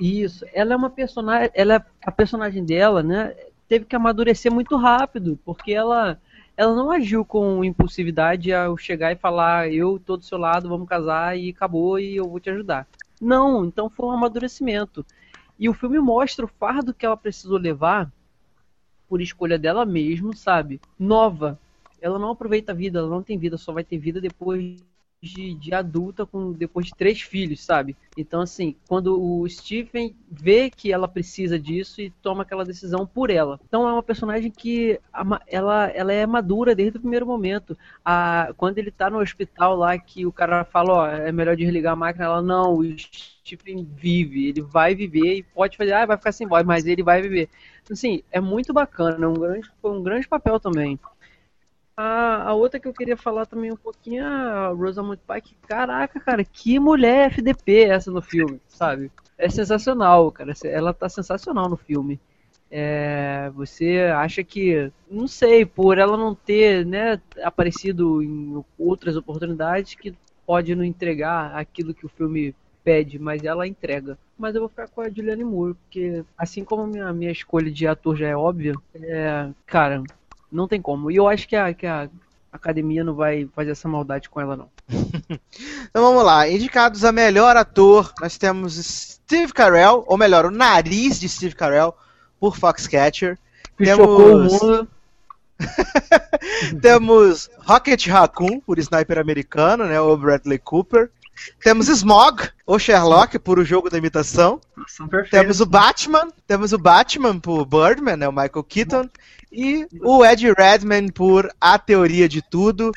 [0.00, 3.34] isso, ela é uma personagem, ela, a personagem dela, né,
[3.68, 6.18] teve que amadurecer muito rápido, porque ela
[6.56, 10.88] ela não agiu com impulsividade ao chegar e falar eu tô do seu lado, vamos
[10.88, 12.86] casar e acabou e eu vou te ajudar.
[13.20, 15.04] Não, então foi um amadurecimento.
[15.58, 18.10] E o filme mostra o fardo que ela precisou levar
[19.08, 20.80] por escolha dela mesma, sabe?
[20.98, 21.58] Nova.
[22.00, 24.82] Ela não aproveita a vida, ela não tem vida, só vai ter vida depois
[25.24, 27.96] de, de adulta com depois de três filhos, sabe?
[28.16, 33.30] Então, assim, quando o Stephen vê que ela precisa disso e toma aquela decisão por
[33.30, 33.58] ela.
[33.66, 35.00] Então, é uma personagem que
[35.46, 37.76] ela, ela é madura desde o primeiro momento.
[38.04, 41.94] A, quando ele tá no hospital lá, que o cara fala, ó, é melhor desligar
[41.94, 46.16] a máquina, ela, não, o Stephen vive, ele vai viver e pode fazer, ah, vai
[46.16, 47.48] ficar sem voz, mas ele vai viver.
[47.82, 50.98] Então, assim, é muito bacana, é um grande, foi um grande papel também.
[51.96, 55.56] A, a outra que eu queria falar também um pouquinho é a Rosamund Pike.
[55.66, 59.12] Caraca, cara, que mulher FDP essa no filme, sabe?
[59.38, 60.52] É sensacional, cara.
[60.64, 62.20] Ela tá sensacional no filme.
[62.70, 69.94] É, você acha que, não sei, por ela não ter né, aparecido em outras oportunidades,
[69.94, 70.12] que
[70.44, 74.18] pode não entregar aquilo que o filme pede, mas ela entrega.
[74.36, 77.70] Mas eu vou ficar com a Julianne Moore, porque assim como a minha, minha escolha
[77.70, 80.02] de ator já é óbvia, é, cara,
[80.54, 81.10] não tem como.
[81.10, 82.08] E eu acho que a, que a
[82.52, 84.68] academia não vai fazer essa maldade com ela, não.
[85.90, 86.48] então vamos lá.
[86.48, 91.94] Indicados a melhor ator, nós temos Steve Carell, ou melhor, o nariz de Steve Carell,
[92.38, 93.38] por Foxcatcher.
[93.76, 94.06] Que temos...
[94.06, 94.88] chocou o mundo.
[96.80, 101.10] temos Rocket Raccoon, por Sniper Americano, né, o Bradley Cooper.
[101.60, 104.60] Temos Smog, ou Sherlock, por o jogo da imitação.
[105.30, 109.08] Temos o Batman, temos o Batman por Birdman, né, o Michael Keaton.
[109.54, 112.90] E o Ed Redman por A Teoria de Tudo.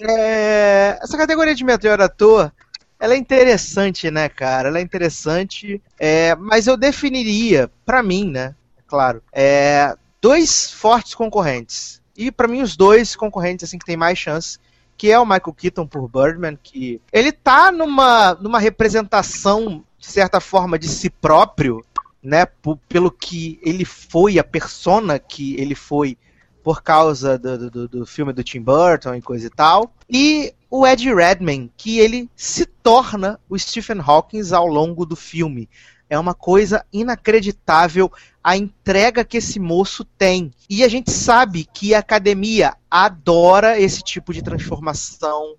[0.00, 0.98] É...
[1.02, 2.50] Essa categoria de melhor ator,
[2.98, 4.68] ela é interessante, né, cara?
[4.68, 6.34] Ela é interessante, é...
[6.36, 9.94] mas eu definiria, para mim, né, é claro, é...
[10.22, 12.00] dois fortes concorrentes.
[12.16, 14.58] E para mim os dois concorrentes assim que tem mais chance
[15.00, 20.40] que é o Michael Keaton por Birdman, que ele tá numa, numa representação, de certa
[20.40, 21.82] forma, de si próprio,
[22.22, 22.46] né,
[22.88, 26.18] pelo que ele foi, a persona que ele foi
[26.62, 29.94] por causa do, do, do, filme do Tim Burton e coisa e tal.
[30.08, 35.68] E o Ed Redman, que ele se torna o Stephen Hawking ao longo do filme.
[36.08, 38.10] É uma coisa inacreditável
[38.42, 40.50] a entrega que esse moço tem.
[40.68, 45.54] E a gente sabe que a academia adora esse tipo de transformação.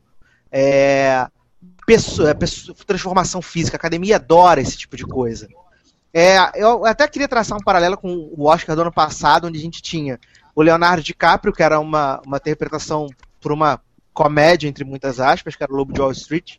[0.51, 1.25] É,
[1.85, 3.77] pessoa, pessoa, transformação física.
[3.77, 5.47] A academia adora esse tipo de coisa.
[6.13, 9.61] É, eu até queria traçar um paralelo com o Oscar do ano passado, onde a
[9.61, 10.19] gente tinha
[10.55, 13.07] o Leonardo DiCaprio, que era uma, uma interpretação
[13.39, 13.79] por uma
[14.13, 16.57] comédia, entre muitas aspas, que era o Lobo de Wall Street,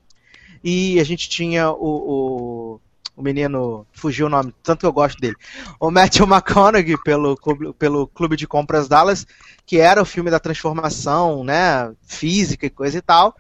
[0.65, 2.81] e a gente tinha o, o
[3.17, 5.37] o menino fugiu o nome, tanto que eu gosto dele.
[5.79, 7.37] O Matthew McConaughey pelo,
[7.79, 9.27] pelo Clube de Compras Dallas,
[9.67, 13.37] que era o filme da transformação, né, física e coisa e tal.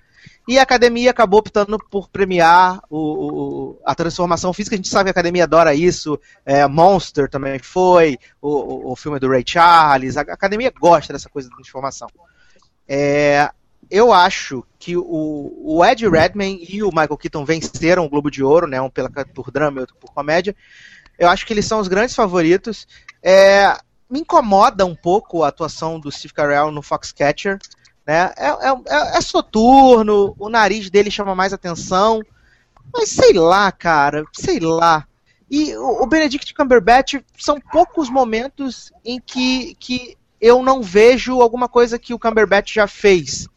[0.46, 4.74] E a academia acabou optando por premiar o, o, a transformação física.
[4.74, 6.18] A gente sabe que a academia adora isso.
[6.44, 10.16] É, Monster também foi, o, o, filme do Ray Charles.
[10.16, 12.08] A academia gosta dessa coisa da transformação.
[12.88, 13.50] É,
[13.88, 18.66] eu acho que o, Ed Redman e o Michael Keaton venceram o Globo de Ouro,
[18.66, 18.80] né?
[18.80, 20.56] Um pela, por drama e outro por comédia.
[21.18, 22.88] Eu acho que eles são os grandes favoritos.
[23.22, 23.76] É,
[24.10, 27.58] me incomoda um pouco a atuação do Steve Carell no Foxcatcher.
[28.06, 28.32] Né?
[28.36, 32.20] É, é, é, soturno, o nariz dele chama mais atenção.
[32.92, 35.06] Mas sei lá, cara, sei lá.
[35.50, 41.68] E o, o Benedict Cumberbatch são poucos momentos em que, que eu não vejo alguma
[41.68, 43.48] coisa que o Cumberbatch já fez.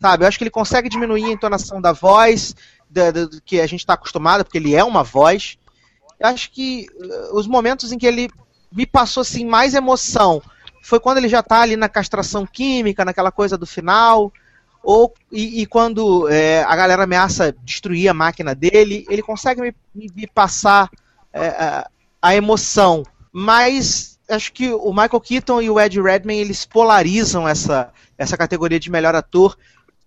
[0.00, 0.22] Sabe?
[0.24, 2.54] Eu acho que ele consegue diminuir a entonação da voz,
[2.88, 5.58] da, da, que a gente está acostumado, porque ele é uma voz.
[6.20, 8.30] Eu acho que uh, os momentos em que ele
[8.70, 10.40] me passou assim mais emoção
[10.82, 14.32] foi quando ele já está ali na castração química, naquela coisa do final,
[14.82, 19.74] ou e, e quando é, a galera ameaça destruir a máquina dele, ele consegue me,
[19.94, 20.88] me passar
[21.32, 21.90] é, a,
[22.22, 23.02] a emoção.
[23.32, 28.78] Mas acho que o Michael Keaton e o Ed Redmayne eles polarizam essa, essa categoria
[28.78, 29.56] de melhor ator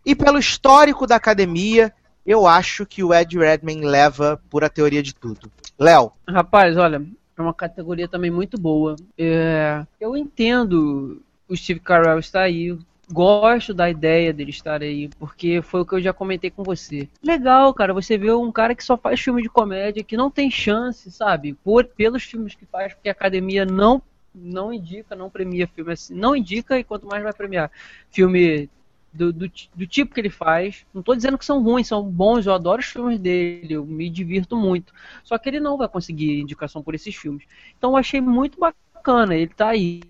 [0.06, 1.94] e pelo histórico da academia,
[2.26, 5.52] eu acho que o Ed Redman leva por a teoria de tudo.
[5.78, 6.12] Léo.
[6.28, 7.04] Rapaz, olha,
[7.42, 8.96] é uma categoria também muito boa.
[9.18, 12.78] É, eu entendo o Steve Carell estar aí.
[13.12, 17.10] Gosto da ideia dele estar aí, porque foi o que eu já comentei com você.
[17.22, 20.50] Legal, cara, você vê um cara que só faz filme de comédia, que não tem
[20.50, 21.54] chance, sabe?
[21.62, 24.02] Por, pelos filmes que faz, porque a academia não
[24.34, 26.16] não indica, não premia filme assim.
[26.16, 27.70] Não indica e quanto mais vai premiar.
[28.10, 28.70] Filme
[29.14, 30.86] do, do, do, tipo que ele faz.
[30.94, 34.10] Não estou dizendo que são ruins, são bons, eu adoro os filmes dele, eu me
[34.10, 34.94] divirto muito.
[35.24, 37.46] Só que ele não vai conseguir indicação por esses filmes.
[37.78, 40.02] Então eu achei muito bacana, ele tá aí,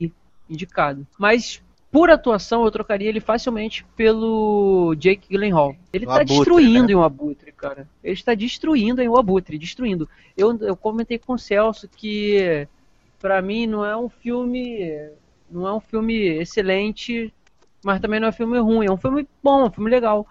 [0.50, 1.06] indicado.
[1.18, 1.62] Mas
[1.92, 5.76] por atuação eu trocaria ele facilmente pelo Jake Gyllenhaal.
[5.92, 6.94] Ele está destruindo né?
[6.94, 7.88] em um abutre, cara.
[8.04, 10.08] Ele está destruindo em um abutre, destruindo.
[10.38, 12.68] Eu, eu comentei com o Celso que
[13.20, 15.10] para mim não é um filme
[15.50, 17.32] não é um filme excelente
[17.84, 20.28] mas também não é filme ruim, é um filme bom, é um filme legal.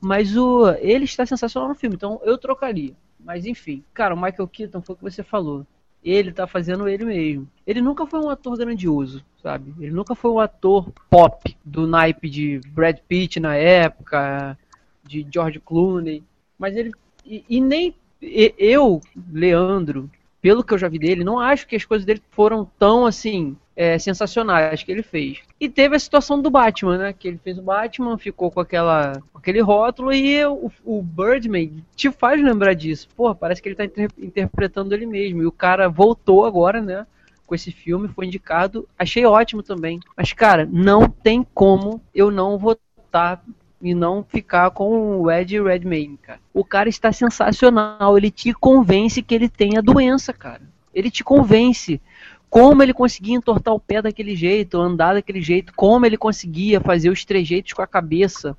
[0.00, 2.94] Mas o ele está sensacional no filme, então eu trocaria.
[3.18, 5.66] Mas enfim, cara, o Michael Keaton foi o que você falou.
[6.02, 7.48] Ele tá fazendo ele mesmo.
[7.66, 9.74] Ele nunca foi um ator grandioso, sabe?
[9.80, 14.58] Ele nunca foi um ator pop do naipe de Brad Pitt na época,
[15.02, 16.22] de George Clooney.
[16.58, 16.92] Mas ele.
[17.24, 19.00] E, e nem eu,
[19.32, 20.10] Leandro,
[20.42, 23.56] pelo que eu já vi dele, não acho que as coisas dele foram tão assim
[23.76, 25.38] é, sensacionais que ele fez.
[25.60, 27.12] E teve a situação do Batman, né?
[27.12, 31.84] Que ele fez o Batman, ficou com aquela com aquele rótulo e o, o Birdman
[31.96, 33.08] te faz lembrar disso.
[33.16, 35.42] Pô, parece que ele tá inter interpretando ele mesmo.
[35.42, 37.06] E o cara voltou agora, né?
[37.46, 38.88] Com esse filme, foi indicado.
[38.98, 40.00] Achei ótimo também.
[40.16, 43.44] Mas, cara, não tem como eu não votar
[43.82, 46.40] e não ficar com o Ed Redmayne, cara.
[46.54, 50.62] O cara está sensacional, ele te convence que ele tem a doença, cara.
[50.94, 52.00] Ele te convence
[52.48, 57.10] como ele conseguia entortar o pé daquele jeito, andar daquele jeito, como ele conseguia fazer
[57.10, 58.56] os trejeitos com a cabeça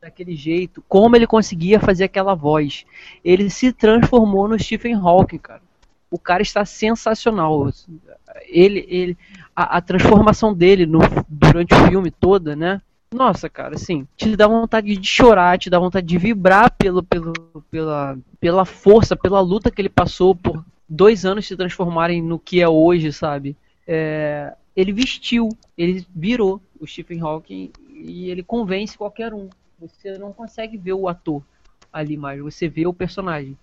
[0.00, 2.84] daquele jeito, como ele conseguia fazer aquela voz.
[3.24, 5.62] Ele se transformou no Stephen Hawking, cara.
[6.10, 7.70] O cara está sensacional.
[8.48, 9.16] Ele, ele,
[9.54, 12.80] a, a transformação dele no, durante o filme toda, né?
[13.12, 17.32] Nossa, cara, assim, te dá vontade de chorar, te dá vontade de vibrar pelo, pelo,
[17.70, 22.60] pela, pela força, pela luta que ele passou por dois anos se transformarem no que
[22.60, 23.56] é hoje, sabe?
[23.86, 29.48] É, ele vestiu, ele virou o Stephen Hawking e ele convence qualquer um.
[29.80, 31.42] Você não consegue ver o ator
[31.90, 33.56] ali mais, você vê o personagem.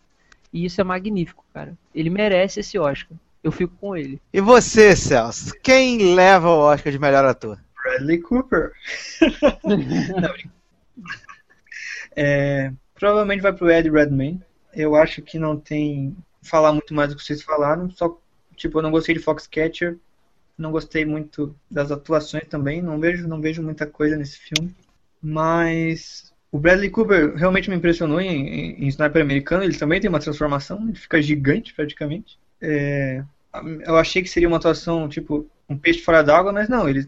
[0.52, 1.78] E isso é magnífico, cara.
[1.94, 3.16] Ele merece esse Oscar.
[3.44, 4.20] Eu fico com ele.
[4.34, 5.54] E você, Celso?
[5.62, 7.60] Quem leva o Oscar de melhor ator?
[7.84, 8.72] Bradley Cooper.
[12.22, 14.42] É, provavelmente vai pro Ed Redmayne.
[14.74, 17.90] Eu acho que não tem falar muito mais do que vocês falaram.
[17.92, 18.20] Só,
[18.56, 19.98] tipo, eu não gostei de Foxcatcher.
[20.58, 22.82] Não gostei muito das atuações também.
[22.82, 24.76] Não vejo, não vejo muita coisa nesse filme.
[25.22, 29.64] Mas o Bradley Cooper realmente me impressionou em, em, em Sniper Americano.
[29.64, 30.82] Ele também tem uma transformação.
[30.88, 32.38] Ele fica gigante praticamente.
[32.62, 33.24] É,
[33.86, 36.90] eu achei que seria uma atuação tipo um peixe fora d'água, mas não.
[36.90, 37.08] Ele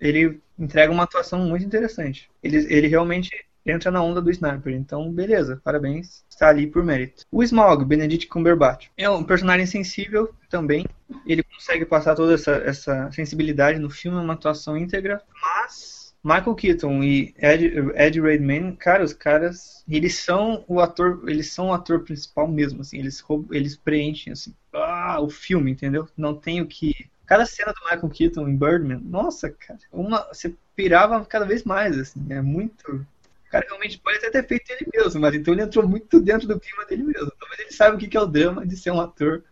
[0.00, 2.28] ele entrega uma atuação muito interessante.
[2.42, 3.30] Ele, ele realmente
[3.70, 4.74] entra na onda do Sniper.
[4.74, 7.24] Então, beleza, parabéns, está ali por mérito.
[7.30, 10.86] O Smaug, Benedict Cumberbatch, é um personagem sensível também.
[11.26, 16.54] Ele consegue passar toda essa, essa sensibilidade no filme, é uma atuação íntegra, mas Michael
[16.54, 21.72] Keaton e Ed, Ed Redmayne, cara, os caras, eles são o ator, eles são o
[21.72, 26.08] ator principal mesmo, assim, eles eles preenchem assim, ah, o filme, entendeu?
[26.16, 30.54] Não tem o que Cada cena do Michael Keaton em Birdman, nossa, cara, uma, você
[30.74, 33.06] pirava cada vez mais, assim, é muito.
[33.48, 36.46] O cara realmente pode até ter feito ele mesmo, mas então ele entrou muito dentro
[36.46, 37.32] do clima dele mesmo.
[37.40, 39.42] Talvez ele saiba o que é o drama de ser um ator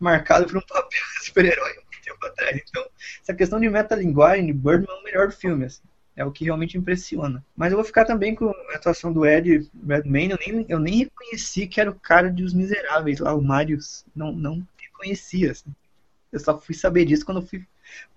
[0.00, 2.60] marcado por um papel de super-herói muito tempo atrás.
[2.68, 2.84] Então,
[3.22, 5.82] essa questão de metalinguagem de Birdman é o melhor filme, assim.
[6.16, 7.44] É o que realmente impressiona.
[7.56, 10.32] Mas eu vou ficar também com a atuação do Ed Redmayne.
[10.32, 14.04] Eu nem, eu nem reconheci que era o cara de Os Miseráveis lá, o Marius.
[14.14, 15.72] Não, não reconhecia, assim.
[16.32, 17.64] Eu só fui saber disso quando eu fui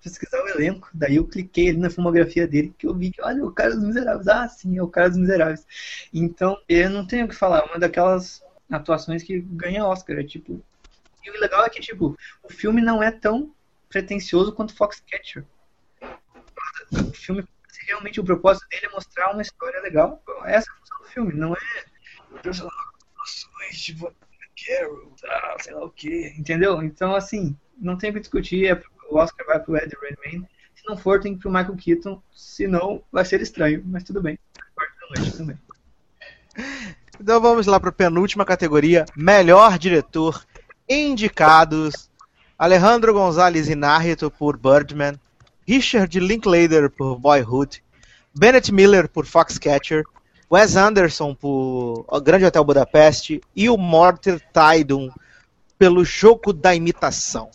[0.04, 0.90] pesquisar o elenco.
[0.94, 3.84] Daí eu cliquei ali na filmografia dele que eu vi que, olha, o cara dos
[3.84, 4.28] miseráveis.
[4.28, 5.66] Ah, sim, é o cara dos miseráveis.
[6.14, 7.66] Então, eu não tenho o que falar.
[7.66, 10.18] Uma daquelas atuações que ganha Oscar.
[10.20, 10.64] É tipo.
[11.24, 13.54] E o legal é que, tipo, o filme não é tão
[13.90, 15.46] pretencioso quanto Foxcatcher.
[16.92, 17.46] O filme,
[17.88, 20.24] realmente, o propósito dele é mostrar uma história legal.
[20.46, 21.60] Essa é a função do filme, não é.
[23.72, 24.14] Tipo,
[24.66, 25.14] Carol,
[25.60, 26.82] sei lá o que, entendeu?
[26.84, 30.48] Então, assim, não tem o que discutir, é, o Oscar vai pro Ed Redmayne.
[30.76, 34.22] Se não for, tem que ir pro Michael Keaton, senão vai ser estranho, mas tudo
[34.22, 34.40] bem.
[34.76, 35.58] Parte da noite também.
[37.20, 40.46] Então vamos lá para a penúltima categoria, melhor diretor.
[40.88, 42.10] Indicados:
[42.58, 45.20] Alejandro González Inárritu por Birdman,
[45.68, 47.84] Richard Linklater por Boyhood,
[48.34, 50.04] Bennett Miller por Foxcatcher,
[50.52, 55.12] Wes Anderson por O Grande Hotel Budapeste e o Morter Tydum
[55.78, 57.52] pelo Jogo da Imitação.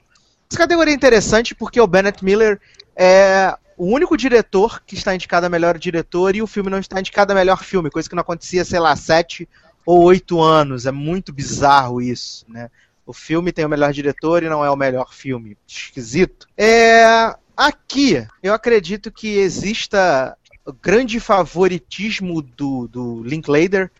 [0.55, 2.61] Essa categoria é interessante porque o Bennett Miller
[2.95, 7.01] é o único diretor que está indicado a melhor diretor e o filme não está
[7.01, 9.49] indicado a melhor filme, coisa que não acontecia, sei lá, sete
[9.85, 10.87] ou oito anos.
[10.87, 12.71] É muito bizarro isso, né?
[13.05, 15.59] O filme tem o melhor diretor e não é o melhor filme.
[15.67, 16.47] Esquisito.
[16.57, 20.39] É, aqui, eu acredito que exista
[20.81, 23.91] grande favoritismo do, do Linklater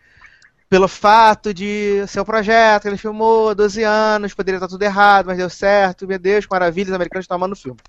[0.75, 5.37] pelo fato de ser um projeto, ele filmou 12 anos, poderia estar tudo errado, mas
[5.37, 7.79] deu certo, meu Deus, maravilha, os americanos estão amando o filme.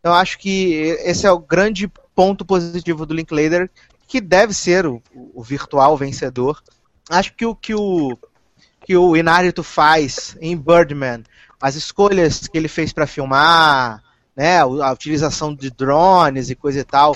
[0.00, 1.86] Então acho que esse é o grande
[2.16, 3.70] ponto positivo do Linklater,
[4.08, 6.60] que deve ser o, o virtual vencedor.
[7.08, 8.18] Acho que o que o
[8.84, 11.22] que o Inárito faz em Birdman,
[11.60, 14.02] as escolhas que ele fez para filmar,
[14.34, 17.14] né, a utilização de drones e coisa e tal,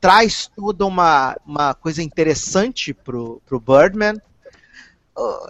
[0.00, 4.18] traz toda uma, uma coisa interessante pro, pro Birdman.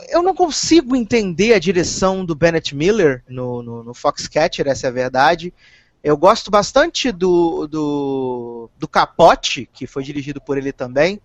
[0.09, 4.91] Eu não consigo entender a direção do Bennett Miller no, no, no Foxcatcher, essa é
[4.91, 5.53] a verdade.
[6.03, 11.21] Eu gosto bastante do, do, do Capote, que foi dirigido por ele também.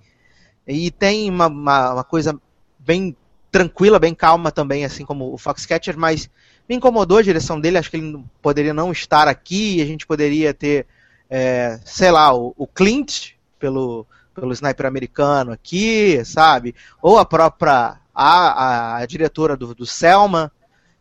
[0.68, 2.40] E tem uma, uma, uma coisa
[2.78, 3.16] bem
[3.52, 6.30] tranquila, bem calma também, assim como o Foxcatcher, mas
[6.68, 10.54] me incomodou a direção dele, acho que ele poderia não estar aqui, a gente poderia
[10.54, 10.86] ter,
[11.30, 14.06] é, sei lá, o, o, Clint pelo,
[14.36, 16.76] pelo sniper americano aqui, sabe?
[17.02, 20.52] Ou a própria, a, a, diretora do, do Selma.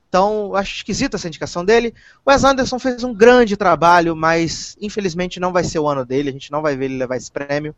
[0.08, 1.94] Então, acho esquisita essa indicação dele.
[2.24, 6.30] O Wes Anderson fez um grande trabalho, mas infelizmente não vai ser o ano dele,
[6.30, 7.74] a gente não vai ver ele levar esse prêmio.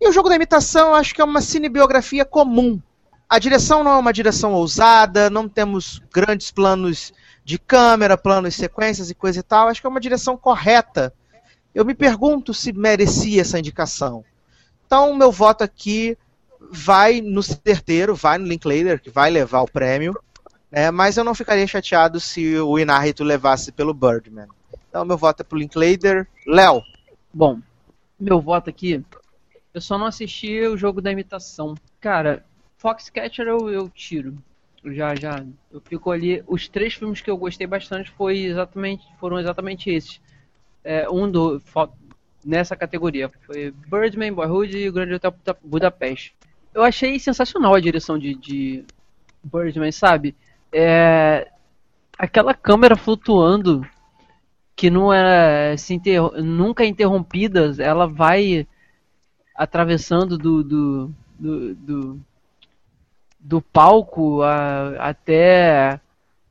[0.00, 2.80] E o jogo da imitação, acho que é uma cinebiografia comum
[3.32, 9.08] a direção não é uma direção ousada, não temos grandes planos de câmera, planos, sequências
[9.08, 9.68] e coisa e tal.
[9.68, 11.14] Acho que é uma direção correta.
[11.74, 14.22] Eu me pergunto se merecia essa indicação.
[14.84, 16.18] Então, meu voto aqui
[16.70, 20.18] vai no certeiro, vai no Linklater, que vai levar o prêmio.
[20.70, 24.46] Né, mas eu não ficaria chateado se o Inarrito levasse pelo Birdman.
[24.88, 26.26] Então, meu voto é pro Linklater.
[26.46, 26.82] Léo.
[27.32, 27.60] Bom,
[28.18, 29.04] meu voto aqui.
[29.74, 31.74] Eu só não assisti o jogo da imitação.
[32.00, 32.44] Cara,
[32.76, 34.36] Foxcatcher eu, eu tiro.
[34.84, 35.44] Já, já.
[35.70, 36.42] Eu fico ali.
[36.46, 40.20] Os três filmes que eu gostei bastante foi exatamente, foram exatamente esses.
[40.82, 41.62] É, um do.
[42.44, 43.30] Nessa categoria.
[43.46, 46.34] Foi Birdman, Boyhood e o Grande Hotel Budapeste.
[46.74, 48.84] Eu achei sensacional a direção de, de
[49.44, 50.34] Birdman, sabe?
[50.72, 51.50] É,
[52.18, 53.86] aquela câmera flutuando
[54.74, 56.00] que não é se
[56.42, 58.66] nunca é interrompida, ela vai
[59.54, 62.20] atravessando do, do, do, do
[63.42, 66.00] do palco a, até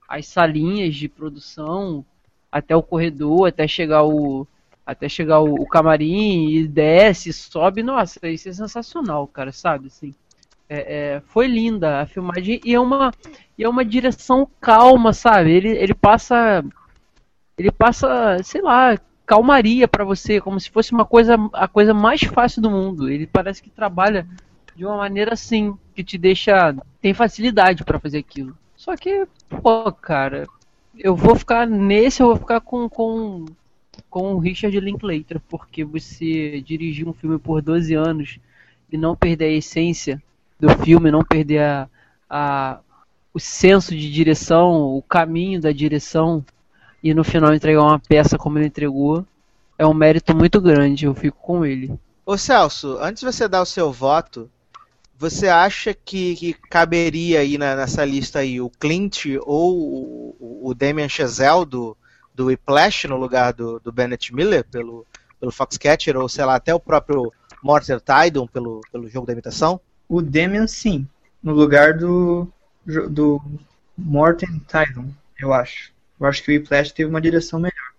[0.08, 2.06] as salinhas de produção,
[2.52, 4.46] até o corredor, até chegar o
[4.92, 10.14] até chegar o, o camarim e desce, sobe, nossa, isso é sensacional, cara, sabe, assim.
[10.70, 13.12] É, é, foi linda a filmagem e é uma
[13.58, 15.52] e é uma direção calma, sabe?
[15.52, 16.64] Ele, ele passa
[17.58, 22.22] ele passa, sei lá, calmaria para você, como se fosse uma coisa a coisa mais
[22.22, 23.10] fácil do mundo.
[23.10, 24.28] Ele parece que trabalha
[24.76, 26.76] de uma maneira assim, que te deixa.
[27.02, 28.58] tem facilidade para fazer aquilo.
[28.76, 29.28] Só que,
[29.62, 30.48] pô, cara,
[30.98, 33.46] eu vou ficar nesse, eu vou ficar com, com,
[34.12, 38.40] com o Richard Linklater, porque você dirigir um filme por 12 anos
[38.92, 40.22] e não perder a essência
[40.60, 41.90] do filme, não perder a,
[42.30, 42.80] a,
[43.34, 46.46] o senso de direção, o caminho da direção,
[47.02, 49.26] e no final entregar uma peça como ele entregou,
[49.78, 51.98] é um mérito muito grande, eu fico com ele.
[52.26, 54.52] Ô Celso, antes de você dar o seu voto,
[55.18, 60.74] você acha que, que caberia aí na, nessa lista aí o Clint ou o, o
[60.74, 61.96] Damien Chazelle do,
[62.34, 65.06] do Whiplash no lugar do, do Bennett Miller pelo,
[65.40, 67.32] pelo Foxcatcher ou sei lá, até o próprio
[67.64, 69.80] Morten Tydon pelo, pelo jogo da imitação?
[70.08, 71.08] O Damien sim,
[71.42, 72.48] no lugar do,
[72.86, 73.42] do
[73.98, 75.10] Morten Tydon,
[75.40, 75.92] eu acho.
[76.20, 77.92] Eu acho que o Whiplash teve uma direção melhor.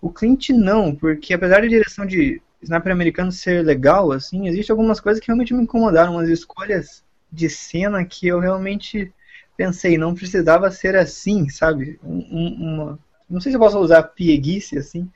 [0.00, 5.00] O Clint não, porque apesar da direção de Sniper americano ser legal, assim, existe algumas
[5.00, 9.12] coisas que realmente me incomodaram, umas escolhas de cena que eu realmente
[9.56, 11.98] pensei, não precisava ser assim, sabe?
[12.02, 15.08] Um, uma, não sei se eu posso usar pieguice, assim,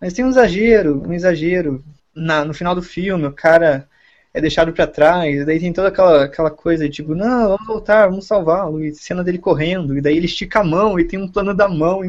[0.00, 1.84] mas tem um exagero, um exagero.
[2.14, 3.88] Na, no final do filme, o cara
[4.34, 8.08] é deixado para trás, daí tem toda aquela, aquela coisa de tipo, não, vamos voltar,
[8.08, 11.28] vamos salvá-lo, e cena dele correndo, e daí ele estica a mão e tem um
[11.28, 12.02] plano da mão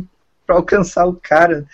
[0.46, 1.66] para alcançar o cara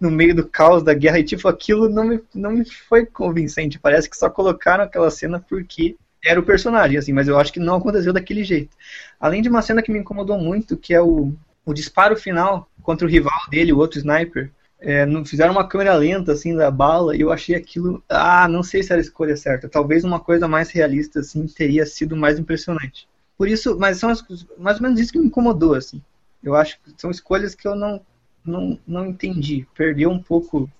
[0.00, 1.18] no meio do caos da guerra.
[1.18, 3.78] E tipo, aquilo não me, não me foi convincente.
[3.78, 7.60] Parece que só colocaram aquela cena porque era o personagem, assim, mas eu acho que
[7.60, 8.76] não aconteceu daquele jeito.
[9.18, 11.32] Além de uma cena que me incomodou muito, que é o,
[11.66, 14.50] o disparo final contra o rival dele, o outro sniper.
[14.78, 18.82] É, fizeram uma câmera lenta assim da bala e eu achei aquilo ah não sei
[18.82, 23.08] se era a escolha certa talvez uma coisa mais realista assim teria sido mais impressionante
[23.38, 24.22] por isso mas são as,
[24.58, 26.02] mais ou menos isso que me incomodou assim
[26.44, 28.02] eu acho que são escolhas que eu não
[28.46, 29.66] não, não entendi.
[29.74, 30.62] Perdeu um pouco.
[30.62, 30.70] O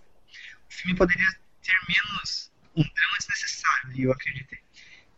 [0.68, 1.26] filme poderia
[1.62, 4.60] ter menos um drama desnecessário, eu acreditei.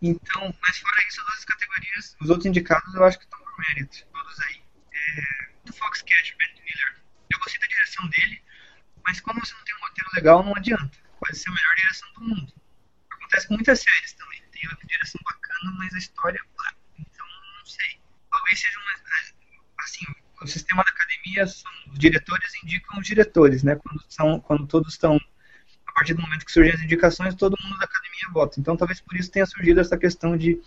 [0.01, 3.59] Então, mas fora isso, as outras categorias, os outros indicados eu acho que estão por
[3.59, 4.63] mérito, todos aí.
[4.93, 6.97] É, do Foxcatcher, Ben Miller,
[7.31, 8.43] eu gostei da direção dele,
[9.05, 10.99] mas quando você não tem um roteiro legal, não adianta.
[11.21, 12.53] Pode ser a melhor direção do mundo.
[13.11, 14.43] Acontece com muitas séries também.
[14.53, 16.41] Tem uma direção bacana, mas a história.
[16.99, 17.27] Então,
[17.59, 18.01] não sei.
[18.31, 18.89] Talvez seja uma.
[19.81, 20.05] Assim,
[20.43, 23.77] o sistema da academia são, os diretores indicam os diretores, né?
[23.77, 25.17] Quando, são, quando todos estão
[25.87, 28.61] a partir do momento que surgem as indicações, todo mundo da academia vota.
[28.61, 30.61] Então, talvez por isso tenha surgido essa questão de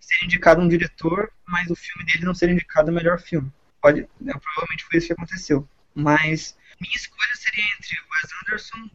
[0.00, 3.52] ser indicado um diretor, mas o filme dele não ser indicado o melhor filme.
[3.84, 5.68] Pode, né, provavelmente foi isso que aconteceu.
[5.94, 8.90] Mas minha escolha seria entre o Wes Anderson,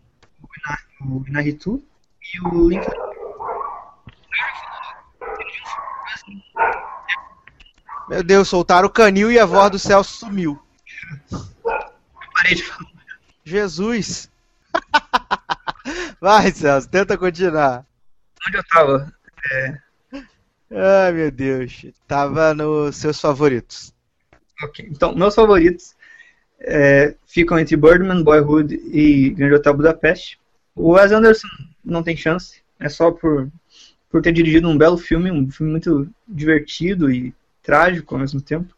[1.01, 1.85] o Inaritu
[2.33, 2.83] E o Link
[8.09, 10.59] Meu Deus, soltaram o canil e a voz do Celso sumiu.
[12.33, 12.91] parei de falar.
[13.45, 14.31] Jesus!
[16.19, 17.85] Vai, Celso, tenta continuar.
[18.47, 19.13] Onde eu tava?
[20.71, 21.85] Ai, meu Deus.
[22.07, 23.93] Tava nos seus favoritos.
[24.63, 24.87] Ok.
[24.89, 25.95] Então, meus favoritos
[26.59, 30.39] é, ficam entre Birdman, Boyhood e Grande Hotel Budapeste.
[30.75, 31.47] O Wes Anderson
[31.83, 32.61] não tem chance.
[32.79, 33.49] É só por,
[34.09, 38.73] por ter dirigido um belo filme, um filme muito divertido e trágico ao mesmo tempo.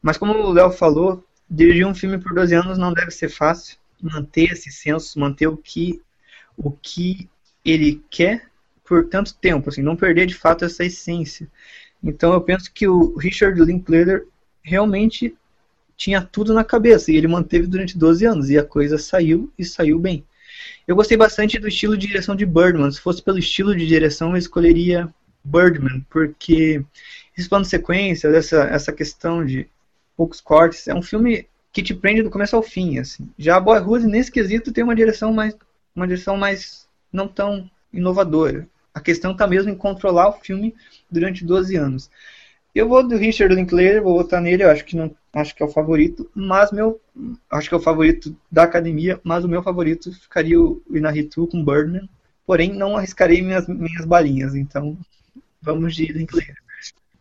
[0.00, 3.76] Mas como o Léo falou, dirigir um filme por 12 anos não deve ser fácil.
[4.00, 6.00] Manter esse senso, manter o que,
[6.56, 7.28] o que
[7.64, 8.48] ele quer
[8.84, 11.48] por tanto tempo, assim, não perder de fato essa essência.
[12.02, 14.26] Então eu penso que o Richard Linklater
[14.68, 15.34] realmente
[15.96, 19.64] tinha tudo na cabeça e ele manteve durante 12 anos e a coisa saiu e
[19.64, 20.24] saiu bem.
[20.86, 22.90] Eu gostei bastante do estilo de direção de Birdman.
[22.90, 25.12] Se fosse pelo estilo de direção, eu escolheria
[25.44, 26.82] Birdman, porque
[27.36, 29.66] esse plano de sequência, essa, essa questão de
[30.16, 33.28] poucos cortes, é um filme que te prende do começo ao fim, assim.
[33.38, 35.54] Já Boyhood, nesse quesito, tem uma direção mais
[35.94, 38.68] uma direção mais não tão inovadora.
[38.94, 40.74] A questão está mesmo em controlar o filme
[41.10, 42.10] durante 12 anos.
[42.78, 45.66] Eu vou do Richard Linklater, vou votar nele, eu acho que não, acho que é
[45.66, 47.00] o favorito, mas meu,
[47.50, 51.64] acho que é o favorito da academia, mas o meu favorito ficaria o Inaritu com
[51.64, 52.08] Birdman.
[52.46, 54.96] Porém, não arriscarei minhas minhas balinhas, então
[55.60, 56.56] vamos de Linklater.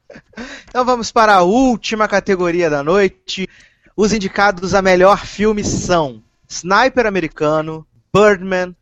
[0.70, 3.50] Então vamos para a última categoria da noite.
[3.96, 8.76] Os indicados a melhor filme são Sniper Americano, Birdman,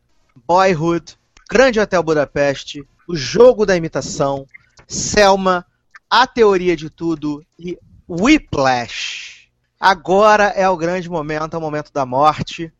[0.46, 1.16] Boyhood,
[1.50, 4.46] Grande Hotel Budapeste, O Jogo da Imitação,
[4.86, 5.64] Selma,
[6.08, 7.78] A Teoria de Tudo e
[8.08, 9.50] Whiplash.
[9.78, 12.72] Agora é o grande momento, é o momento da morte.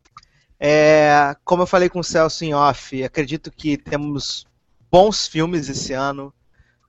[0.58, 4.46] É, como eu falei com o Celso em off, acredito que temos
[4.90, 6.32] bons filmes esse ano.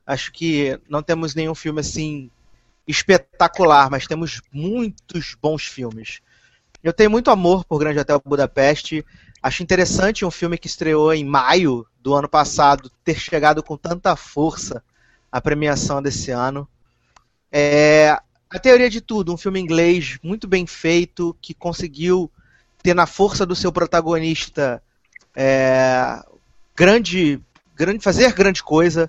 [0.06, 2.32] Acho que não temos nenhum filme assim
[2.88, 6.22] espetacular, mas temos muitos bons filmes.
[6.82, 9.04] Eu tenho muito amor por Grande Hotel Budapeste.
[9.42, 14.16] Acho interessante um filme que estreou em maio do ano passado ter chegado com tanta
[14.16, 14.84] força
[15.38, 16.68] à premiação desse ano.
[17.52, 18.18] É,
[18.50, 22.32] a Teoria de Tudo, um filme inglês muito bem feito, que conseguiu
[22.82, 24.82] ter na força do seu protagonista
[25.36, 26.24] é,
[26.76, 27.40] grande,
[27.76, 29.08] grande, fazer grande coisa.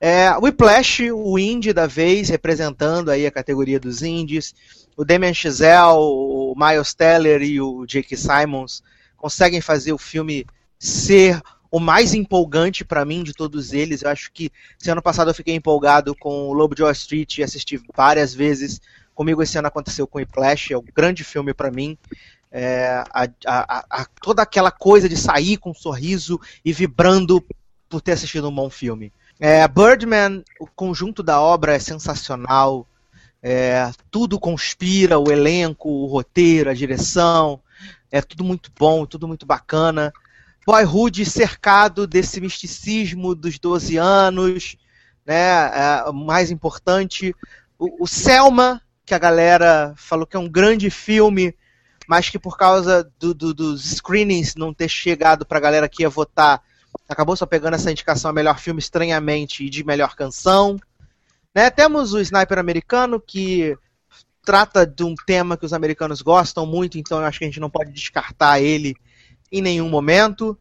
[0.00, 4.54] É, o Whiplash, o indie da vez, representando aí a categoria dos indies.
[4.96, 8.80] O Damien Chazelle, o Miles Teller e o Jake Simons
[9.16, 10.46] conseguem fazer o filme
[10.78, 11.42] ser
[11.74, 14.02] o mais empolgante para mim de todos eles.
[14.02, 14.48] Eu acho que
[14.78, 18.32] se ano passado eu fiquei empolgado com o Lobo de Wall Street e assisti várias
[18.32, 18.80] vezes.
[19.12, 21.98] Comigo esse ano aconteceu com o Whiplash, é um grande filme para mim.
[22.52, 27.44] É, a, a, a, toda aquela coisa de sair com um sorriso e vibrando
[27.88, 29.12] por ter assistido um bom filme.
[29.40, 32.86] É, Birdman, o conjunto da obra é sensacional.
[33.42, 37.58] É, tudo conspira, o elenco, o roteiro, a direção.
[38.12, 40.12] É tudo muito bom, tudo muito bacana.
[40.66, 44.76] Boyhood cercado desse misticismo dos 12 anos,
[45.24, 45.34] né?
[45.34, 47.34] É, mais importante,
[47.78, 51.54] o, o Selma, que a galera falou que é um grande filme,
[52.06, 56.02] mas que por causa do, do, dos screenings não ter chegado para a galera que
[56.02, 56.62] ia votar,
[57.08, 60.78] acabou só pegando essa indicação a melhor filme estranhamente e de melhor canção.
[61.54, 61.70] Né?
[61.70, 63.76] Temos o Sniper americano, que
[64.44, 67.60] trata de um tema que os americanos gostam muito, então eu acho que a gente
[67.60, 68.94] não pode descartar ele
[69.54, 70.58] em nenhum momento.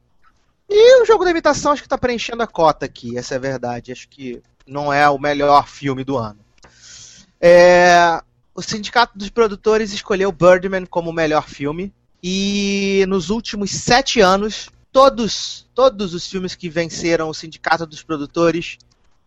[0.70, 3.41] E o jogo da imitação acho que está preenchendo a cota aqui, essa é a
[3.41, 3.91] verdade.
[3.91, 6.40] Acho que não é o melhor filme do ano.
[7.41, 8.22] É,
[8.53, 11.91] o Sindicato dos Produtores escolheu Birdman como o melhor filme.
[12.22, 18.78] E nos últimos sete anos, todos, todos os filmes que venceram o Sindicato dos Produtores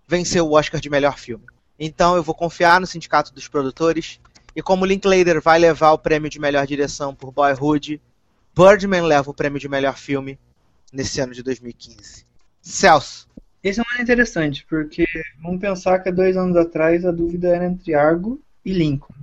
[0.06, 1.44] venceu o Oscar de melhor filme.
[1.78, 4.20] Então eu vou confiar no Sindicato dos Produtores.
[4.54, 8.00] E como Linklater vai levar o prêmio de melhor direção por Boyhood,
[8.56, 10.38] Birdman leva o prêmio de melhor filme
[10.90, 12.24] nesse ano de 2015.
[12.62, 13.28] Celso.
[13.62, 15.04] Esse é um ano interessante, porque
[15.42, 19.14] vamos pensar que há dois anos atrás a dúvida era entre Argo e Lincoln.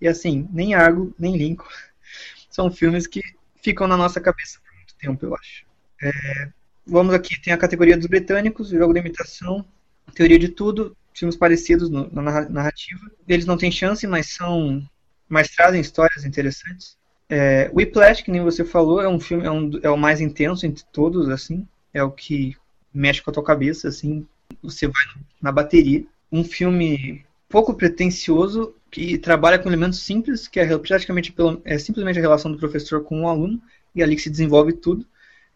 [0.00, 1.68] E assim, nem Argo, nem Lincoln
[2.50, 3.20] são filmes que
[3.54, 5.64] ficam na nossa cabeça por muito tempo, eu acho.
[6.02, 6.48] É,
[6.84, 9.64] vamos aqui, tem a categoria dos britânicos, jogo de imitação,
[10.12, 13.08] teoria de tudo, filmes parecidos no, na narrativa.
[13.28, 14.84] Eles não têm chance, mas são.
[15.28, 17.00] mas trazem histórias interessantes.
[17.34, 20.66] É, Whiplash, que nem você falou, é um filme, é, um, é o mais intenso
[20.66, 21.66] entre todos, assim.
[21.94, 22.54] É o que
[22.92, 24.26] mexe com a tua cabeça, assim.
[24.62, 25.02] Você vai
[25.40, 26.04] na bateria.
[26.30, 31.34] Um filme pouco pretencioso que trabalha com elementos simples, que é praticamente
[31.64, 33.62] é simplesmente a relação do professor com o aluno,
[33.94, 35.06] e é ali que se desenvolve tudo.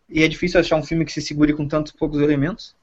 [0.08, 2.74] E é difícil achar um filme que se segure com tantos poucos elementos.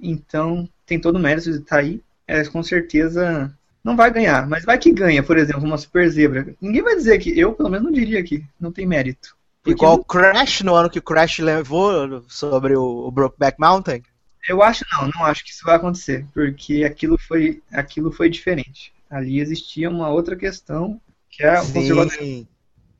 [0.00, 2.02] Então, tem todo o mérito de estar tá aí.
[2.26, 6.54] É, com certeza não vai ganhar, mas vai que ganha, por exemplo, uma Super Zebra.
[6.60, 9.36] Ninguém vai dizer que, eu pelo menos não diria que não tem mérito.
[9.66, 14.02] Igual o Crash no ano que o Crash levou sobre o, o Brokeback Mountain?
[14.48, 18.92] Eu acho não, não acho que isso vai acontecer, porque aquilo foi, aquilo foi diferente.
[19.10, 22.48] Ali existia uma outra questão, que é o conservadorismo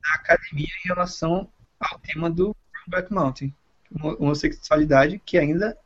[0.03, 1.47] da academia em relação
[1.79, 3.53] ao tema do Brokeback Mountain.
[4.19, 5.77] Homossexualidade, que ainda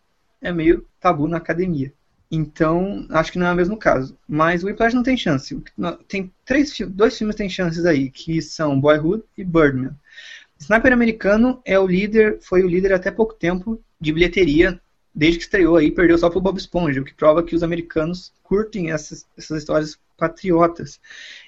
[0.42, 1.92] é meio tabu na academia.
[2.32, 4.18] Então, acho que não é o mesmo caso.
[4.28, 5.62] Mas o Whiplash não tem chance.
[6.08, 9.92] Tem três, dois filmes têm chances aí, que são Boyhood e Birdman.
[10.60, 14.80] Sniper Americano é o líder, foi o líder até pouco tempo de bilheteria,
[15.14, 18.34] desde que estreou aí, perdeu só pro Bob Esponja, o que prova que os americanos
[18.44, 21.00] curtem essas, essas histórias patriotas.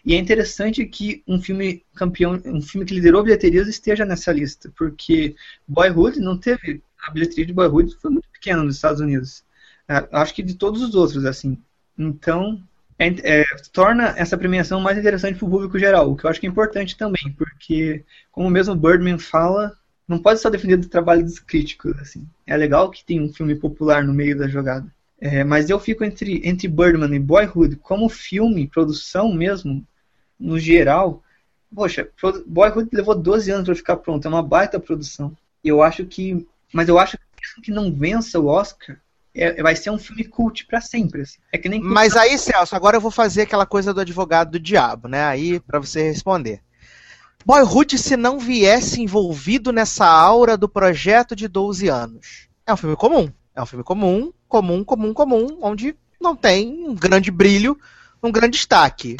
[0.05, 4.71] E é interessante que um filme campeão, um filme que liderou bilheterias esteja nessa lista,
[4.77, 5.35] porque
[5.67, 9.43] Boyhood não teve a bilheteria de Boyhood foi muito pequena nos Estados Unidos.
[9.87, 11.57] É, acho que de todos os outros, assim.
[11.97, 12.61] Então,
[12.99, 16.39] é, é, torna essa premiação mais interessante para o público geral, o que eu acho
[16.39, 19.77] que é importante também, porque, como mesmo Birdman fala,
[20.07, 21.97] não pode só defender do trabalho dos críticos.
[21.99, 22.27] Assim.
[22.45, 24.91] É legal que tem um filme popular no meio da jogada.
[25.19, 29.85] É, mas eu fico entre, entre Birdman e Boyhood, como filme, produção mesmo,
[30.39, 31.23] no geral.
[31.73, 32.09] Poxa,
[32.45, 35.35] Boyhood levou 12 anos para ficar pronto, é uma baita produção.
[35.63, 36.47] Eu acho que.
[36.71, 37.17] Mas eu acho
[37.63, 38.97] que não vença o Oscar,
[39.37, 41.21] é, vai ser um filme cult para sempre.
[41.21, 41.37] Assim.
[41.51, 44.59] É que nem Mas aí, Celso, agora eu vou fazer aquela coisa do advogado do
[44.59, 45.23] diabo, né?
[45.25, 46.61] Aí, para você responder.
[47.45, 52.49] Boyhood, se não viesse envolvido nessa aura do projeto de 12 anos.
[52.65, 53.31] É um filme comum.
[53.55, 57.79] É um filme comum, comum, comum, comum, onde não tem um grande brilho,
[58.21, 59.17] um grande destaque.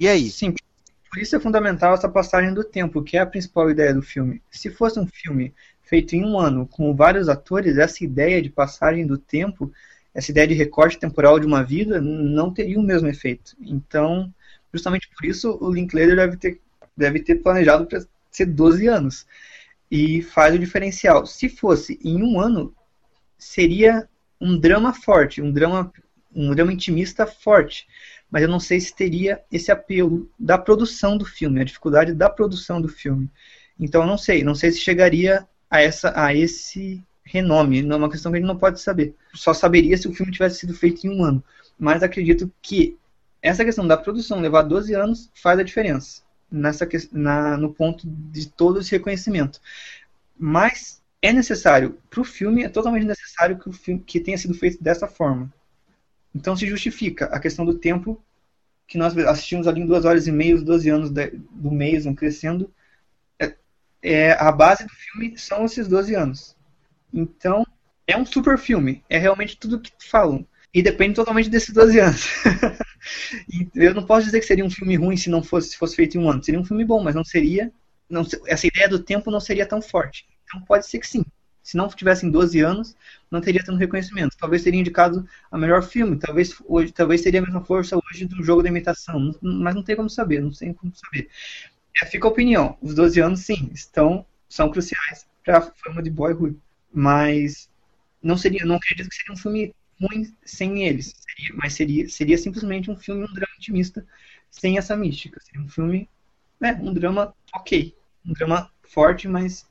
[0.00, 0.30] E aí?
[0.30, 0.54] Sim,
[1.10, 4.42] por isso é fundamental essa passagem do tempo, que é a principal ideia do filme.
[4.50, 5.54] Se fosse um filme
[5.88, 9.72] feito em um ano com vários atores, essa ideia de passagem do tempo,
[10.14, 13.56] essa ideia de recorte temporal de uma vida, não teria o mesmo efeito.
[13.58, 14.32] Então,
[14.72, 16.60] justamente por isso, o Linklater deve ter,
[16.94, 19.26] deve ter planejado para ser 12 anos.
[19.90, 21.24] E faz o diferencial.
[21.24, 22.74] Se fosse em um ano,
[23.38, 24.06] seria
[24.38, 25.90] um drama forte, um drama,
[26.34, 27.86] um drama intimista forte.
[28.30, 32.28] Mas eu não sei se teria esse apelo da produção do filme, a dificuldade da
[32.28, 33.30] produção do filme.
[33.80, 37.82] Então não sei, não sei se chegaria a, essa, a esse renome.
[37.82, 39.14] Não é uma questão que a gente não pode saber.
[39.34, 41.42] Só saberia se o filme tivesse sido feito em um ano.
[41.78, 42.96] Mas acredito que
[43.42, 48.48] essa questão da produção levar 12 anos faz a diferença nessa na, no ponto de
[48.48, 49.60] todo esse reconhecimento.
[50.36, 54.54] Mas é necessário para o filme, é totalmente necessário que o filme que tenha sido
[54.54, 55.52] feito dessa forma.
[56.34, 58.22] Então se justifica a questão do tempo
[58.86, 62.14] que nós assistimos ali em duas horas e meia, os 12 anos de, do Mason
[62.14, 62.72] crescendo,
[64.02, 66.56] é, a base do filme são esses 12 anos.
[67.12, 67.66] Então,
[68.06, 69.04] é um super filme.
[69.08, 70.46] É realmente tudo que falam.
[70.72, 72.26] E depende totalmente desses 12 anos.
[73.74, 76.16] eu não posso dizer que seria um filme ruim se não fosse, se fosse feito
[76.16, 76.42] em um ano.
[76.42, 77.72] Seria um filme bom, mas não seria.
[78.08, 80.26] Não, essa ideia do tempo não seria tão forte.
[80.44, 81.24] Então pode ser que sim.
[81.62, 82.96] Se não tivessem 12 anos,
[83.30, 84.36] não teria tanto reconhecimento.
[84.38, 86.18] Talvez teria indicado a melhor filme.
[86.18, 89.34] Talvez hoje, talvez seria a mesma força hoje do jogo da imitação.
[89.42, 91.28] Mas não tem como saber, não tem como saber.
[92.06, 92.76] Fica a opinião.
[92.80, 96.56] Os 12 anos, sim, estão, são cruciais para a fama de Boyhood.
[96.92, 97.68] Mas
[98.22, 101.14] não seria, não acredito que seria um filme ruim sem eles.
[101.18, 104.06] Seria, mas seria, seria simplesmente um filme, um drama intimista
[104.50, 105.40] sem essa mística.
[105.40, 106.08] Seria um filme,
[106.60, 107.94] né, um drama ok.
[108.24, 109.66] Um drama forte, mas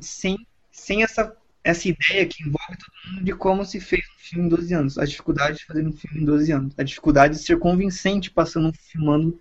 [0.00, 4.46] sem, sem essa, essa ideia que envolve todo mundo de como se fez um filme
[4.46, 4.98] em 12 anos.
[4.98, 6.74] A dificuldade de fazer um filme em 12 anos.
[6.78, 9.38] A dificuldade de ser convincente passando, filmando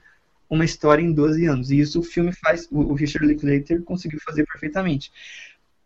[0.50, 1.72] uma história em 12 anos.
[1.72, 5.12] E isso o filme faz, o Richard Linklater conseguiu fazer perfeitamente.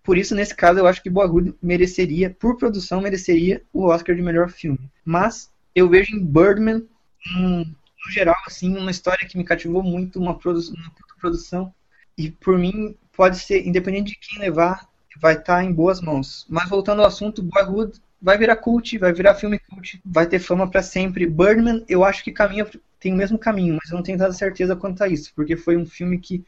[0.03, 4.21] Por isso, nesse caso, eu acho que Boyhood mereceria, por produção, mereceria o Oscar de
[4.21, 4.79] melhor filme.
[5.05, 6.83] Mas eu vejo em Birdman,
[7.35, 11.73] um, no geral, assim, uma história que me cativou muito, uma, produ uma produção.
[12.17, 14.87] E por mim, pode ser, independente de quem levar,
[15.19, 16.45] vai estar tá em boas mãos.
[16.49, 20.69] Mas voltando ao assunto, Boyhood vai virar cult, vai virar filme cult, vai ter fama
[20.69, 21.25] para sempre.
[21.25, 22.65] Birdman, eu acho que caminha
[22.99, 25.77] tem o mesmo caminho, mas eu não tenho tanta certeza quanto a isso, porque foi
[25.77, 26.43] um filme que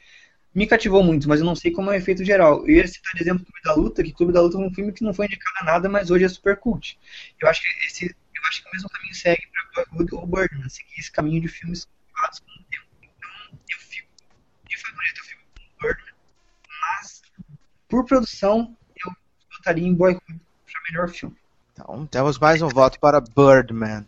[0.53, 2.67] me cativou muito, mas eu não sei como é o efeito geral.
[2.67, 4.91] Eu ia citar de exemplo Clube da Luta, que Clube da Luta é um filme
[4.91, 6.99] que não foi indicado a nada, mas hoje é super cult.
[7.41, 9.43] Eu acho que esse, eu acho que o mesmo caminho segue
[9.73, 12.85] para Boyhood ou Birdman, seguir esse caminho de filmes cultuados com o tempo.
[13.01, 14.09] Então, eu fico,
[14.67, 16.13] de favorito eu fico com Birdman,
[16.81, 17.21] mas
[17.87, 18.75] por produção
[19.05, 19.11] eu
[19.55, 21.40] votaria em Boyhood para melhor filme.
[21.73, 24.05] Então, temos mais um voto para Birdman.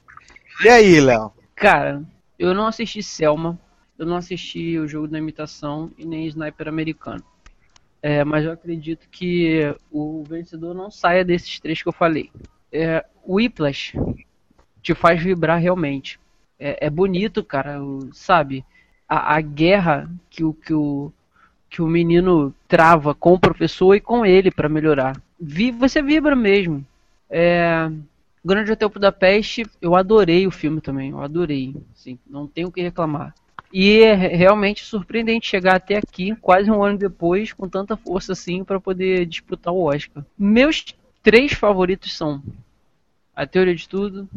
[0.64, 1.32] E aí, Léo?
[1.56, 2.04] Cara,
[2.38, 3.58] eu não assisti Selma,
[3.98, 7.24] eu não assisti o jogo da imitação e nem Sniper americano.
[8.02, 12.30] É, mas eu acredito que o vencedor não saia desses três que eu falei.
[12.70, 13.94] É, o Whiplash
[14.82, 16.20] te faz vibrar realmente.
[16.60, 17.80] É, é bonito, cara,
[18.12, 18.66] sabe?
[19.08, 21.14] A, a, guerra que o, que, o,
[21.70, 25.16] que o menino trava com o professor e com ele para melhorar.
[25.80, 26.86] Você vibra mesmo.
[27.30, 27.90] É,
[28.46, 32.82] Grande Hotel Budapeste, eu adorei o filme também, eu adorei, sim, não tenho o que
[32.82, 33.34] reclamar.
[33.72, 38.64] E é realmente surpreendente chegar até aqui, quase um ano depois, com tanta força assim,
[38.64, 40.26] para poder disputar o Oscar.
[40.38, 40.84] Meus
[41.24, 42.44] três favoritos são
[43.34, 44.28] A Teoria de Tudo,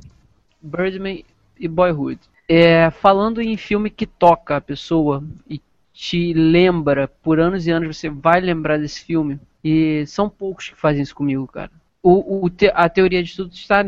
[0.63, 1.25] Birdman
[1.59, 2.21] e Boyhood.
[2.49, 5.61] É, falando em filme que toca a pessoa e
[5.93, 10.77] te lembra, por anos e anos você vai lembrar desse filme, e são poucos que
[10.77, 11.73] fazem isso comigo, cara
[12.09, 13.85] o, o te, a teoria de tudo está,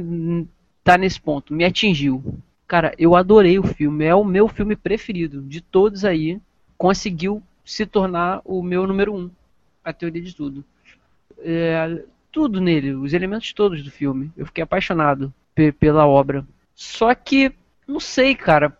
[0.78, 1.54] está nesse ponto.
[1.54, 2.20] Me atingiu.
[2.66, 4.04] Cara, eu adorei o filme.
[4.04, 6.40] É o meu filme preferido de todos aí.
[6.76, 9.30] Conseguiu se tornar o meu número um.
[9.84, 10.64] A teoria de tudo.
[11.38, 14.32] É, tudo nele, os elementos todos do filme.
[14.36, 15.32] Eu fiquei apaixonado
[15.78, 16.44] pela obra.
[16.74, 17.52] Só que,
[17.86, 18.76] não sei, cara.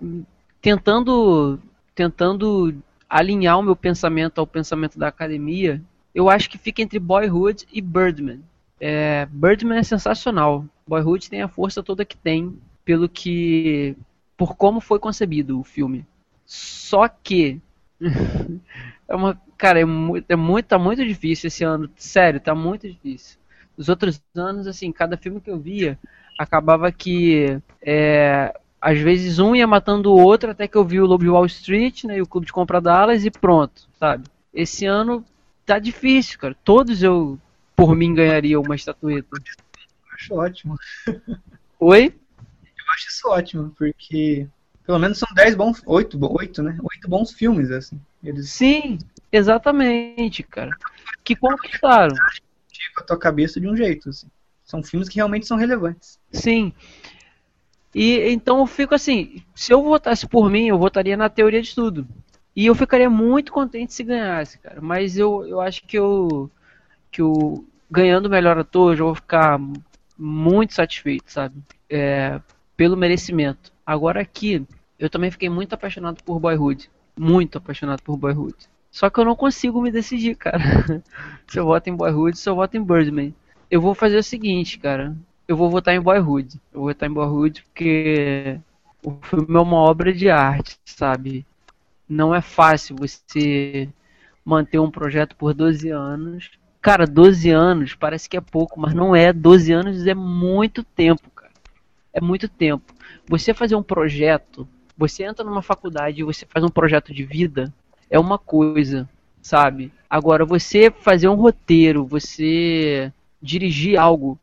[0.61, 1.61] Tentando,
[1.95, 2.75] tentando
[3.09, 5.81] alinhar o meu pensamento ao pensamento da academia,
[6.13, 8.41] eu acho que fica entre Boyhood e Birdman.
[8.81, 10.65] É, Birdman é sensacional.
[10.87, 13.97] Boyhood tem a força toda que tem, pelo que.
[14.37, 16.07] por como foi concebido o filme.
[16.47, 17.61] Só que.
[19.09, 19.41] é uma.
[19.57, 21.91] Cara, é muito, é muito, tá muito difícil esse ano.
[21.97, 23.39] Sério, tá muito difícil.
[23.77, 25.99] Os outros anos, assim, cada filme que eu via,
[26.39, 27.61] acabava que.
[27.83, 31.31] É, às vezes um ia matando o outro, até que eu vi o Lobo de
[31.31, 34.25] Wall Street, né, e o Clube de Compra Dallas e pronto, sabe?
[34.55, 35.25] Esse ano
[35.67, 36.57] tá difícil, cara.
[36.65, 37.39] Todos eu
[37.79, 39.29] por mim ganharia uma estatueta.
[39.33, 40.77] Eu acho ótimo.
[41.79, 42.07] Oi?
[42.07, 44.49] Eu acho isso ótimo, porque
[44.85, 46.77] pelo menos são 10 bons, 8, 8, né?
[46.83, 48.01] 8 bons filmes, assim.
[48.21, 48.51] Eles...
[48.51, 48.99] Sim,
[49.31, 50.77] exatamente, cara.
[51.23, 52.17] Que conquistaram.
[52.97, 54.27] Com a tua cabeça de um jeito, assim.
[54.65, 56.19] São filmes que realmente são relevantes.
[56.33, 56.73] Sim.
[57.95, 61.73] E então eu fico assim, se eu votasse por mim, eu votaria na teoria de
[61.73, 62.09] tudo.
[62.57, 64.81] E eu ficaria muito contente se ganhasse, cara.
[64.81, 66.51] Mas eu, eu acho que eu
[67.11, 69.59] que o ganhando o melhor ator, eu vou ficar
[70.17, 71.55] muito satisfeito, sabe?
[71.89, 72.41] É,
[72.77, 73.73] pelo merecimento.
[73.87, 74.67] Agora aqui,
[74.99, 76.91] eu também fiquei muito apaixonado por Boyhood.
[77.19, 78.57] Muito apaixonado por Boyhood.
[78.91, 80.59] Só que eu não consigo me decidir, cara.
[81.47, 83.35] se eu voto em Boyhood, se eu voto em Birdman.
[83.71, 85.17] Eu vou fazer o seguinte, cara.
[85.47, 86.61] Eu vou votar em Boyhood.
[86.73, 88.59] Eu vou votar em Boyhood porque
[89.05, 91.47] o filme é uma obra de arte, sabe?
[92.09, 93.89] Não é fácil você
[94.45, 99.15] manter um projeto por 12 anos Cara, 12 anos parece que é pouco, mas não
[99.15, 99.33] é.
[99.33, 101.53] 12 anos é muito tempo, cara.
[102.13, 102.95] É muito tempo.
[103.29, 107.73] Você fazer um projeto, você entra numa faculdade e você faz um projeto de vida,
[108.09, 109.09] é uma coisa,
[109.43, 109.93] sabe?
[110.09, 114.39] Agora, você fazer um roteiro, você dirigir algo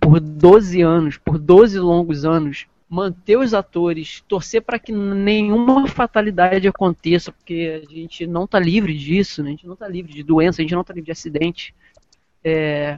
[0.00, 6.68] por 12 anos, por 12 longos anos, manter os atores, torcer para que nenhuma fatalidade
[6.68, 9.48] aconteça, porque a gente não está livre disso, né?
[9.48, 11.74] a gente não está livre de doença, a gente não está livre de acidente.
[12.44, 12.96] É,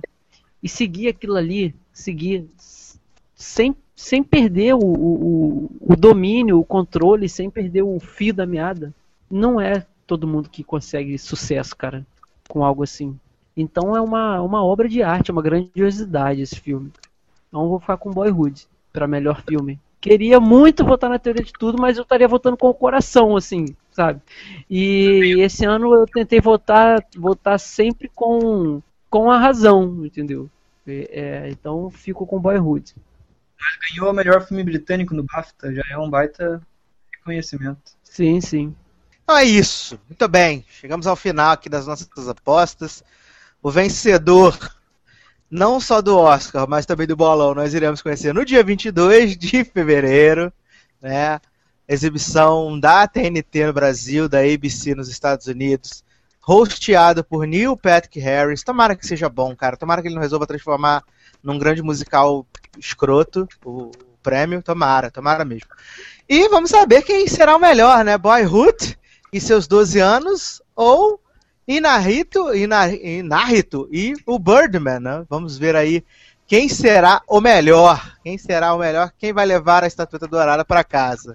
[0.63, 2.47] e seguir aquilo ali, seguir
[3.35, 8.93] sem, sem perder o, o, o domínio, o controle, sem perder o fio da meada.
[9.31, 12.07] Não é todo mundo que consegue sucesso, cara,
[12.49, 13.19] com algo assim.
[13.57, 16.93] Então é uma, uma obra de arte, é uma grandiosidade esse filme.
[17.49, 19.81] Então vou ficar com Boyhood para melhor filme.
[20.07, 23.75] Queria muito votar na teoria de tudo, mas eu estaria votando com o coração, assim,
[23.91, 24.21] sabe?
[24.71, 28.81] E esse ano eu tentei votar, votar sempre com,
[29.11, 30.49] com a razão, entendeu?
[30.87, 32.95] É, então fico com Boyhood.
[33.61, 36.63] Mas ganhou o melhor filme britânico no BAFTA, já é um baita
[37.13, 37.91] reconhecimento.
[38.05, 38.73] Sim, sim.
[39.25, 39.99] Então é isso.
[40.09, 40.65] Muito bem.
[40.69, 43.03] Chegamos ao final aqui das nossas apostas.
[43.61, 44.57] O vencedor
[45.51, 49.65] não só do Oscar, mas também do Bolão, nós iremos conhecer no dia 22 de
[49.65, 50.53] fevereiro,
[51.01, 51.41] né?
[51.89, 56.05] Exibição da TNT no Brasil, da ABC nos Estados Unidos,
[56.47, 58.65] hosteado por Neil Patrick Harris.
[58.65, 59.77] Tomara que seja bom, cara.
[59.77, 61.05] Tomara que ele não resolva transformar
[61.43, 62.45] num grande musical
[62.77, 63.93] escroto o
[64.23, 64.63] prêmio.
[64.63, 65.69] Tomara, tomara mesmo.
[66.29, 68.19] E vamos saber quem será o melhor, né?
[68.19, 68.99] Boyhood
[69.33, 71.21] e seus 12 anos ou
[71.69, 75.27] Inarito, Inarito e o Birdman, né?
[75.29, 76.05] Vamos ver aí
[76.47, 78.17] quem será o melhor.
[78.23, 79.13] Quem será o melhor?
[79.19, 81.35] Quem vai levar a estatueta dourada para casa?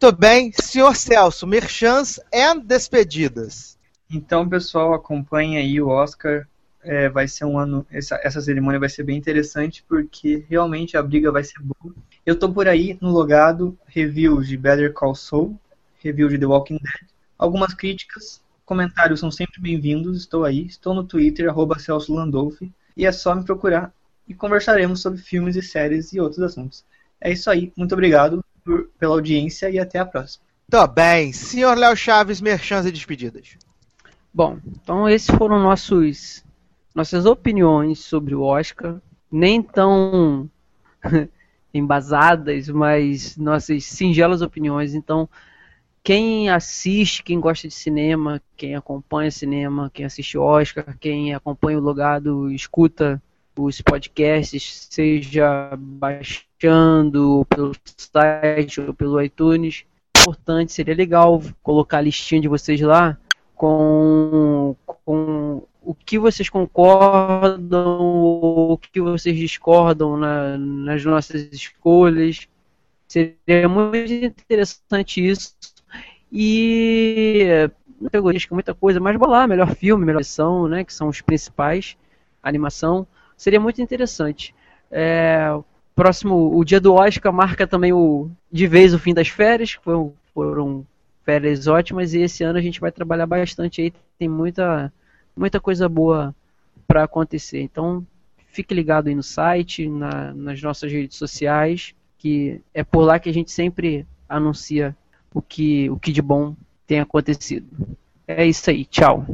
[0.00, 3.78] Muito bem, senhor Celso, merchans e despedidas.
[4.10, 6.48] Então, pessoal, acompanhe aí o Oscar.
[6.82, 7.86] É, vai ser um ano.
[7.88, 11.94] Essa, essa cerimônia vai ser bem interessante porque realmente a briga vai ser boa.
[12.26, 15.56] Eu tô por aí no logado reviews de Better Call Saul,
[16.02, 21.02] review de The Walking Dead, algumas críticas Comentários são sempre bem-vindos, estou aí, estou no
[21.02, 23.90] Twitter, arroba Celso Landolfi, e é só me procurar
[24.28, 26.84] e conversaremos sobre filmes e séries e outros assuntos.
[27.18, 30.44] É isso aí, muito obrigado por, pela audiência e até a próxima.
[30.70, 31.32] Tô bem.
[31.32, 33.56] Senhor Léo Chaves, merchans e despedidas.
[34.34, 36.44] Bom, então esses foram nossos
[36.94, 39.00] nossas opiniões sobre o Oscar,
[39.32, 40.46] nem tão
[41.72, 44.94] embasadas, mas nossas singelas opiniões.
[44.94, 45.26] Então,
[46.02, 51.82] quem assiste, quem gosta de cinema, quem acompanha cinema, quem assiste Oscar, quem acompanha o
[51.82, 53.22] Logado, escuta
[53.56, 59.84] os podcasts, seja baixando pelo site ou pelo iTunes.
[60.16, 63.18] Importante, seria legal colocar a listinha de vocês lá
[63.54, 72.46] com, com o que vocês concordam ou o que vocês discordam na, nas nossas escolhas.
[73.08, 75.56] Seria muito interessante isso.
[76.32, 77.70] E
[78.04, 81.96] categorias com muita coisa, mas bolar, melhor filme, melhor ação, né, que são os principais,
[82.42, 83.06] animação,
[83.36, 84.54] seria muito interessante.
[84.90, 85.48] É,
[85.94, 89.82] próximo, o dia do Oscar marca também o de vez o fim das férias, que
[89.82, 90.86] foram, foram
[91.24, 94.92] férias ótimas e esse ano a gente vai trabalhar bastante aí, tem muita
[95.36, 96.34] muita coisa boa
[96.86, 97.60] para acontecer.
[97.60, 98.04] Então,
[98.48, 103.28] fique ligado aí no site, na, nas nossas redes sociais, que é por lá que
[103.28, 104.96] a gente sempre anuncia
[105.32, 106.54] o que, o que de bom
[106.86, 107.66] tem acontecido.
[108.26, 109.26] É isso aí, tchau.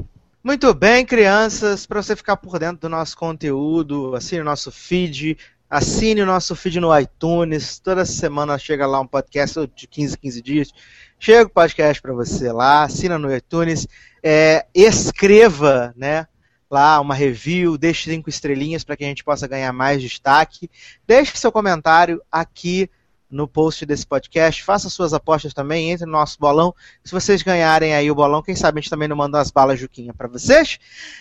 [0.42, 5.38] Muito bem, crianças, para você ficar por dentro do nosso conteúdo, assine o nosso feed,
[5.70, 7.78] assine o nosso feed no iTunes.
[7.78, 10.72] Toda semana chega lá um podcast de 15 15 dias.
[11.18, 13.88] Chega o podcast para você lá, assina no iTunes,
[14.22, 16.26] é, escreva, né?
[16.70, 20.70] Lá uma review, deixe cinco estrelinhas para que a gente possa ganhar mais destaque.
[21.06, 22.90] Deixe seu comentário aqui
[23.35, 24.62] no post desse podcast.
[24.62, 26.74] Faça suas apostas também, entre no nosso bolão.
[27.02, 29.78] Se vocês ganharem aí o bolão, quem sabe a gente também não manda umas balas
[29.78, 30.78] Juquinha para vocês.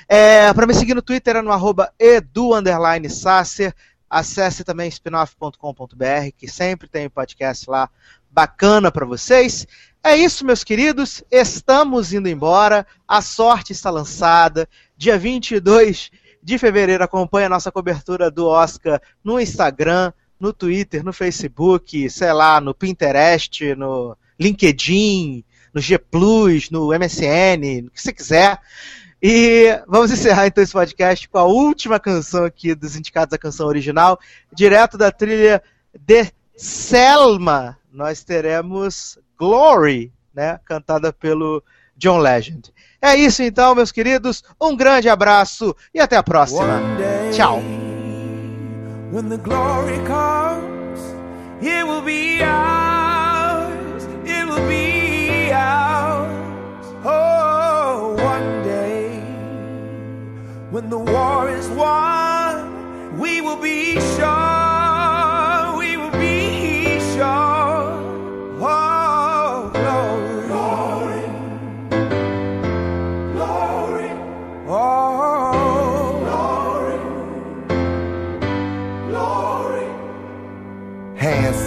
[0.08, 1.92] É, para me seguir no Twitter é no arroba.
[4.10, 7.90] Acesse também spinoff.com.br, que sempre tem podcast lá
[8.30, 9.66] bacana para vocês.
[10.04, 11.24] É isso, meus queridos.
[11.32, 12.86] Estamos indo embora.
[13.08, 14.70] A sorte está lançada.
[14.96, 16.12] Dia 22
[16.44, 20.12] de fevereiro acompanhe a nossa cobertura do Oscar no Instagram,
[20.44, 25.42] no Twitter, no Facebook, sei lá, no Pinterest, no LinkedIn,
[25.74, 25.98] no G
[26.70, 28.60] no MSN, no que você quiser.
[29.22, 33.68] E vamos encerrar então esse podcast com a última canção aqui dos indicados à canção
[33.68, 34.20] original,
[34.52, 35.64] direto da trilha
[35.98, 37.78] de Selma.
[37.90, 41.64] Nós teremos Glory, né, cantada pelo
[41.96, 42.74] John Legend.
[43.02, 44.44] É isso então, meus queridos.
[44.62, 46.82] Um grande abraço e até a próxima.
[47.32, 47.83] Tchau.
[49.14, 51.00] When the glory comes,
[51.62, 56.88] it will be ours, it will be ours.
[57.06, 59.20] Oh, one day,
[60.72, 64.43] when the war is won, we will be sure,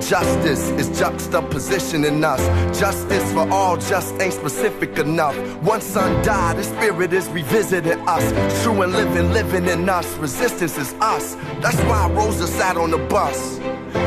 [0.00, 2.40] Justice is juxtaposition in us.
[2.78, 5.36] Justice for all just ain't specific enough.
[5.62, 8.62] One son died, the spirit is revisiting us.
[8.62, 10.06] True and living, living in us.
[10.18, 11.34] Resistance is us.
[11.60, 13.58] That's why Rosa sat on the bus.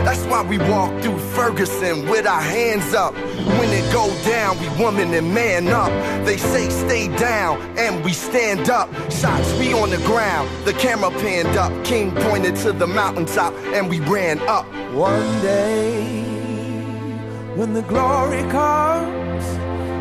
[0.06, 3.14] That's why we walk through Ferguson with our hands up.
[3.14, 5.92] When it go down, we woman and man up.
[6.26, 8.90] They say stay down, and we stand up.
[9.12, 11.72] Shots we on the ground, the camera panned up.
[11.84, 14.66] King pointed to the mountaintop, and we ran up.
[14.94, 16.24] One day,
[17.56, 19.46] when the glory comes,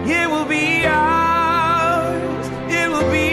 [0.08, 2.46] it will be ours.
[2.72, 3.29] It will be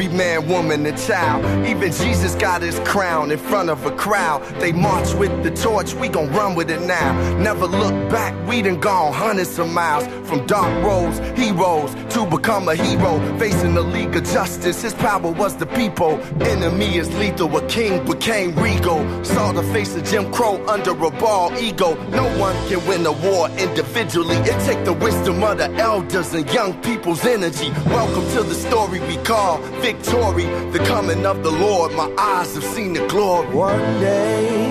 [0.00, 1.44] every man, woman, and child.
[1.66, 4.42] Even Jesus got his crown in front of a crowd.
[4.58, 7.12] They march with the torch, we gon' run with it now.
[7.38, 10.06] Never look back, we done gone hundreds of miles.
[10.30, 13.18] From dark roads, heroes, to become a hero.
[13.36, 16.20] Facing the League of Justice, his power was the people.
[16.40, 19.00] Enemy is lethal, a king became regal.
[19.24, 21.96] Saw the face of Jim Crow under a ball ego.
[22.10, 24.36] No one can win a war individually.
[24.36, 27.72] It take the wisdom of the elders and young people's energy.
[27.86, 30.44] Welcome to the story we call victory.
[30.70, 33.48] The coming of the Lord, my eyes have seen the glory.
[33.52, 34.68] One day,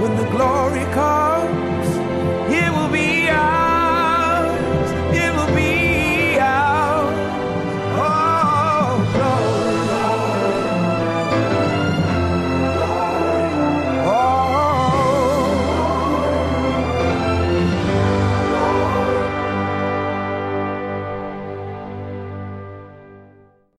[0.00, 1.73] when the glory comes,